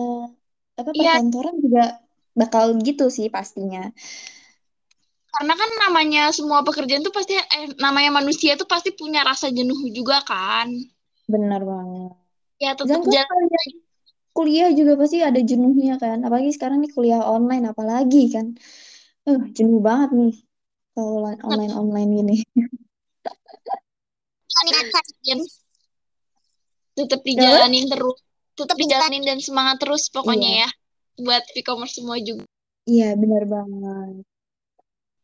apa 0.79 0.91
Iya, 0.97 1.20
perkantoran 1.20 1.57
juga 1.61 1.85
bakal 2.33 2.64
gitu 2.81 3.12
sih 3.12 3.29
pastinya. 3.29 3.93
karena 5.33 5.57
kan 5.57 5.70
namanya 5.89 6.29
semua 6.29 6.61
pekerjaan 6.61 7.01
tuh 7.01 7.09
pasti, 7.11 7.33
eh, 7.33 7.73
namanya 7.81 8.20
manusia 8.20 8.53
tuh 8.53 8.68
pasti 8.68 8.93
punya 8.93 9.25
rasa 9.25 9.49
jenuh 9.49 9.89
juga 9.89 10.20
kan. 10.29 10.68
Benar 11.25 11.64
banget. 11.64 12.12
Ya 12.61 12.77
tetap 12.77 13.01
jalan. 13.01 13.49
kuliah 14.37 14.68
juga 14.77 14.97
pasti 15.01 15.25
ada 15.25 15.41
jenuhnya 15.41 15.97
kan. 15.97 16.20
Apalagi 16.20 16.53
sekarang 16.53 16.85
nih 16.85 16.93
kuliah 16.93 17.25
online 17.25 17.64
apalagi 17.64 18.29
kan. 18.29 18.53
Eh, 19.25 19.41
jenuh 19.57 19.81
banget 19.81 20.12
nih 20.12 20.35
kalau 20.93 21.25
online-online 21.25 22.11
gini. 22.12 22.37
Sin. 25.25 25.41
Tetap 26.93 27.25
dijalanin 27.25 27.89
terus, 27.89 28.20
tetap 28.53 28.77
dijalanin 28.77 29.25
dan 29.25 29.39
semangat 29.41 29.81
terus 29.81 30.09
pokoknya 30.13 30.49
Iya, 30.49 30.61
ya. 30.67 30.69
Buat 31.23 31.45
e-commerce 31.57 31.97
semua 32.01 32.17
juga. 32.21 32.45
iya 32.85 33.15
benar 33.15 33.45
banget. 33.47 34.25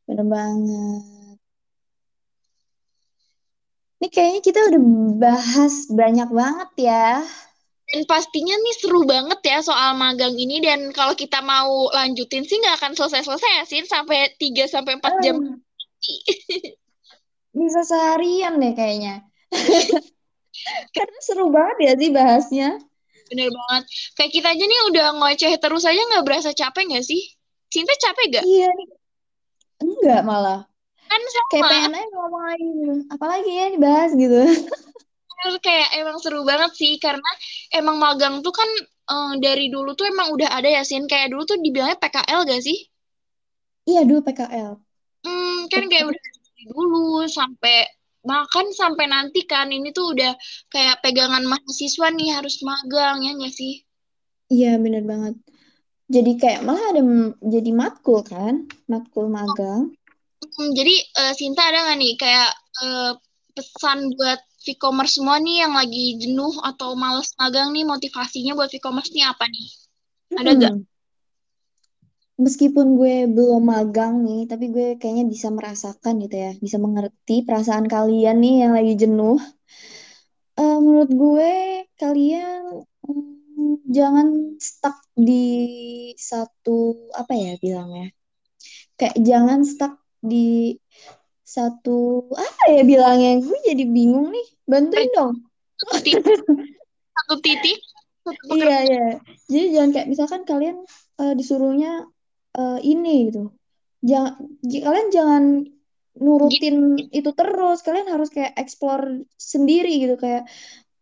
Benar 0.07 0.26
banget. 0.26 1.37
Ini 3.99 4.09
kayaknya 4.14 4.41
kita 4.47 4.61
udah 4.70 4.81
bahas 5.18 5.74
banyak 5.91 6.31
banget 6.31 6.70
ya. 6.79 7.26
Dan 7.89 8.05
pastinya 8.05 8.53
nih 8.55 8.74
seru 8.79 9.03
banget 9.09 9.41
ya 9.43 9.59
soal 9.64 9.97
magang 9.97 10.37
ini 10.37 10.61
dan 10.61 10.93
kalau 10.93 11.16
kita 11.16 11.41
mau 11.41 11.89
lanjutin 11.91 12.45
sih 12.45 12.61
nggak 12.61 12.79
akan 12.79 12.93
selesai-selesai 12.95 13.51
ya 13.59 13.64
sih 13.64 13.81
sampai 13.89 14.29
3 14.37 14.68
sampai 14.68 15.01
4 15.01 15.14
jam. 15.24 15.41
Eh, 15.41 16.76
bisa 17.51 17.81
seharian 17.83 18.61
deh 18.61 18.76
kayaknya. 18.76 19.24
Karena 20.95 21.18
seru 21.24 21.49
banget 21.51 21.76
ya 21.81 21.93
sih 21.99 22.11
bahasnya. 22.12 22.68
Bener 23.29 23.49
banget. 23.53 23.83
Kayak 24.16 24.31
kita 24.33 24.49
aja 24.57 24.64
nih 24.64 24.81
udah 24.93 25.07
ngoceh 25.20 25.53
terus 25.61 25.85
aja 25.85 26.01
nggak 26.01 26.24
berasa 26.24 26.51
capek 26.53 26.85
nggak 26.89 27.05
sih? 27.05 27.22
Cinta 27.68 27.93
capek 28.01 28.41
gak? 28.41 28.45
Iya 28.49 28.68
nih. 28.72 28.89
Enggak 29.85 30.20
malah. 30.24 30.61
Kan 31.09 31.20
Kayak 31.53 31.64
sama. 31.64 31.72
pengen 31.72 31.93
aja 31.97 32.09
ngomong 32.12 32.45
lagi. 32.45 32.68
Apalagi 33.12 33.51
ya 33.53 33.66
dibahas 33.72 34.11
gitu. 34.16 34.41
Terus 35.39 35.57
kayak 35.62 35.89
emang 36.01 36.16
seru 36.18 36.43
banget 36.43 36.72
sih 36.74 36.99
karena 36.99 37.31
emang 37.72 37.97
magang 38.01 38.41
tuh 38.41 38.51
kan 38.53 38.68
eh, 39.09 39.33
dari 39.41 39.70
dulu 39.70 39.95
tuh 39.95 40.09
emang 40.09 40.33
udah 40.35 40.49
ada 40.53 40.68
ya 40.68 40.83
Sin. 40.85 41.05
Kayak 41.09 41.33
dulu 41.33 41.45
tuh 41.45 41.57
dibilangnya 41.61 41.97
PKL 42.01 42.41
gak 42.49 42.61
sih? 42.64 42.79
Iya 43.89 44.05
dulu 44.05 44.20
PKL. 44.24 44.72
Hmm, 45.24 45.57
kan 45.72 45.83
kayak 45.89 46.05
udah 46.12 46.22
dulu 46.68 47.24
sampai 47.29 47.89
makan 48.33 48.66
sampai 48.81 49.07
nanti 49.14 49.41
kan 49.53 49.66
ini 49.76 49.89
tuh 49.97 50.07
udah 50.14 50.33
kayak 50.72 51.01
pegangan 51.05 51.45
mahasiswa 51.53 52.09
nih 52.18 52.31
harus 52.37 52.57
magang 52.68 53.16
ya 53.26 53.33
nggak 53.39 53.55
sih? 53.61 53.74
Iya, 54.55 54.70
bener 54.85 55.03
banget. 55.11 55.35
Jadi 56.14 56.31
kayak 56.43 56.61
malah 56.66 56.85
ada 56.93 57.03
jadi 57.55 57.70
matkul 57.81 58.20
kan, 58.33 58.55
matkul 58.91 59.26
magang. 59.29 59.83
Hmm, 60.57 60.70
jadi 60.79 60.95
eh, 61.20 61.33
Sinta 61.39 61.62
ada 61.68 61.79
nggak 61.85 61.99
nih 62.03 62.12
kayak 62.22 62.51
eh, 62.85 63.12
pesan 63.57 63.99
buat 64.16 64.41
e-commerce 64.68 65.16
semua 65.16 65.37
nih 65.41 65.64
yang 65.64 65.72
lagi 65.81 66.05
jenuh 66.22 66.55
atau 66.70 66.93
males 66.93 67.33
magang 67.41 67.72
nih 67.72 67.85
motivasinya 67.89 68.53
buat 68.59 68.70
e-commerce 68.76 69.11
nih 69.16 69.24
apa 69.24 69.45
nih? 69.49 69.66
Ada 70.41 70.51
nggak? 70.59 70.74
Hmm. 70.74 70.97
Meskipun 72.39 72.95
gue 72.95 73.26
belum 73.26 73.62
magang 73.66 74.22
nih, 74.22 74.47
tapi 74.47 74.70
gue 74.70 74.86
kayaknya 75.01 75.26
bisa 75.26 75.51
merasakan 75.51 76.22
gitu 76.22 76.36
ya, 76.39 76.51
bisa 76.62 76.78
mengerti 76.78 77.43
perasaan 77.43 77.86
kalian 77.91 78.36
nih 78.39 78.55
yang 78.62 78.72
lagi 78.78 78.95
jenuh. 78.95 79.39
Eh, 80.59 80.78
menurut 80.78 81.11
gue, 81.11 81.53
kalian 81.99 82.62
mm, 83.07 83.74
jangan 83.91 84.26
stuck 84.59 85.03
di 85.18 85.47
satu, 86.14 87.11
apa 87.14 87.32
ya 87.34 87.53
bilangnya, 87.59 88.14
kayak 88.99 89.16
jangan 89.18 89.66
stuck 89.66 89.99
di 90.22 90.78
satu, 91.43 92.28
apa 92.34 92.62
ya 92.70 92.82
bilangnya, 92.86 93.43
gue 93.43 93.59
jadi 93.66 93.84
bingung 93.86 94.30
nih, 94.30 94.47
bantuin 94.70 95.11
dong. 95.11 95.32
Satu 95.78 95.97
titik, 96.07 96.22
satu 97.18 97.34
titik, 97.43 97.78
Iya, 98.53 98.76
iya. 98.84 99.05
Jadi 99.49 99.66
jangan 99.72 99.91
kayak 99.97 100.09
misalkan 100.12 100.43
kalian 100.45 100.76
eh, 101.22 101.32
disuruhnya 101.32 102.05
eh, 102.59 102.78
ini 102.82 103.14
gitu. 103.30 103.54
Jangan 104.02 104.32
kalian 104.66 105.09
jangan 105.14 105.44
gitu. 105.62 106.22
nurutin 106.22 106.76
itu 107.14 107.30
terus. 107.34 107.78
Kalian 107.86 108.09
harus 108.11 108.28
kayak 108.34 108.54
explore 108.59 109.22
sendiri 109.38 109.92
gitu, 110.02 110.14
kayak 110.18 110.46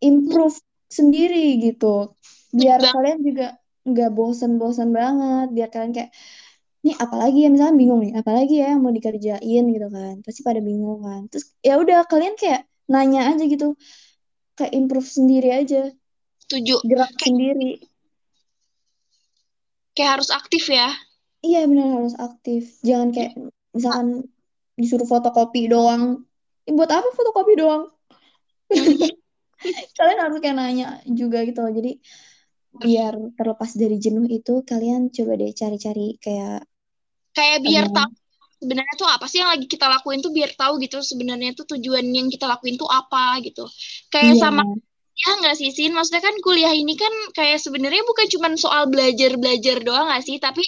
improve 0.01 0.57
sendiri 0.87 1.57
gitu. 1.61 2.13
Biar 2.53 2.79
Bang, 2.79 2.93
kalian 2.95 3.19
juga 3.25 3.47
nggak 3.83 4.09
bosan-bosan 4.13 4.89
banget. 4.93 5.47
Biar 5.53 5.69
kalian 5.73 5.93
kayak 5.93 6.11
nih 6.85 6.95
apalagi 7.01 7.39
ya 7.43 7.49
misalkan 7.51 7.77
bingung 7.81 7.99
nih, 8.05 8.13
apalagi 8.15 8.53
ya 8.61 8.71
yang 8.77 8.81
mau 8.85 8.93
dikerjain 8.93 9.63
gitu 9.73 9.87
kan. 9.89 10.15
Pasti 10.23 10.41
pada 10.45 10.61
bingung 10.61 11.01
kan. 11.03 11.27
Terus 11.33 11.45
ya 11.65 11.75
udah 11.81 12.05
kalian 12.07 12.37
kayak 12.37 12.69
nanya 12.87 13.35
aja 13.35 13.43
gitu, 13.43 13.75
kayak 14.55 14.71
improve 14.71 15.09
sendiri 15.09 15.49
aja, 15.51 15.91
Setuju. 16.47 16.79
gerak 16.87 17.11
Kayak, 17.19 17.27
sendiri. 17.27 17.71
kayak 19.97 20.11
harus 20.21 20.29
aktif 20.31 20.69
ya. 20.71 20.87
Iya 21.45 21.59
benar 21.69 21.87
harus 21.97 22.15
aktif. 22.27 22.63
Jangan 22.87 23.09
kayak 23.15 23.31
misalkan 23.75 24.07
disuruh 24.79 25.07
fotokopi 25.11 25.59
doang. 25.73 26.03
"Ih, 26.67 26.73
buat 26.77 26.91
apa 26.97 27.09
fotokopi 27.17 27.53
doang? 27.61 27.83
Kalian 29.97 30.19
harus 30.23 30.37
kayak 30.43 30.57
nanya 30.57 30.87
juga 31.19 31.43
gitu 31.47 31.59
loh. 31.63 31.71
Jadi 31.73 31.91
biar 32.77 33.13
terlepas 33.37 33.71
dari 33.81 33.97
jenuh 34.03 34.25
itu 34.29 34.53
kalian 34.71 35.09
coba 35.15 35.33
deh 35.41 35.51
cari-cari 35.61 36.07
kayak 36.23 36.61
Kayak 37.37 37.59
biar 37.67 37.85
eh, 37.85 37.93
tahu 37.93 38.11
sebenarnya 38.61 38.95
tuh 39.01 39.07
apa 39.15 39.25
sih 39.29 39.37
yang 39.41 39.51
lagi 39.53 39.65
kita 39.69 39.85
lakuin 39.93 40.19
tuh 40.25 40.31
biar 40.37 40.51
tahu 40.57 40.73
gitu 40.83 40.97
sebenarnya 41.05 41.51
tuh 41.59 41.65
tujuan 41.77 42.05
yang 42.17 42.27
kita 42.33 42.45
lakuin 42.49 42.75
tuh 42.81 42.89
apa 42.89 43.37
gitu. 43.45 43.63
Kayak 44.13 44.33
iya 44.33 44.41
sama 44.41 44.61
ya 45.21 45.29
nggak 45.41 45.55
sih 45.59 45.69
Sin? 45.77 45.91
Maksudnya 45.97 46.23
kan 46.27 46.35
kuliah 46.45 46.73
ini 46.73 46.93
kan 46.97 47.13
kayak 47.37 47.57
sebenarnya 47.65 48.01
bukan 48.09 48.27
cuma 48.33 48.47
soal 48.57 48.83
belajar-belajar 48.93 49.77
doang 49.85 50.05
nggak 50.09 50.23
sih? 50.27 50.37
Tapi 50.41 50.61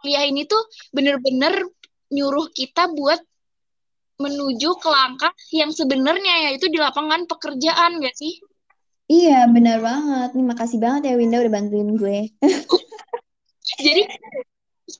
kuliah 0.00 0.24
ini 0.26 0.46
tuh 0.46 0.60
bener-bener 0.94 1.66
nyuruh 2.08 2.48
kita 2.54 2.88
buat 2.92 3.20
menuju 4.18 4.70
ke 4.82 4.88
langkah 4.90 5.30
yang 5.54 5.70
sebenarnya 5.70 6.50
yaitu 6.50 6.66
di 6.66 6.78
lapangan 6.82 7.24
pekerjaan 7.30 8.02
nggak 8.02 8.16
sih? 8.18 8.42
iya 9.08 9.46
benar 9.48 9.78
banget. 9.80 10.34
Nih 10.34 10.46
makasih 10.46 10.78
banget 10.82 11.12
ya 11.12 11.14
Winda 11.14 11.38
udah 11.38 11.52
bantuin 11.54 11.90
gue. 11.94 12.18
Jadi 13.86 14.02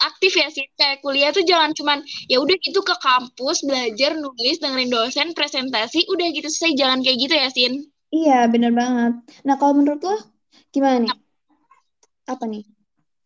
aktif 0.05 0.37
ya 0.37 0.49
sih 0.53 0.69
kayak 0.77 1.01
kuliah 1.01 1.33
tuh 1.33 1.43
jangan 1.43 1.73
cuman 1.73 1.99
ya 2.29 2.39
udah 2.39 2.57
gitu 2.61 2.85
ke 2.85 2.95
kampus 3.01 3.65
belajar 3.65 4.15
nulis 4.21 4.61
dengerin 4.61 4.93
dosen 4.93 5.29
presentasi 5.33 6.05
udah 6.13 6.29
gitu 6.29 6.47
selesai 6.53 6.77
jangan 6.77 7.01
kayak 7.01 7.19
gitu 7.25 7.35
ya 7.35 7.49
Sin 7.49 7.73
Iya 8.09 8.49
benar 8.49 8.73
banget. 8.73 9.13
Nah 9.45 9.57
kalau 9.61 9.81
menurut 9.81 10.01
lo 10.01 10.17
gimana 10.73 11.09
nih? 11.09 11.13
Apa 12.29 12.45
nih? 12.49 12.65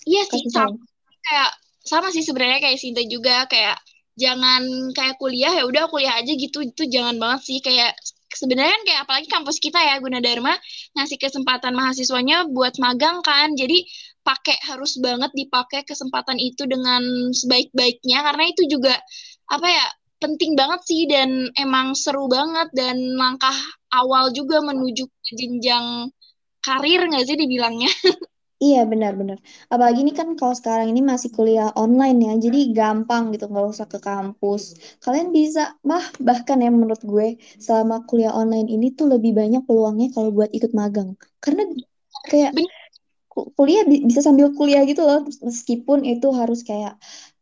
iya 0.07 0.23
sih 0.27 0.43
sama 0.51 0.75
kayak 1.23 1.51
sama 1.83 2.09
sih 2.15 2.23
sebenarnya 2.23 2.59
kayak 2.63 2.79
Sinta 2.79 3.03
juga 3.07 3.47
kayak 3.51 3.77
jangan 4.15 4.63
kayak 4.93 5.17
kuliah 5.19 5.53
ya 5.57 5.65
udah 5.67 5.91
kuliah 5.91 6.15
aja 6.21 6.33
gitu. 6.35 6.63
Itu 6.63 6.87
jangan 6.87 7.19
banget 7.19 7.41
sih 7.49 7.59
kayak 7.59 7.95
sebenarnya 8.33 8.73
kan 8.73 8.83
kayak 8.89 9.01
apalagi 9.05 9.29
kampus 9.29 9.57
kita 9.61 9.79
ya 9.79 10.01
Gunadarma 10.01 10.55
ngasih 10.97 11.19
kesempatan 11.21 11.73
mahasiswanya 11.77 12.49
buat 12.49 12.75
magang 12.79 13.21
kan. 13.27 13.55
Jadi 13.59 13.85
pakai 14.23 14.57
harus 14.71 14.97
banget 15.03 15.35
dipakai 15.35 15.83
kesempatan 15.83 16.39
itu 16.39 16.63
dengan 16.71 17.03
sebaik-baiknya 17.35 18.23
karena 18.23 18.45
itu 18.47 18.63
juga 18.71 18.95
apa 19.51 19.67
ya 19.67 19.87
penting 20.23 20.55
banget 20.55 20.81
sih 20.87 21.11
dan 21.11 21.51
emang 21.59 21.99
seru 21.99 22.31
banget 22.31 22.71
dan 22.71 22.95
langkah 23.19 23.55
awal 23.91 24.31
juga 24.31 24.63
menuju 24.63 25.11
jenjang 25.35 26.15
karir 26.63 27.03
nggak 27.11 27.27
sih 27.27 27.35
dibilangnya 27.35 27.91
Iya 28.63 28.79
benar-benar. 28.93 29.39
Apalagi 29.73 29.99
ini 30.05 30.13
kan 30.19 30.29
kalau 30.39 30.55
sekarang 30.61 30.87
ini 30.93 31.01
masih 31.13 31.31
kuliah 31.37 31.69
online 31.83 32.19
ya, 32.27 32.33
jadi 32.45 32.59
gampang 32.79 33.23
gitu 33.35 33.45
nggak 33.51 33.67
usah 33.75 33.87
ke 33.93 33.99
kampus. 34.09 34.63
Kalian 35.05 35.29
bisa, 35.39 35.61
bah 35.89 36.05
bahkan 36.29 36.59
ya 36.65 36.71
menurut 36.77 37.03
gue 37.13 37.27
selama 37.65 37.95
kuliah 38.09 38.31
online 38.41 38.69
ini 38.75 38.87
tuh 38.99 39.07
lebih 39.13 39.31
banyak 39.41 39.63
peluangnya 39.67 40.07
kalau 40.15 40.31
buat 40.37 40.51
ikut 40.59 40.73
magang. 40.81 41.09
Karena 41.43 41.63
kayak 42.31 42.53
kuliah 43.59 43.83
bi- 43.91 44.05
bisa 44.09 44.21
sambil 44.23 44.47
kuliah 44.59 44.83
gitu 44.91 45.03
loh, 45.09 45.19
meskipun 45.43 45.99
itu 46.07 46.27
harus 46.41 46.61
kayak 46.63 46.95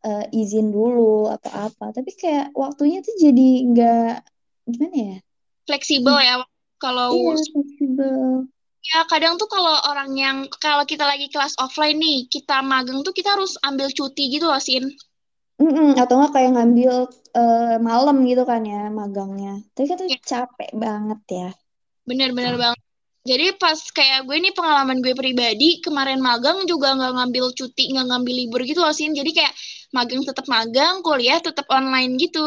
eh, 0.06 0.24
izin 0.40 0.66
dulu 0.72 1.28
atau 1.34 1.50
apa. 1.68 1.84
Tapi 1.96 2.10
kayak 2.16 2.44
waktunya 2.56 2.98
tuh 3.06 3.14
jadi 3.24 3.48
nggak 3.70 4.08
gimana 4.72 4.96
ya? 4.96 5.16
fleksibel 5.68 6.16
ya 6.28 6.34
kalau 6.80 7.12
Iya 7.12 7.34
fleksibel. 7.52 8.48
Ya, 8.88 9.00
kadang 9.12 9.34
tuh 9.40 9.48
kalau 9.54 9.74
orang 9.90 10.10
yang, 10.24 10.36
kalau 10.64 10.84
kita 10.92 11.04
lagi 11.10 11.26
kelas 11.34 11.54
offline 11.64 11.96
nih, 12.04 12.18
kita 12.34 12.56
magang 12.72 12.98
tuh 13.06 13.14
kita 13.18 13.28
harus 13.36 13.52
ambil 13.68 13.88
cuti 13.98 14.24
gitu 14.34 14.44
loh, 14.50 14.60
Sin. 14.66 14.84
Mm-mm, 15.62 15.88
atau 16.02 16.14
nggak 16.18 16.32
kayak 16.36 16.50
ngambil 16.54 16.92
eh, 17.38 17.76
malam 17.88 18.16
gitu 18.30 18.42
kan 18.50 18.60
ya 18.72 18.76
magangnya. 19.00 19.48
Tapi 19.74 19.86
kan 19.90 19.96
tuh 20.02 20.10
Ya, 20.10 20.16
capek 20.30 20.70
banget 20.84 21.20
ya. 21.38 21.46
bener-bener 22.08 22.54
banget. 22.62 22.80
Jadi 23.30 23.46
pas 23.60 23.76
kayak 23.98 24.24
gue 24.26 24.36
nih 24.40 24.52
pengalaman 24.56 24.98
gue 25.04 25.12
pribadi, 25.12 25.68
kemarin 25.84 26.18
magang 26.24 26.64
juga 26.64 26.88
nggak 26.96 27.12
ngambil 27.20 27.44
cuti, 27.58 27.84
nggak 27.92 28.06
ngambil 28.08 28.34
libur 28.40 28.60
gitu 28.64 28.80
loh, 28.84 28.94
Sin. 28.96 29.12
Jadi 29.12 29.30
kayak 29.36 29.52
magang 29.96 30.22
tetap 30.24 30.46
magang, 30.48 30.94
kuliah 31.04 31.38
tetap 31.44 31.66
online 31.68 32.16
gitu. 32.16 32.40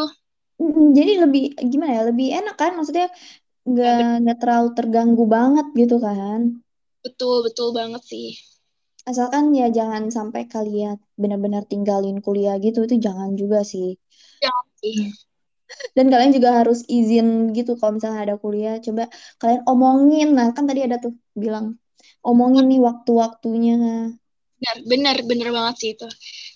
Jadi 0.96 1.12
lebih 1.22 1.42
gimana 1.72 1.92
ya? 1.98 2.02
Lebih 2.10 2.26
enak 2.38 2.54
kan? 2.60 2.70
Maksudnya 2.78 3.06
nggak 3.70 3.94
nggak 4.22 4.36
terlalu 4.40 4.68
terganggu 4.78 5.22
banget 5.34 5.66
gitu 5.80 5.94
kan? 6.06 6.40
betul, 7.04 7.36
betul 7.46 7.68
banget 7.78 8.02
sih. 8.10 8.26
Asalkan 9.10 9.44
ya 9.60 9.66
jangan 9.78 10.04
sampai 10.16 10.42
kalian 10.54 10.96
benar-benar 11.22 11.62
tinggalin 11.70 12.16
kuliah 12.26 12.54
gitu 12.64 12.78
itu 12.86 12.96
jangan 13.06 13.30
juga 13.40 13.58
sih. 13.72 13.88
Jangan 14.42 14.66
sih. 14.80 14.96
Dan 15.96 16.06
kalian 16.12 16.32
juga 16.36 16.50
harus 16.58 16.78
izin 16.96 17.26
gitu 17.56 17.70
kalau 17.78 17.92
misalnya 17.96 18.20
ada 18.26 18.36
kuliah. 18.44 18.74
Coba 18.86 19.02
kalian 19.40 19.62
omongin. 19.70 20.26
Nah 20.36 20.46
kan 20.56 20.64
tadi 20.68 20.80
ada 20.86 20.96
tuh 21.04 21.12
bilang 21.42 21.66
omongin 22.28 22.64
nih 22.70 22.78
waktu-waktunya. 22.88 23.72
Bener, 24.60 24.76
bener, 24.90 25.16
bener 25.30 25.48
banget 25.56 25.74
sih 25.80 25.88
itu. 25.94 26.06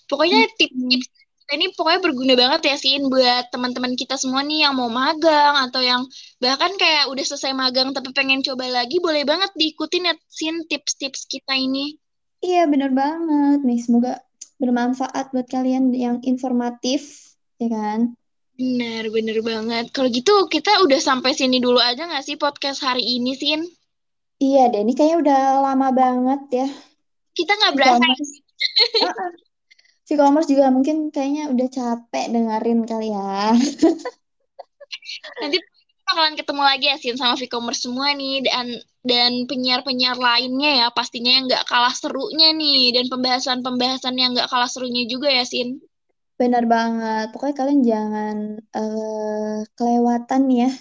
Pokoknya 0.09 0.39
Mm-mm. 0.41 0.49
tips-tips 0.57 1.09
ini 1.53 1.73
pokoknya 1.73 1.99
berguna 2.01 2.33
banget 2.37 2.61
ya, 2.69 2.75
Sin, 2.77 3.09
buat 3.09 3.49
teman-teman 3.49 3.97
kita 3.97 4.15
semua 4.15 4.45
nih 4.45 4.69
yang 4.69 4.77
mau 4.77 4.89
magang 4.89 5.57
atau 5.65 5.81
yang 5.81 6.05
bahkan 6.37 6.69
kayak 6.77 7.09
udah 7.09 7.25
selesai 7.25 7.53
magang 7.57 7.89
tapi 7.91 8.13
pengen 8.13 8.45
coba 8.45 8.69
lagi, 8.69 9.01
boleh 9.01 9.25
banget 9.25 9.49
diikutin 9.57 10.09
ya, 10.09 10.13
Sin, 10.29 10.65
tips-tips 10.69 11.25
kita 11.25 11.57
ini. 11.57 11.97
Iya 12.39 12.69
benar 12.71 12.95
banget 12.95 13.65
nih. 13.65 13.79
Semoga 13.81 14.23
bermanfaat 14.61 15.33
buat 15.33 15.47
kalian 15.49 15.91
yang 15.91 16.21
informatif, 16.23 17.33
ya 17.57 17.67
kan? 17.67 18.15
Bener, 18.59 19.07
bener 19.09 19.39
banget. 19.39 19.89
Kalau 19.95 20.11
gitu 20.11 20.45
kita 20.51 20.83
udah 20.83 20.99
sampai 20.99 21.31
sini 21.31 21.63
dulu 21.63 21.79
aja 21.79 22.05
nggak 22.05 22.25
sih 22.27 22.35
podcast 22.35 22.83
hari 22.83 23.03
ini, 23.03 23.33
Sin? 23.33 23.63
Iya 24.39 24.71
deh, 24.71 24.87
ini 24.87 24.95
kayaknya 24.95 25.17
udah 25.19 25.39
lama 25.63 25.87
banget 25.91 26.41
ya. 26.63 26.67
Kita 27.35 27.51
nggak 27.55 27.73
berasa 27.75 28.03
ah. 30.09 30.15
E-commerce 30.17 30.49
juga 30.49 30.73
mungkin 30.73 31.13
kayaknya 31.13 31.53
udah 31.53 31.67
capek 31.69 32.25
dengerin 32.33 32.81
kali 32.89 33.13
ya. 33.13 33.53
Nanti 35.41 35.57
bakalan 36.09 36.33
ketemu 36.33 36.61
lagi 36.65 36.85
ya, 36.89 36.97
Sin, 36.97 37.15
sama 37.15 37.37
e-commerce 37.37 37.85
semua 37.85 38.09
nih. 38.17 38.41
Dan 38.41 38.67
dan 38.99 39.31
penyiar-penyiar 39.45 40.17
lainnya 40.17 40.85
ya, 40.85 40.87
pastinya 40.89 41.31
yang 41.31 41.45
nggak 41.45 41.65
kalah 41.69 41.93
serunya 41.93 42.49
nih. 42.55 42.97
Dan 42.97 43.05
pembahasan-pembahasan 43.07 44.15
yang 44.17 44.33
nggak 44.33 44.49
kalah 44.49 44.69
serunya 44.69 45.05
juga 45.05 45.29
ya, 45.29 45.45
Sin. 45.45 45.81
Benar 46.39 46.65
banget. 46.65 47.35
Pokoknya 47.35 47.55
kalian 47.55 47.81
jangan 47.83 48.37
eh, 48.57 49.57
kelewatan 49.75 50.43
ya 50.49 50.71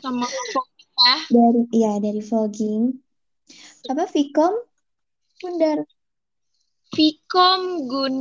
sama 0.00 0.24
vlogging 0.24 0.92
ya. 0.94 1.16
Dari 1.28 1.62
ya 1.74 1.92
dari 2.00 2.20
vlogging. 2.22 2.82
Apa 3.90 4.06
Vcom? 4.08 4.54
Gundar. 5.42 5.82
Vcom 6.94 7.60
Gun 7.90 8.16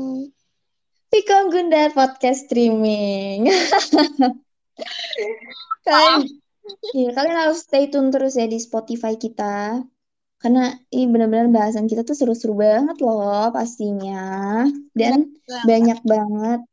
Vcom 1.11 1.51
Gundar 1.51 1.91
podcast 1.91 2.47
streaming. 2.47 3.51
Kalian, 5.85 6.23
ya, 6.95 7.11
kalian 7.11 7.35
harus 7.35 7.67
stay 7.67 7.91
tune 7.91 8.15
terus 8.15 8.39
ya 8.39 8.47
di 8.47 8.55
Spotify 8.55 9.19
kita. 9.19 9.83
Karena 10.39 10.71
ini 10.87 11.11
benar-benar 11.11 11.51
bahasan 11.51 11.91
kita 11.91 12.07
tuh 12.07 12.15
seru-seru 12.15 12.55
banget 12.55 12.95
loh 13.03 13.51
pastinya. 13.51 14.63
Dan 14.95 15.35
banyak 15.67 15.99
banget, 16.07 16.63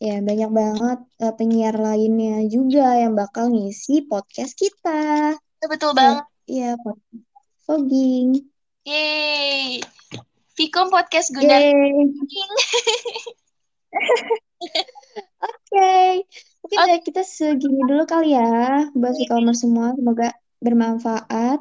ya 0.00 0.16
banyak 0.24 0.50
banget 0.56 0.98
eh, 1.20 1.34
penyiar 1.36 1.76
lainnya 1.76 2.40
juga 2.48 2.96
yang 2.96 3.12
bakal 3.12 3.52
ngisi 3.52 4.08
podcast 4.08 4.56
kita. 4.56 5.36
Betul 5.60 5.92
banget. 5.92 6.24
ya 6.48 6.72
podcast 6.80 7.20
vlogging. 7.68 8.48
Yeay. 8.88 9.84
Vcom 10.56 10.88
Podcast 10.88 11.36
Gundar. 11.36 11.60
Oke, 15.36 15.92
mungkin 16.64 16.78
Oke. 16.80 16.88
dari 16.88 17.02
kita 17.04 17.20
segini 17.20 17.84
dulu 17.84 18.08
kali 18.08 18.32
ya 18.32 18.88
bahas 18.96 19.20
e-commerce 19.20 19.60
semua. 19.68 19.92
Semoga 19.92 20.32
bermanfaat 20.64 21.60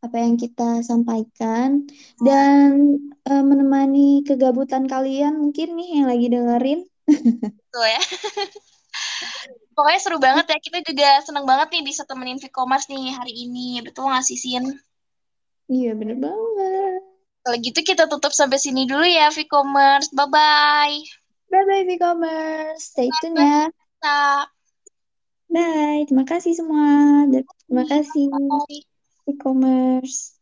apa 0.00 0.16
yang 0.16 0.40
kita 0.40 0.80
sampaikan 0.80 1.84
dan 2.24 2.96
eh, 3.28 3.44
menemani 3.44 4.24
kegabutan 4.24 4.88
kalian 4.88 5.36
mungkin 5.36 5.76
nih 5.76 6.00
yang 6.00 6.06
lagi 6.08 6.26
dengerin. 6.32 6.80
Betul 7.68 7.86
ya. 7.92 8.02
Pokoknya 9.76 10.00
seru 10.00 10.16
banget 10.16 10.48
ya. 10.48 10.56
Kita 10.56 10.80
juga 10.80 11.20
seneng 11.20 11.44
banget 11.44 11.76
nih 11.76 11.84
bisa 11.84 12.08
temenin 12.08 12.40
Vcommerce 12.40 12.88
nih 12.88 13.12
hari 13.12 13.36
ini. 13.36 13.84
Betul 13.84 14.08
nggak 14.08 14.24
sih, 14.24 14.40
Sin? 14.40 14.64
Iya, 15.68 15.92
bener 15.92 16.16
banget. 16.16 17.09
Kalau 17.50 17.66
gitu 17.66 17.82
kita 17.82 18.06
tutup 18.06 18.30
sampai 18.30 18.62
sini 18.62 18.86
dulu 18.86 19.02
ya, 19.02 19.26
Vcommerce. 19.34 20.14
Bye-bye. 20.14 21.02
Bye-bye, 21.50 21.82
e-commerce. 21.98 22.94
Stay 22.94 23.10
tune 23.18 23.34
ya. 23.42 23.66
Bye. 25.50 26.06
Terima 26.06 26.22
kasih 26.22 26.54
semua. 26.54 27.26
Terima 27.66 27.90
kasih, 27.90 28.30
Bye. 28.30 28.86
e-commerce. 29.34 30.38